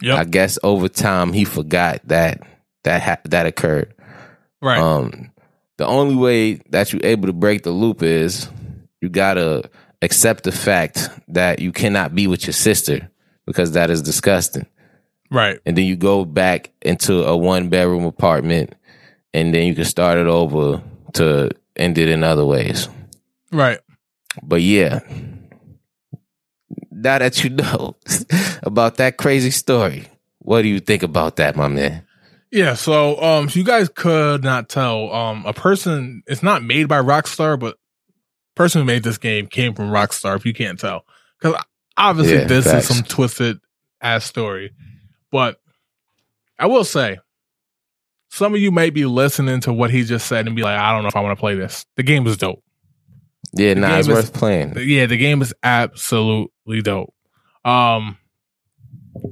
yep. 0.00 0.18
I 0.18 0.24
guess 0.24 0.58
over 0.62 0.88
time 0.88 1.32
he 1.32 1.44
forgot 1.44 2.00
that 2.04 2.40
that 2.84 3.02
ha- 3.02 3.20
that 3.24 3.46
occurred. 3.46 3.94
right. 4.62 4.78
Um, 4.80 5.32
the 5.76 5.86
only 5.86 6.14
way 6.14 6.54
that 6.70 6.92
you're 6.92 7.04
able 7.04 7.26
to 7.26 7.32
break 7.32 7.62
the 7.62 7.70
loop 7.70 8.02
is 8.02 8.48
you 9.00 9.08
gotta 9.08 9.68
accept 10.02 10.44
the 10.44 10.52
fact 10.52 11.08
that 11.28 11.58
you 11.60 11.72
cannot 11.72 12.14
be 12.14 12.26
with 12.26 12.46
your 12.46 12.52
sister 12.52 13.10
because 13.46 13.72
that 13.72 13.90
is 13.90 14.02
disgusting. 14.02 14.66
right. 15.30 15.58
And 15.66 15.76
then 15.76 15.84
you 15.86 15.96
go 15.96 16.24
back 16.24 16.70
into 16.82 17.24
a 17.24 17.36
one 17.36 17.68
bedroom 17.70 18.04
apartment 18.04 18.74
and 19.34 19.54
then 19.54 19.66
you 19.66 19.74
can 19.74 19.84
start 19.84 20.18
it 20.18 20.26
over 20.26 20.82
to 21.14 21.50
end 21.76 21.96
it 21.98 22.08
in 22.08 22.22
other 22.24 22.44
ways. 22.44 22.88
Right. 23.52 23.78
But 24.42 24.60
yeah, 24.62 25.00
now 27.02 27.18
that 27.18 27.42
you 27.44 27.50
know 27.50 27.96
about 28.62 28.96
that 28.96 29.16
crazy 29.16 29.50
story, 29.50 30.06
what 30.38 30.62
do 30.62 30.68
you 30.68 30.80
think 30.80 31.02
about 31.02 31.36
that, 31.36 31.56
my 31.56 31.68
man? 31.68 32.04
Yeah, 32.52 32.74
so 32.74 33.20
um 33.22 33.48
so 33.48 33.58
you 33.58 33.64
guys 33.64 33.88
could 33.88 34.42
not 34.42 34.68
tell 34.68 35.12
um 35.12 35.44
a 35.46 35.52
person 35.52 36.22
it's 36.26 36.42
not 36.42 36.62
made 36.64 36.88
by 36.88 36.98
Rockstar, 37.00 37.58
but 37.58 37.76
person 38.56 38.80
who 38.80 38.84
made 38.84 39.02
this 39.04 39.18
game 39.18 39.46
came 39.46 39.72
from 39.74 39.90
Rockstar 39.90 40.36
if 40.36 40.44
you 40.44 40.52
can't 40.52 40.78
tell. 40.78 41.04
Cuz 41.40 41.54
obviously 41.96 42.38
Yeah, 42.38 42.44
this 42.46 42.64
facts. 42.66 42.90
is 42.90 42.96
some 42.96 43.04
twisted 43.06 43.60
ass 44.00 44.24
story. 44.24 44.72
But 45.30 45.60
I 46.58 46.66
will 46.66 46.84
say 46.84 47.18
some 48.30 48.54
of 48.54 48.60
you 48.60 48.70
might 48.70 48.94
be 48.94 49.04
listening 49.06 49.60
to 49.62 49.72
what 49.72 49.90
he 49.90 50.02
just 50.04 50.26
said 50.26 50.46
and 50.46 50.54
be 50.56 50.62
like, 50.62 50.78
I 50.78 50.92
don't 50.92 51.02
know 51.02 51.08
if 51.08 51.16
I 51.16 51.20
want 51.20 51.36
to 51.36 51.40
play 51.40 51.54
this. 51.54 51.84
The 51.96 52.02
game 52.02 52.26
is 52.26 52.36
dope. 52.36 52.62
Yeah, 53.52 53.74
The 53.74 53.80
nah, 53.80 53.98
it's 53.98 54.08
is- 54.08 54.14
worth 54.14 54.32
playing. 54.32 54.74
Yeah, 54.78 55.06
the 55.06 55.16
game 55.16 55.42
is 55.42 55.52
absolutely 55.62 56.82
dope. 56.82 57.12
Um, 57.64 58.16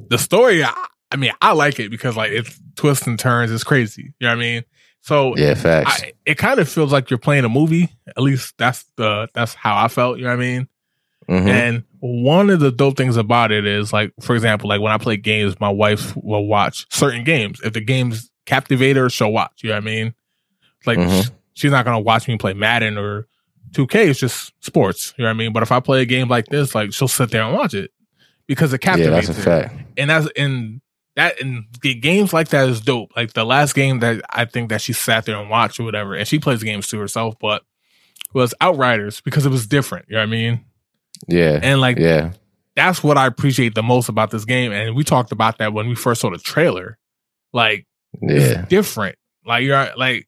the 0.08 0.18
story, 0.18 0.62
I, 0.64 0.72
I 1.10 1.16
mean, 1.16 1.32
I 1.40 1.52
like 1.52 1.78
it 1.80 1.90
because 1.90 2.16
like 2.16 2.32
it's 2.32 2.60
twists 2.76 3.06
and 3.06 3.18
turns. 3.18 3.50
It's 3.50 3.64
crazy. 3.64 4.14
You 4.18 4.26
know 4.26 4.28
what 4.30 4.38
I 4.38 4.40
mean? 4.40 4.62
So 5.00 5.36
Yeah, 5.36 5.54
facts. 5.54 6.02
I, 6.02 6.12
it 6.26 6.36
kind 6.36 6.58
of 6.60 6.68
feels 6.68 6.92
like 6.92 7.10
you're 7.10 7.18
playing 7.18 7.44
a 7.44 7.48
movie. 7.48 7.88
At 8.08 8.18
least 8.22 8.54
that's 8.58 8.84
the 8.96 9.28
that's 9.34 9.54
how 9.54 9.76
I 9.82 9.88
felt. 9.88 10.18
You 10.18 10.24
know 10.24 10.30
what 10.30 10.36
I 10.36 10.40
mean? 10.40 10.68
Mhm. 11.28 11.48
And 11.48 11.84
one 12.00 12.50
of 12.50 12.60
the 12.60 12.70
dope 12.72 12.96
things 12.96 13.16
about 13.16 13.52
it 13.52 13.66
is 13.66 13.92
like, 13.92 14.12
for 14.20 14.34
example, 14.34 14.68
like 14.68 14.80
when 14.80 14.92
I 14.92 14.98
play 14.98 15.16
games, 15.16 15.58
my 15.60 15.68
wife 15.70 16.14
will 16.16 16.46
watch 16.46 16.86
certain 16.90 17.22
games. 17.24 17.60
If 17.64 17.72
the 17.74 17.80
game's 17.80 18.30
captivate 18.46 18.96
her, 18.96 19.08
she'll 19.10 19.32
watch. 19.32 19.60
You 19.62 19.70
know 19.70 19.76
what 19.76 19.82
I 19.82 19.86
mean? 19.86 20.14
Like 20.86 20.98
Mhm. 20.98 21.30
she's 21.54 21.70
not 21.70 21.84
gonna 21.84 22.00
watch 22.00 22.28
me 22.28 22.36
play 22.38 22.54
Madden 22.54 22.98
or 22.98 23.26
2K. 23.72 23.94
is 24.08 24.18
just 24.18 24.52
sports. 24.60 25.14
You 25.16 25.24
know 25.24 25.28
what 25.28 25.34
I 25.34 25.38
mean? 25.38 25.52
But 25.52 25.62
if 25.62 25.72
I 25.72 25.80
play 25.80 26.02
a 26.02 26.06
game 26.06 26.28
like 26.28 26.46
this, 26.46 26.74
like 26.74 26.92
she'll 26.92 27.08
sit 27.08 27.30
there 27.30 27.42
and 27.42 27.54
watch 27.54 27.74
it 27.74 27.90
because 28.46 28.72
it 28.72 28.82
yeah, 28.84 28.92
captivates 28.92 29.26
that's 29.28 29.38
a 29.38 29.42
her 29.42 29.68
fact. 29.68 29.74
and 29.96 30.10
that's 30.10 30.28
in 30.36 30.80
that 31.16 31.40
and 31.40 31.64
the 31.82 31.94
games 31.94 32.32
like 32.32 32.48
that 32.48 32.68
is 32.68 32.80
dope. 32.80 33.12
Like 33.16 33.32
the 33.32 33.44
last 33.44 33.74
game 33.74 34.00
that 34.00 34.22
I 34.30 34.44
think 34.44 34.70
that 34.70 34.80
she 34.80 34.92
sat 34.92 35.26
there 35.26 35.36
and 35.36 35.50
watched 35.50 35.80
or 35.80 35.84
whatever, 35.84 36.14
and 36.14 36.26
she 36.26 36.38
plays 36.38 36.62
games 36.62 36.86
to 36.88 36.98
herself, 36.98 37.34
but 37.40 37.62
was 38.34 38.54
Outriders 38.60 39.20
because 39.20 39.46
it 39.46 39.50
was 39.50 39.66
different. 39.66 40.06
You 40.08 40.14
know 40.14 40.20
what 40.20 40.28
I 40.28 40.30
mean? 40.30 40.64
Yeah, 41.26 41.58
And 41.62 41.80
like 41.80 41.98
yeah, 41.98 42.32
that's 42.76 43.02
what 43.02 43.18
I 43.18 43.26
appreciate 43.26 43.74
the 43.74 43.82
most 43.82 44.08
about 44.08 44.30
this 44.30 44.44
game. 44.44 44.70
And 44.70 44.94
we 44.94 45.02
talked 45.02 45.32
about 45.32 45.58
that 45.58 45.72
when 45.72 45.88
we 45.88 45.96
first 45.96 46.20
saw 46.20 46.30
the 46.30 46.38
trailer. 46.38 46.96
Like 47.52 47.86
yeah. 48.22 48.30
it's 48.60 48.68
different. 48.68 49.16
Like 49.44 49.64
you're 49.64 49.90
like 49.96 50.27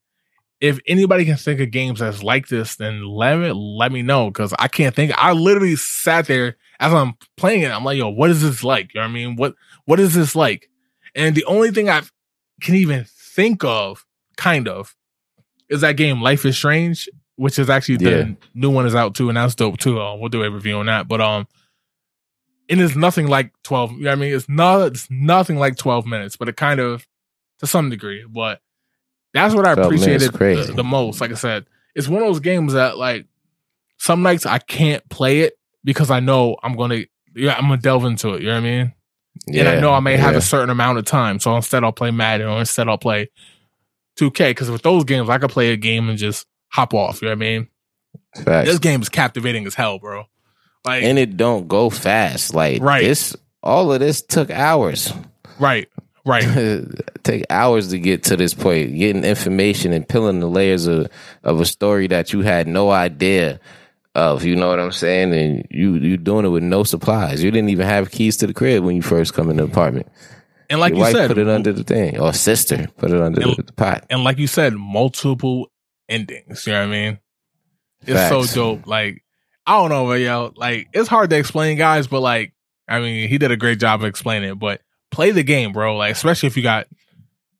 if 0.60 0.78
anybody 0.86 1.24
can 1.24 1.36
think 1.36 1.60
of 1.60 1.70
games 1.70 2.00
that's 2.00 2.22
like 2.22 2.48
this, 2.48 2.76
then 2.76 3.02
let 3.04 3.38
me 3.38 3.50
let 3.52 3.92
me 3.92 4.02
know 4.02 4.28
because 4.30 4.52
I 4.58 4.68
can't 4.68 4.94
think. 4.94 5.12
I 5.16 5.32
literally 5.32 5.76
sat 5.76 6.26
there 6.26 6.56
as 6.78 6.92
I'm 6.92 7.14
playing 7.36 7.62
it. 7.62 7.70
I'm 7.70 7.84
like, 7.84 7.96
yo, 7.98 8.08
what 8.08 8.30
is 8.30 8.42
this 8.42 8.62
like? 8.62 8.92
You 8.94 9.00
know 9.00 9.06
what 9.06 9.10
I 9.10 9.14
mean? 9.14 9.36
What 9.36 9.54
what 9.86 9.98
is 10.00 10.14
this 10.14 10.36
like? 10.36 10.68
And 11.14 11.34
the 11.34 11.44
only 11.46 11.70
thing 11.70 11.88
I 11.88 12.02
can 12.60 12.74
even 12.74 13.06
think 13.08 13.64
of, 13.64 14.04
kind 14.36 14.68
of, 14.68 14.94
is 15.68 15.80
that 15.80 15.96
game 15.96 16.20
Life 16.20 16.44
is 16.44 16.56
Strange, 16.56 17.08
which 17.36 17.58
is 17.58 17.70
actually 17.70 17.96
the 17.96 18.10
Yeah. 18.10 18.32
new 18.54 18.70
one 18.70 18.86
is 18.86 18.94
out 18.94 19.14
too, 19.14 19.28
and 19.28 19.36
that's 19.38 19.54
dope 19.54 19.78
too. 19.78 20.00
Uh, 20.00 20.14
we'll 20.16 20.28
do 20.28 20.42
a 20.42 20.50
review 20.50 20.76
on 20.76 20.86
that. 20.86 21.08
But 21.08 21.20
um, 21.22 21.48
and 22.68 22.80
it's 22.80 22.94
nothing 22.96 23.28
like 23.28 23.52
twelve. 23.62 23.92
You 23.92 24.00
know 24.04 24.10
what 24.10 24.18
I 24.18 24.20
mean, 24.20 24.34
it's 24.34 24.48
not 24.48 24.82
it's 24.82 25.08
nothing 25.10 25.56
like 25.58 25.76
twelve 25.76 26.06
minutes, 26.06 26.36
but 26.36 26.48
it 26.50 26.56
kind 26.56 26.80
of 26.80 27.06
to 27.60 27.66
some 27.66 27.88
degree. 27.90 28.24
But 28.28 28.60
that's 29.32 29.54
what 29.54 29.66
I 29.66 29.74
12 29.74 29.86
appreciated 29.86 30.32
the, 30.32 30.72
the 30.76 30.84
most. 30.84 31.20
Like 31.20 31.30
I 31.30 31.34
said, 31.34 31.66
it's 31.94 32.08
one 32.08 32.22
of 32.22 32.28
those 32.28 32.40
games 32.40 32.72
that 32.72 32.98
like 32.98 33.26
some 33.98 34.22
nights 34.22 34.46
I 34.46 34.58
can't 34.58 35.06
play 35.08 35.40
it 35.40 35.58
because 35.84 36.10
I 36.10 36.20
know 36.20 36.56
I'm 36.62 36.76
gonna 36.76 37.04
yeah 37.34 37.54
I'm 37.54 37.62
gonna 37.68 37.78
delve 37.78 38.04
into 38.04 38.34
it. 38.34 38.42
You 38.42 38.48
know 38.48 38.54
what 38.54 38.60
I 38.60 38.70
mean? 38.70 38.94
Yeah, 39.46 39.60
and 39.60 39.68
I 39.68 39.80
know 39.80 39.92
I 39.92 40.00
may 40.00 40.16
have 40.16 40.32
yeah. 40.32 40.38
a 40.38 40.42
certain 40.42 40.70
amount 40.70 40.98
of 40.98 41.04
time. 41.04 41.38
So 41.38 41.54
instead, 41.56 41.84
I'll 41.84 41.92
play 41.92 42.10
Madden 42.10 42.48
or 42.48 42.58
instead 42.58 42.88
I'll 42.88 42.98
play 42.98 43.30
2K. 44.18 44.50
Because 44.50 44.70
with 44.70 44.82
those 44.82 45.04
games, 45.04 45.28
I 45.28 45.38
could 45.38 45.50
play 45.50 45.72
a 45.72 45.76
game 45.76 46.08
and 46.08 46.18
just 46.18 46.46
hop 46.68 46.94
off. 46.94 47.22
You 47.22 47.28
know 47.28 47.32
what 47.32 47.38
I 47.38 47.48
mean? 47.48 47.68
Facts. 48.44 48.68
This 48.68 48.78
game 48.78 49.00
is 49.00 49.08
captivating 49.08 49.66
as 49.66 49.74
hell, 49.74 49.98
bro. 49.98 50.24
Like, 50.84 51.04
and 51.04 51.18
it 51.18 51.36
don't 51.36 51.68
go 51.68 51.90
fast. 51.90 52.54
Like 52.54 52.82
Right. 52.82 53.02
this, 53.02 53.36
all 53.62 53.92
of 53.92 54.00
this 54.00 54.22
took 54.22 54.50
hours. 54.50 55.12
right, 55.58 55.88
right, 56.24 56.44
take 57.22 57.44
hours 57.50 57.88
to 57.88 57.98
get 57.98 58.22
to 58.24 58.36
this 58.36 58.54
point, 58.54 58.96
getting 58.96 59.24
information 59.24 59.92
and 59.92 60.08
peeling 60.08 60.40
the 60.40 60.48
layers 60.48 60.86
of 60.86 61.08
of 61.44 61.60
a 61.60 61.64
story 61.66 62.06
that 62.08 62.32
you 62.32 62.42
had 62.42 62.66
no 62.68 62.90
idea 62.90 63.60
of. 64.14 64.44
You 64.44 64.56
know 64.56 64.68
what 64.68 64.80
I'm 64.80 64.92
saying? 64.92 65.32
And 65.34 65.66
you 65.70 65.94
you 65.96 66.16
doing 66.16 66.44
it 66.44 66.48
with 66.50 66.62
no 66.62 66.84
supplies. 66.84 67.42
You 67.42 67.50
didn't 67.50 67.70
even 67.70 67.86
have 67.86 68.10
keys 68.10 68.36
to 68.38 68.46
the 68.46 68.54
crib 68.54 68.84
when 68.84 68.96
you 68.96 69.02
first 69.02 69.34
come 69.34 69.50
in 69.50 69.56
the 69.58 69.64
apartment. 69.64 70.06
and 70.68 70.80
like 70.80 70.94
Your 70.94 71.06
you 71.08 71.12
said, 71.12 71.28
put 71.28 71.38
it 71.38 71.48
under 71.48 71.72
the 71.72 71.84
thing, 71.84 72.18
or 72.18 72.32
sister 72.32 72.86
put 72.98 73.10
it 73.10 73.20
under 73.20 73.40
And- 73.42 73.56
the, 73.56 73.62
the 73.64 73.72
pot. 73.72 74.04
and 74.10 74.22
like 74.24 74.38
you 74.38 74.46
said, 74.46 74.74
multiple 74.74 75.70
endings. 76.08 76.66
You 76.66 76.72
know 76.72 76.80
what 76.80 76.88
I 76.88 76.90
mean? 76.90 77.18
It's 78.02 78.12
Facts. 78.12 78.50
so 78.50 78.76
dope. 78.76 78.86
Like, 78.86 79.22
I 79.66 79.76
don't 79.76 79.90
know, 79.90 80.06
but 80.06 80.20
yo, 80.20 80.52
like 80.56 80.88
it's 80.92 81.08
hard 81.08 81.30
to 81.30 81.36
explain, 81.36 81.76
guys. 81.76 82.06
But 82.06 82.20
like, 82.20 82.52
I 82.88 82.98
mean, 83.00 83.28
he 83.28 83.38
did 83.38 83.50
a 83.52 83.56
great 83.56 83.78
job 83.78 84.00
of 84.00 84.06
explaining 84.06 84.50
it. 84.50 84.58
But 84.58 84.80
play 85.10 85.30
the 85.30 85.42
game, 85.42 85.72
bro. 85.72 85.96
Like, 85.96 86.12
especially 86.12 86.48
if 86.48 86.56
you 86.56 86.62
got 86.62 86.86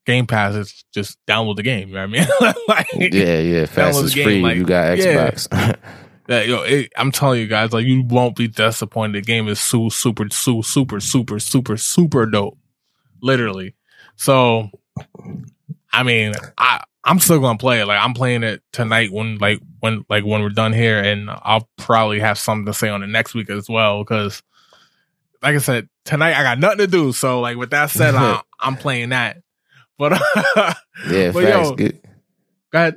Game 0.07 0.27
Pass, 0.27 0.55
it's 0.55 0.85
just 0.93 1.19
download 1.27 1.57
the 1.57 1.63
game. 1.63 1.89
You 1.89 1.95
know 1.95 2.07
what 2.07 2.19
I 2.41 2.47
mean? 2.47 2.55
like, 2.69 3.13
Yeah, 3.13 3.39
yeah. 3.39 3.67
Fast 3.67 4.03
is 4.03 4.15
free. 4.15 4.41
like, 4.41 4.57
you 4.57 4.65
got 4.65 4.99
yeah. 4.99 5.31
Xbox. 5.31 5.77
that 6.27 6.47
yo, 6.47 6.63
it, 6.63 6.93
I'm 6.97 7.13
telling 7.13 7.41
you 7.41 7.49
guys, 7.49 7.73
like 7.73 7.87
you 7.87 8.03
won't 8.05 8.37
be 8.37 8.49
disappointed. 8.49 9.23
The 9.23 9.27
game 9.27 9.49
is 9.49 9.61
so 9.61 9.89
super, 9.89 10.27
so 10.31 10.63
super, 10.63 11.01
super, 11.01 11.39
super, 11.39 11.77
super 11.77 12.27
dope. 12.27 12.57
Literally. 13.23 13.75
So, 14.17 14.71
I 15.93 16.03
mean, 16.03 16.35
I 16.57 16.83
I'm 17.05 17.19
still 17.19 17.41
gonna 17.41 17.59
play 17.59 17.81
it. 17.81 17.87
Like 17.87 18.01
I'm 18.01 18.15
playing 18.15 18.43
it 18.43 18.63
tonight 18.73 19.13
when 19.13 19.39
like 19.39 19.61
when 19.81 20.05
like 20.09 20.25
when 20.25 20.43
we're 20.43 20.51
done 20.51 20.73
here, 20.73 20.99
and 21.03 21.31
I'll 21.31 21.69
probably 21.79 22.21
have 22.21 22.39
something 22.39 22.67
to 22.67 22.75
say 22.75 22.89
on 22.89 23.03
it 23.03 23.09
next 23.09 23.35
week 23.35 23.51
as 23.51 23.69
well. 23.69 24.05
Because, 24.05 24.43
like 25.43 25.55
I 25.55 25.59
said, 25.59 25.89
tonight 26.05 26.35
I 26.35 26.43
got 26.43 26.59
nothing 26.59 26.79
to 26.79 26.87
do. 26.87 27.13
So, 27.13 27.41
like 27.41 27.57
with 27.57 27.71
that 27.71 27.91
said, 27.91 28.15
I, 28.15 28.41
I'm 28.61 28.77
playing 28.77 29.11
that. 29.11 29.39
But 29.99 30.13
yeah, 31.11 31.33
But 31.33 31.45
facts. 31.45 31.69
yo- 31.69 31.75
Get- 31.77 32.05
go 32.73 32.79
ahead. 32.79 32.97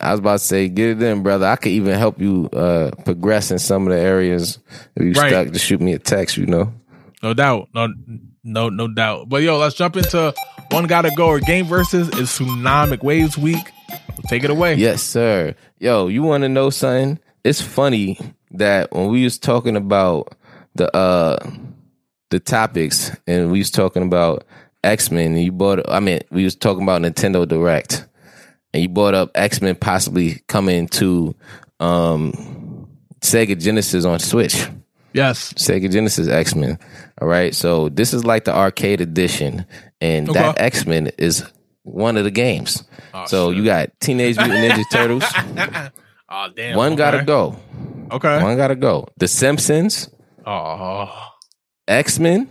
I 0.00 0.12
was 0.12 0.20
about 0.20 0.38
to 0.38 0.44
say, 0.44 0.68
get 0.68 0.90
it 0.90 1.02
in, 1.02 1.24
brother. 1.24 1.46
I 1.46 1.56
could 1.56 1.72
even 1.72 1.98
help 1.98 2.20
you 2.20 2.48
uh, 2.52 2.92
progress 3.04 3.50
in 3.50 3.58
some 3.58 3.86
of 3.88 3.92
the 3.92 3.98
areas. 3.98 4.60
If 4.94 5.02
you 5.04 5.12
Right. 5.12 5.30
stuck, 5.30 5.48
just 5.52 5.64
shoot 5.66 5.80
me 5.80 5.92
a 5.92 5.98
text. 5.98 6.36
You 6.36 6.46
know. 6.46 6.72
No 7.22 7.34
doubt. 7.34 7.68
No 7.74 7.88
no 8.44 8.68
no 8.68 8.86
doubt. 8.86 9.28
But 9.28 9.42
yo, 9.42 9.58
let's 9.58 9.74
jump 9.74 9.96
into 9.96 10.32
one 10.70 10.86
gotta 10.86 11.10
go 11.16 11.26
or 11.26 11.40
game 11.40 11.66
versus 11.66 12.08
is 12.10 12.28
Tsunami 12.30 13.02
Waves 13.02 13.36
Week. 13.36 13.72
Take 14.28 14.44
it 14.44 14.50
away. 14.50 14.74
Yes, 14.74 15.02
sir. 15.02 15.54
Yo, 15.80 16.06
you 16.06 16.22
want 16.22 16.42
to 16.42 16.48
know 16.48 16.70
something? 16.70 17.18
It's 17.42 17.60
funny 17.60 18.18
that 18.52 18.92
when 18.92 19.08
we 19.08 19.24
was 19.24 19.38
talking 19.38 19.74
about 19.76 20.34
the 20.78 20.94
uh 20.96 21.36
the 22.30 22.40
topics 22.40 23.14
and 23.26 23.50
we 23.50 23.58
was 23.58 23.70
talking 23.70 24.02
about 24.02 24.44
X 24.84 25.10
Men, 25.10 25.32
and 25.32 25.42
you 25.42 25.52
bought. 25.52 25.90
I 25.90 26.00
mean, 26.00 26.20
we 26.30 26.44
was 26.44 26.54
talking 26.54 26.82
about 26.82 27.02
Nintendo 27.02 27.46
Direct, 27.46 28.06
and 28.72 28.82
you 28.82 28.88
brought 28.88 29.14
up 29.14 29.30
X 29.34 29.60
Men 29.60 29.74
possibly 29.74 30.42
coming 30.46 30.88
to 30.88 31.34
um 31.80 32.88
Sega 33.20 33.60
Genesis 33.60 34.04
on 34.04 34.18
Switch. 34.18 34.68
Yes. 35.14 35.52
Sega 35.54 35.90
Genesis 35.90 36.28
X 36.28 36.54
Men. 36.54 36.78
All 37.20 37.26
right, 37.26 37.54
so 37.54 37.88
this 37.88 38.14
is 38.14 38.24
like 38.24 38.44
the 38.44 38.54
arcade 38.54 39.00
edition, 39.00 39.66
and 40.00 40.28
that 40.28 40.60
X 40.60 40.86
Men 40.86 41.10
is 41.18 41.44
one 41.82 42.16
of 42.16 42.24
the 42.24 42.30
games. 42.30 42.84
Oh, 43.14 43.26
so 43.26 43.50
shit. 43.50 43.58
you 43.58 43.64
got 43.64 44.00
Teenage 44.00 44.36
Mutant 44.36 44.72
Ninja 44.72 44.84
Turtles. 44.92 45.24
oh 46.28 46.48
damn. 46.54 46.76
One 46.76 46.94
gotta 46.94 47.24
go. 47.24 47.58
Okay. 48.12 48.42
One 48.42 48.56
gotta 48.56 48.76
go. 48.76 49.08
The 49.16 49.26
Simpsons, 49.26 50.08
Oh. 50.50 51.28
X 51.86 52.18
Men, 52.18 52.48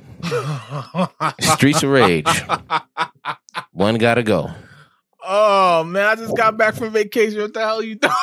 Streets 1.40 1.82
of 1.82 1.90
Rage. 1.90 2.28
One 3.72 3.96
gotta 3.98 4.22
go. 4.22 4.52
oh 5.24 5.84
man, 5.84 6.06
I 6.06 6.16
just 6.16 6.38
got 6.38 6.58
back 6.58 6.76
from 6.76 6.92
vacation. 6.92 7.42
What 7.42 7.56
the 7.56 7.60
hell 7.60 7.82
you 7.82 7.96
doing? 7.96 8.14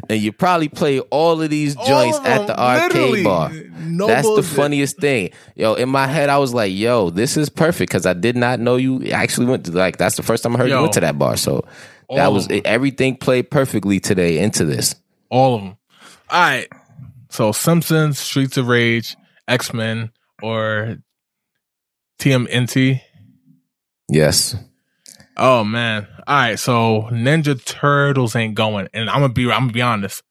and 0.10 0.20
you 0.20 0.32
probably 0.32 0.68
play 0.68 1.00
all 1.00 1.40
of 1.40 1.48
these 1.48 1.76
joints 1.76 2.18
of 2.18 2.26
at 2.26 2.46
the 2.46 2.58
arcade 2.60 3.24
bar. 3.24 3.50
No 3.80 4.06
That's 4.06 4.26
bullshit. 4.26 4.44
the 4.44 4.54
funniest 4.54 4.98
thing. 4.98 5.30
Yo, 5.54 5.72
in 5.72 5.88
my 5.88 6.06
head, 6.06 6.28
I 6.28 6.36
was 6.36 6.52
like, 6.52 6.72
yo, 6.74 7.08
this 7.08 7.38
is 7.38 7.48
perfect 7.48 7.90
because 7.90 8.04
I 8.04 8.12
did 8.12 8.36
not 8.36 8.60
know 8.60 8.76
you 8.76 9.06
actually 9.12 9.46
went 9.46 9.64
to, 9.64 9.72
like, 9.72 9.96
that's 9.96 10.16
the 10.16 10.22
first 10.22 10.42
time 10.42 10.56
I 10.56 10.58
heard 10.58 10.68
Yo. 10.68 10.76
you 10.76 10.82
went 10.82 10.94
to 10.94 11.00
that 11.00 11.18
bar. 11.18 11.38
So 11.38 11.64
that 12.14 12.32
was, 12.32 12.48
everything 12.66 13.16
played 13.16 13.50
perfectly 13.50 13.98
today 13.98 14.38
into 14.40 14.66
this. 14.66 14.94
All 15.30 15.54
of 15.54 15.62
them. 15.62 15.76
All 16.30 16.40
right. 16.40 16.68
So 17.34 17.50
Simpsons, 17.50 18.16
Streets 18.20 18.56
of 18.58 18.68
Rage, 18.68 19.16
X 19.48 19.74
Men, 19.74 20.12
or 20.40 20.98
TMNT. 22.20 23.00
Yes. 24.08 24.54
Oh 25.36 25.64
man. 25.64 26.06
All 26.28 26.36
right. 26.36 26.56
So 26.60 27.08
Ninja 27.10 27.60
Turtles 27.64 28.36
ain't 28.36 28.54
going. 28.54 28.86
And 28.94 29.10
I'm 29.10 29.20
gonna 29.20 29.32
be 29.32 29.50
I'm 29.50 29.62
gonna 29.62 29.72
be 29.72 29.82
honest. 29.82 30.22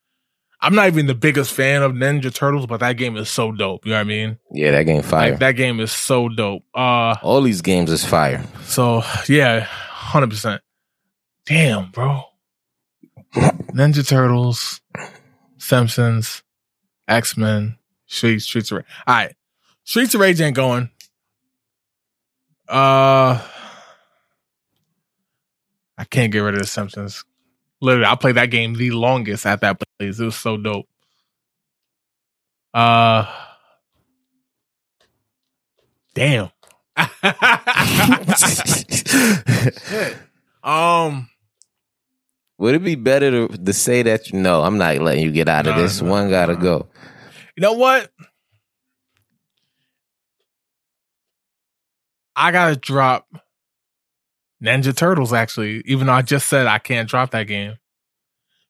I'm 0.62 0.74
not 0.74 0.86
even 0.86 1.04
the 1.04 1.14
biggest 1.14 1.52
fan 1.52 1.82
of 1.82 1.92
Ninja 1.92 2.34
Turtles, 2.34 2.64
but 2.66 2.80
that 2.80 2.94
game 2.94 3.18
is 3.18 3.28
so 3.28 3.52
dope. 3.52 3.84
You 3.84 3.90
know 3.90 3.98
what 3.98 4.00
I 4.00 4.04
mean? 4.04 4.38
Yeah, 4.50 4.70
that 4.70 4.84
game 4.84 5.02
fire. 5.02 5.32
Like 5.32 5.40
that 5.40 5.56
game 5.56 5.80
is 5.80 5.92
so 5.92 6.30
dope. 6.30 6.62
Uh 6.74 7.16
all 7.22 7.42
these 7.42 7.60
games 7.60 7.90
is 7.90 8.02
fire. 8.02 8.42
so 8.64 9.02
yeah, 9.28 9.60
hundred 9.60 10.30
percent. 10.30 10.62
Damn, 11.44 11.90
bro. 11.90 12.22
Ninja 13.34 14.08
Turtles, 14.08 14.80
Simpsons, 15.58 16.43
X 17.08 17.36
Men, 17.36 17.76
Streets, 18.06 18.44
Streets 18.44 18.70
of 18.70 18.76
Rage. 18.78 18.86
All 19.06 19.14
right, 19.14 19.34
Streets 19.84 20.14
of 20.14 20.20
Rage 20.20 20.40
ain't 20.40 20.56
going. 20.56 20.90
Uh, 22.68 23.40
I 25.98 26.04
can't 26.08 26.32
get 26.32 26.40
rid 26.40 26.54
of 26.54 26.60
the 26.60 26.66
Simpsons. 26.66 27.24
Literally, 27.80 28.06
I 28.06 28.14
played 28.14 28.36
that 28.36 28.46
game 28.50 28.74
the 28.74 28.90
longest 28.92 29.44
at 29.46 29.60
that 29.60 29.78
place. 29.98 30.18
It 30.18 30.24
was 30.24 30.36
so 30.36 30.56
dope. 30.56 30.88
Uh, 32.72 33.26
damn. 36.14 36.50
Shit. 38.36 40.16
Um. 40.64 41.28
Would 42.56 42.76
it 42.76 42.82
be 42.84 42.94
better 42.94 43.48
to, 43.48 43.48
to 43.58 43.72
say 43.74 44.02
that, 44.02 44.32
no, 44.32 44.62
I'm 44.62 44.78
not 44.78 44.96
letting 44.98 45.22
you 45.24 45.30
get 45.30 45.46
out 45.48 45.66
of 45.66 45.76
No, 45.76 45.82
this. 45.82 46.00
no, 46.00 46.10
One 46.10 46.30
gotta 46.30 46.54
no. 46.54 46.60
go. 46.60 46.86
You 47.56 47.62
know 47.62 47.74
what? 47.74 48.10
I 52.36 52.50
gotta 52.50 52.76
drop 52.76 53.28
Ninja 54.62 54.96
Turtles 54.96 55.32
actually, 55.32 55.82
even 55.86 56.06
though 56.06 56.14
I 56.14 56.22
just 56.22 56.48
said 56.48 56.66
I 56.66 56.78
can't 56.78 57.08
drop 57.08 57.30
that 57.30 57.44
game. 57.44 57.76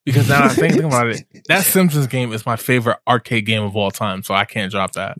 Because 0.05 0.29
now 0.29 0.45
I 0.45 0.49
think 0.49 0.75
think 0.75 0.85
about 0.85 1.09
it, 1.09 1.25
that 1.49 1.65
Simpsons 1.65 2.07
game 2.09 2.33
is 2.35 2.45
my 2.45 2.57
favorite 2.57 2.99
arcade 3.09 3.47
game 3.47 3.63
of 3.63 3.75
all 3.75 3.91
time, 3.91 4.23
so 4.23 4.35
I 4.35 4.45
can't 4.45 4.71
drop 4.71 4.93
that. 4.93 5.19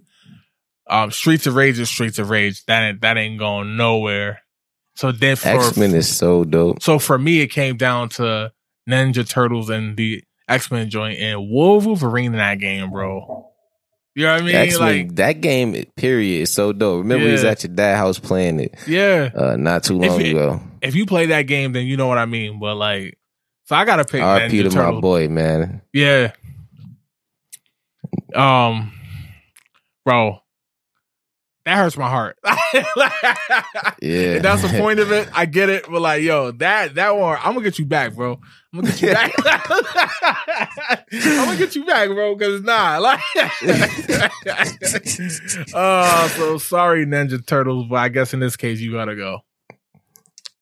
Um, 0.91 1.11
Streets 1.11 1.47
of 1.47 1.55
Rage 1.55 1.79
is 1.79 1.89
Streets 1.89 2.19
of 2.19 2.29
Rage. 2.29 2.63
That 2.67 2.83
ain't, 2.83 3.01
that 3.01 3.17
ain't 3.17 3.39
going 3.39 3.79
nowhere. 3.79 4.43
So 4.95 5.11
then 5.11 5.39
X 5.43 5.77
Men 5.79 5.95
is 5.95 6.15
so 6.15 6.45
dope. 6.45 6.83
so 6.83 6.99
for 6.99 7.17
me, 7.17 7.41
it 7.41 7.47
came 7.49 7.79
down 7.79 8.11
to 8.11 8.53
Ninja 8.89 9.27
Turtles 9.27 9.71
and 9.71 9.97
the 9.97 10.23
X 10.49 10.71
Men 10.71 10.91
joint 10.91 11.19
and 11.19 11.49
Wolverine 11.49 12.33
in 12.33 12.39
that 12.39 12.59
game, 12.59 12.91
bro. 12.91 13.54
You 14.17 14.25
know 14.27 14.33
what 14.35 14.43
I 14.43 14.45
mean? 14.45 14.55
X 14.55 14.79
Men, 14.79 14.89
Like, 15.09 15.17
that 15.17 15.41
game, 15.41 15.85
period, 15.97 16.43
is 16.43 16.53
so 16.53 16.73
dope. 16.73 16.99
Remember, 16.99 17.25
we 17.27 17.33
was 17.33 17.43
at 17.45 17.65
your 17.65 17.75
dad 17.75 17.97
house 17.97 18.19
playing 18.21 18.61
it 18.61 18.75
yeah. 18.87 19.31
uh, 19.35 19.57
not 19.57 19.83
too 19.85 20.01
If 20.03 20.11
long 20.11 20.21
it- 20.21 20.31
ago. 20.31 20.61
If 20.83 20.95
you 20.95 21.05
play 21.07 21.27
that 21.27 21.43
game, 21.43 21.73
then 21.73 21.87
you 21.87 21.97
know 21.97 22.07
what 22.07 22.19
I 22.19 22.27
mean. 22.27 22.61
But 22.61 22.75
like, 22.77 23.19
so 23.65 23.75
I 23.75 23.85
gotta 23.87 24.05
pick 24.05 24.21
RP 24.23 24.71
to 24.71 24.77
my 24.77 25.01
boy, 25.01 25.29
man. 25.29 25.81
Yeah. 25.93 26.33
Um, 28.35 28.93
bro, 30.05 30.41
that 31.65 31.77
hurts 31.77 31.97
my 31.97 32.09
heart. 32.09 32.39
Yeah. 34.03 34.35
If 34.37 34.43
that's 34.43 34.61
the 34.63 34.69
point 34.79 34.99
of 35.01 35.11
it. 35.13 35.29
I 35.35 35.47
get 35.47 35.71
it, 35.71 35.87
but 35.89 36.01
like, 36.03 36.23
yo, 36.23 36.51
that 36.53 36.97
that 36.97 37.17
one, 37.17 37.39
I'm 37.39 37.55
gonna 37.55 37.63
get 37.63 37.79
you 37.79 37.87
back, 37.87 38.15
bro. 38.15 38.41
I'm 38.75 38.81
gonna 38.81 38.93
get 38.93 39.03
you 39.03 39.13
back. 39.13 39.33
I'm 41.13 41.37
gonna 41.47 41.57
get 41.57 41.77
you 41.77 41.85
back, 41.85 42.09
bro. 42.09 42.35
Because 42.35 42.63
nah, 42.63 42.99
like, 43.03 43.21
oh, 45.75 46.29
so 46.37 46.59
sorry, 46.59 47.07
Ninja 47.07 47.45
Turtles, 47.47 47.87
but 47.89 47.97
I 47.97 48.09
guess 48.09 48.35
in 48.35 48.41
this 48.41 48.57
case, 48.57 48.81
you 48.81 48.93
gotta 48.93 49.15
go. 49.15 49.41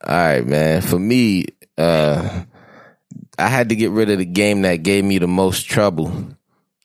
All 0.07 0.15
right, 0.17 0.47
man. 0.47 0.83
For 0.83 0.99
me, 0.99 1.47
uh, 1.79 2.43
I 3.39 3.49
had 3.49 3.69
to 3.71 3.77
get 3.77 3.91
rid 3.93 4.11
of 4.11 4.19
the 4.19 4.25
game 4.27 4.63
that 4.63 4.83
gave 4.83 5.05
me 5.05 5.19
the 5.19 5.29
most 5.29 5.69
trouble, 5.71 6.13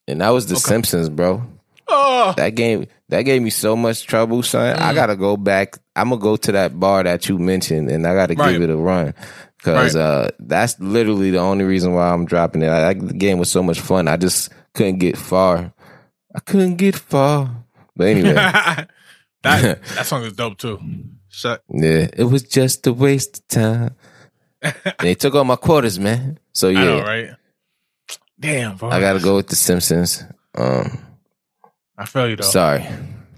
and 0.07 0.21
that 0.21 0.30
was 0.30 0.45
The 0.47 0.53
Okay. 0.55 0.61
Simpsons, 0.61 1.09
bro. 1.09 1.43
Oh, 1.89 2.34
That 2.38 2.51
game 2.55 2.86
that 3.09 3.21
gave 3.23 3.41
me 3.41 3.49
so 3.49 3.75
much 3.75 4.05
trouble, 4.05 4.43
son. 4.43 4.78
I 4.78 4.91
Mm. 4.91 4.95
gotta 4.95 5.15
go 5.15 5.36
back. 5.38 5.78
I'm 5.95 6.09
gonna 6.09 6.21
go 6.21 6.36
to 6.36 6.51
that 6.53 6.78
bar 6.80 7.03
that 7.03 7.28
you 7.30 7.38
mentioned, 7.39 7.89
and 7.89 8.05
I 8.05 8.13
gotta 8.13 8.34
Right. 8.36 8.51
give 8.53 8.61
it 8.61 8.69
a 8.69 8.75
run 8.78 9.13
because 9.58 9.95
uh, 9.95 10.30
that's 10.39 10.80
literally 10.80 11.32
the 11.32 11.39
only 11.39 11.66
reason 11.66 11.93
why 11.93 12.10
I'm 12.10 12.26
dropping 12.26 12.62
it. 12.62 12.70
I, 12.70 12.93
the 12.93 13.14
game 13.14 13.39
was 13.39 13.51
so 13.51 13.64
much 13.64 13.80
fun. 13.80 14.08
I 14.08 14.18
just 14.18 14.49
couldn't 14.74 14.99
get 14.99 15.18
far. 15.18 15.74
I 16.36 16.39
couldn't 16.39 16.76
get 16.76 16.95
far. 16.95 17.66
But 17.95 18.08
anyway, 18.08 18.34
that 18.34 18.88
that 19.43 20.05
song 20.05 20.24
is 20.24 20.34
dope 20.34 20.58
too. 20.58 20.80
Shut. 21.30 21.64
yeah, 21.70 22.08
it 22.14 22.24
was 22.30 22.43
just 22.43 22.88
a 22.88 22.93
waste 22.93 23.39
of 23.39 23.47
time. 23.47 23.95
They 24.99 25.14
took 25.14 25.36
all 25.36 25.43
my 25.43 25.55
quarters, 25.55 25.99
man. 25.99 26.39
So 26.51 26.70
yeah, 26.70 26.80
I 26.80 26.86
know, 26.86 27.01
right? 27.01 27.30
Damn, 28.39 28.78
bro. 28.78 28.89
I 28.89 28.99
gotta 28.99 29.20
go 29.20 29.36
with 29.36 29.47
the 29.47 29.55
Simpsons. 29.55 30.24
Um, 30.55 30.97
I 31.97 32.05
feel 32.05 32.28
you 32.28 32.36
though. 32.36 32.43
sorry. 32.43 32.86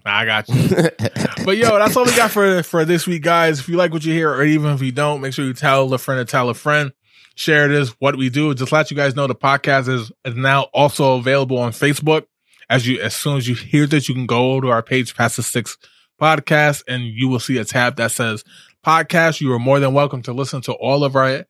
I 0.06 0.26
got 0.26 0.50
you. 0.50 0.70
but 1.46 1.58
yo, 1.58 1.78
that's 1.78 1.96
all 1.96 2.06
we 2.06 2.16
got 2.16 2.32
for 2.32 2.64
for 2.64 2.86
this 2.86 3.08
week, 3.08 3.24
guys. 3.24 3.60
If 3.60 3.70
you 3.70 3.78
like 3.78 3.92
what 3.92 4.06
you 4.06 4.14
hear, 4.14 4.30
or 4.32 4.44
even 4.44 4.72
if 4.72 4.82
you 4.82 4.92
don't, 4.92 5.22
make 5.22 5.34
sure 5.34 5.46
you 5.46 5.54
tell 5.54 5.94
a 5.94 5.98
friend 5.98 6.26
to 6.26 6.30
tell 6.30 6.50
a 6.50 6.54
friend. 6.54 6.92
Share 7.36 7.68
this. 7.68 7.90
What 8.00 8.18
we 8.18 8.30
do. 8.30 8.54
Just 8.54 8.72
let 8.72 8.92
you 8.92 8.98
guys 8.98 9.16
know 9.16 9.28
the 9.28 9.36
podcast 9.36 9.88
is, 9.88 10.12
is 10.26 10.36
now 10.36 10.64
also 10.74 11.18
available 11.18 11.58
on 11.58 11.72
Facebook. 11.72 12.26
As 12.70 12.88
you, 12.88 13.00
as 13.02 13.16
soon 13.16 13.38
as 13.38 13.48
you 13.48 13.56
hear 13.56 13.88
this, 13.88 14.10
you 14.10 14.16
can 14.16 14.26
go 14.26 14.62
to 14.62 14.70
our 14.70 14.84
page, 14.84 15.16
Pass 15.16 15.38
the 15.38 15.44
Sticks 15.44 15.78
Podcast, 16.22 16.84
and 16.88 17.04
you 17.04 17.28
will 17.28 17.40
see 17.40 17.58
a 17.58 17.66
tab 17.66 17.96
that 17.96 18.12
says 18.12 18.44
podcast. 18.86 19.42
You 19.42 19.54
are 19.54 19.60
more 19.60 19.80
than 19.80 19.94
welcome 19.94 20.22
to 20.24 20.34
listen 20.34 20.62
to 20.64 20.74
all 20.74 21.04
of 21.04 21.16
our 21.16 21.46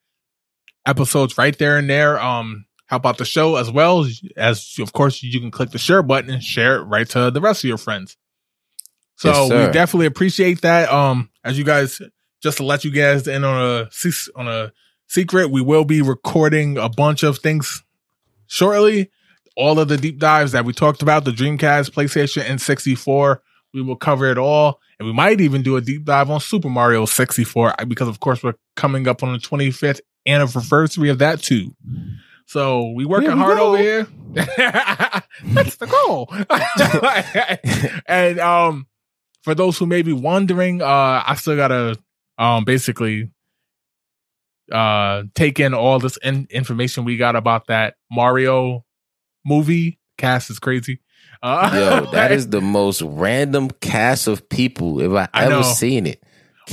episodes 0.86 1.38
right 1.38 1.58
there 1.58 1.78
and 1.78 1.90
there. 1.90 2.20
Um, 2.20 2.66
how 2.86 2.98
about 2.98 3.18
the 3.18 3.26
show 3.26 3.56
as 3.58 3.70
well 3.70 4.08
as, 4.36 4.76
of 4.80 4.94
course, 4.94 5.22
you 5.22 5.40
can 5.40 5.52
click 5.52 5.72
the 5.72 5.78
share 5.78 6.02
button 6.02 6.32
and 6.32 6.44
share 6.44 6.78
it 6.78 6.84
right 6.84 7.08
to 7.10 7.30
the 7.30 7.42
rest 7.42 7.64
of 7.64 7.68
your 7.68 7.78
friends. 7.78 8.18
So 9.20 9.32
Yes, 9.32 9.50
we 9.68 9.74
definitely 9.74 10.06
appreciate 10.06 10.62
that. 10.62 10.90
Um, 10.90 11.30
as 11.44 11.58
you 11.58 11.66
guys, 11.66 12.02
just 12.42 12.56
to 12.58 12.64
let 12.64 12.86
you 12.86 12.92
guys 12.92 13.28
in 13.28 13.44
on 13.44 13.62
a 13.62 13.90
on 14.34 14.48
a 14.48 14.72
secret, 15.08 15.52
we 15.52 15.62
will 15.62 15.84
be 15.84 16.02
recording 16.02 16.78
a 16.78 16.88
bunch 16.88 17.24
of 17.24 17.40
things 17.40 17.84
shortly. 18.48 19.12
All 19.58 19.78
of 19.78 19.90
the 19.90 19.98
deep 19.98 20.20
dives 20.20 20.54
that 20.54 20.64
we 20.64 20.72
talked 20.72 21.02
about, 21.02 21.26
the 21.26 21.32
Dreamcast, 21.32 21.92
PlayStation, 21.92 22.50
and 22.50 22.62
64, 22.62 23.44
we 23.74 23.82
will 23.82 23.98
cover 23.98 24.26
it 24.32 24.38
all. 24.38 24.80
And 25.00 25.06
we 25.06 25.12
might 25.14 25.42
even 25.42 25.64
do 25.64 25.76
a 25.76 25.82
deep 25.82 26.06
dive 26.06 26.30
on 26.30 26.40
Super 26.40 26.70
Mario 26.70 27.06
64 27.06 27.76
because, 27.90 28.08
of 28.08 28.22
course, 28.22 28.42
we're 28.42 28.54
coming 28.78 29.06
up 29.06 29.22
on 29.22 29.34
the 29.34 29.40
25th 29.40 30.00
anniversary 30.26 31.10
of 31.10 31.18
that 31.18 31.42
too. 31.42 31.76
So 32.46 32.92
we 32.92 33.04
working 33.04 33.34
we 33.34 33.38
hard 33.38 33.58
go. 33.58 33.68
over 33.68 33.78
here. 33.78 34.08
That's 35.44 35.76
the 35.76 35.88
goal. 35.88 36.30
and 38.08 38.40
um, 38.40 38.88
for 39.44 39.56
those 39.56 39.78
who 39.78 39.86
may 39.86 40.02
be 40.02 40.14
wondering, 40.14 40.82
uh, 40.82 41.24
I 41.26 41.36
still 41.36 41.56
gotta 41.56 41.98
um 42.38 42.64
basically 42.64 43.32
uh 44.72 45.24
take 45.36 45.60
in 45.60 45.74
all 45.74 46.00
this 46.00 46.18
in- 46.18 46.48
information 46.50 47.04
we 47.04 47.18
got 47.18 47.36
about 47.36 47.68
that 47.68 47.96
Mario 48.12 48.86
movie. 49.46 50.00
Cast 50.18 50.50
is 50.50 50.60
crazy. 50.60 51.00
Uh, 51.42 51.72
Yo, 51.74 52.06
that 52.12 52.32
is 52.32 52.50
the 52.50 52.62
most 52.62 53.02
random 53.02 53.70
cast 53.82 54.28
of 54.28 54.50
people 54.50 55.00
if 55.02 55.12
I, 55.12 55.30
I 55.34 55.46
ever 55.46 55.56
know. 55.56 55.62
seen 55.64 56.06
it. 56.06 56.22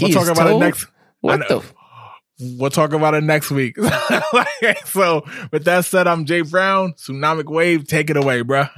we'll 0.01 0.11
talk 0.11 0.29
about 0.29 0.51
it 0.51 0.59
next. 0.59 0.87
What 1.21 1.49
the? 1.49 1.63
We'll 2.39 2.71
talk 2.71 2.93
about 2.93 3.15
it 3.15 3.23
next 3.23 3.51
week. 3.51 3.79
so, 4.85 5.25
with 5.51 5.65
that 5.65 5.87
said, 5.87 6.07
I'm 6.07 6.27
Jay 6.27 6.43
Brown. 6.43 6.93
Tsunamic 6.93 7.47
Wave, 7.47 7.87
take 7.87 8.11
it 8.11 8.17
away, 8.19 8.43
bruh. 8.43 8.71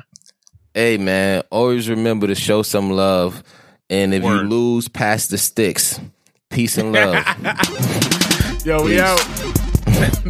Hey 0.75 0.97
man, 0.97 1.43
always 1.51 1.89
remember 1.89 2.29
to 2.29 2.37
show 2.37 2.63
some 2.63 2.91
love, 2.91 3.43
and 3.91 4.13
if 4.15 4.23
Word. 4.23 4.43
you 4.43 4.49
lose, 4.49 4.89
pass 4.89 5.29
the 5.29 5.39
sticks. 5.39 6.01
Peace 6.51 6.79
and 6.79 6.93
love. 6.93 7.15
Yo, 8.65 8.83
we 8.83 8.93
Peace. 8.93 9.01
out. 9.01 10.29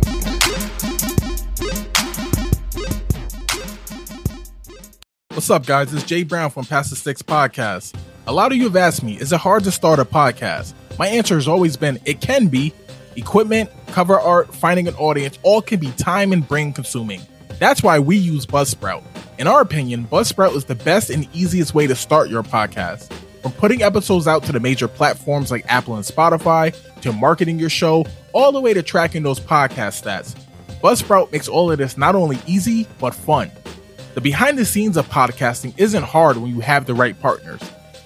What's 5.30 5.50
up, 5.50 5.66
guys? 5.66 5.92
It's 5.94 6.02
Jay 6.04 6.24
Brown 6.24 6.50
from 6.50 6.64
Pass 6.64 6.90
the 6.90 6.96
Sticks 6.96 7.22
Podcast. 7.22 7.94
A 8.26 8.32
lot 8.32 8.50
of 8.50 8.58
you 8.58 8.64
have 8.64 8.76
asked 8.76 9.02
me, 9.02 9.14
is 9.14 9.32
it 9.32 9.38
hard 9.38 9.64
to 9.64 9.70
start 9.70 9.98
a 10.00 10.04
podcast? 10.04 10.74
My 10.98 11.06
answer 11.06 11.36
has 11.36 11.46
always 11.46 11.76
been, 11.76 11.98
it 12.04 12.20
can 12.20 12.48
be. 12.48 12.72
Equipment, 13.16 13.70
cover 13.88 14.18
art, 14.18 14.52
finding 14.54 14.88
an 14.88 14.94
audience, 14.96 15.38
all 15.42 15.62
can 15.62 15.78
be 15.78 15.90
time 15.92 16.32
and 16.32 16.46
brain 16.46 16.72
consuming. 16.72 17.20
That's 17.58 17.82
why 17.82 17.98
we 17.98 18.16
use 18.16 18.46
Buzzsprout. 18.46 19.02
In 19.38 19.46
our 19.46 19.60
opinion, 19.60 20.04
Buzzsprout 20.04 20.54
is 20.56 20.64
the 20.64 20.74
best 20.74 21.10
and 21.10 21.28
easiest 21.32 21.74
way 21.74 21.86
to 21.86 21.94
start 21.94 22.28
your 22.28 22.42
podcast. 22.42 23.10
From 23.42 23.52
putting 23.52 23.82
episodes 23.82 24.26
out 24.26 24.42
to 24.44 24.52
the 24.52 24.60
major 24.60 24.88
platforms 24.88 25.50
like 25.50 25.64
Apple 25.68 25.94
and 25.94 26.04
Spotify, 26.04 26.74
to 27.02 27.12
marketing 27.12 27.58
your 27.58 27.70
show, 27.70 28.04
all 28.32 28.52
the 28.52 28.60
way 28.60 28.74
to 28.74 28.82
tracking 28.82 29.22
those 29.22 29.40
podcast 29.40 30.02
stats. 30.02 30.34
Buzzsprout 30.82 31.32
makes 31.32 31.48
all 31.48 31.70
of 31.70 31.78
this 31.78 31.96
not 31.96 32.14
only 32.14 32.38
easy, 32.46 32.86
but 32.98 33.14
fun. 33.14 33.50
The 34.14 34.20
behind 34.20 34.58
the 34.58 34.64
scenes 34.64 34.96
of 34.96 35.08
podcasting 35.08 35.74
isn't 35.76 36.02
hard 36.02 36.36
when 36.36 36.50
you 36.54 36.60
have 36.60 36.86
the 36.86 36.94
right 36.94 37.18
partners. 37.20 37.60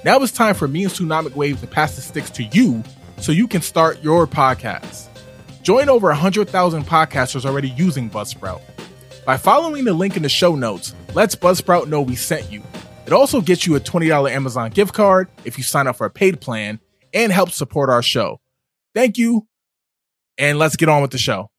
Now 0.05 0.21
it's 0.21 0.33
time 0.33 0.55
for 0.55 0.69
me 0.69 0.85
and 0.85 0.93
Tsunamic 0.93 1.35
Wave 1.35 1.61
to 1.61 1.67
pass 1.67 1.97
the 1.97 2.03
sticks 2.03 2.31
to 2.31 2.43
you 2.45 2.83
so 3.19 3.33
you 3.33 3.47
can 3.47 3.63
start 3.63 4.03
your 4.03 4.27
podcast. 4.27 5.09
Join 5.63 5.89
over 5.89 6.09
100,000 6.09 6.83
podcasters 6.85 7.45
already 7.45 7.71
using 7.71 8.11
Buzzsprout. 8.11 8.61
By 9.25 9.37
following 9.37 9.85
the 9.85 9.95
link 9.95 10.17
in 10.17 10.25
the 10.25 10.29
show 10.29 10.57
notes, 10.57 10.95
lets 11.15 11.37
Buzzsprout 11.37 11.87
know 11.87 12.03
we 12.03 12.17
sent 12.17 12.51
you. 12.51 12.63
It 13.07 13.13
also 13.13 13.41
gets 13.41 13.67
you 13.67 13.77
a 13.77 13.81
$20 13.81 14.31
Amazon 14.31 14.71
gift 14.71 14.95
card 14.95 15.29
if 15.45 15.59
you 15.59 15.65
sign 15.65 15.87
up 15.87 15.97
for 15.97 16.07
a 16.07 16.11
paid 16.11 16.41
plan 16.41 16.81
and 17.13 17.31
helps 17.31 17.57
support 17.57 17.91
our 17.91 18.03
show. 18.03 18.41
Thank 18.95 19.19
you, 19.19 19.47
and 20.39 20.59
let's 20.59 20.77
get 20.77 20.89
on 20.89 21.03
with 21.03 21.11
the 21.11 21.19
show. 21.19 21.52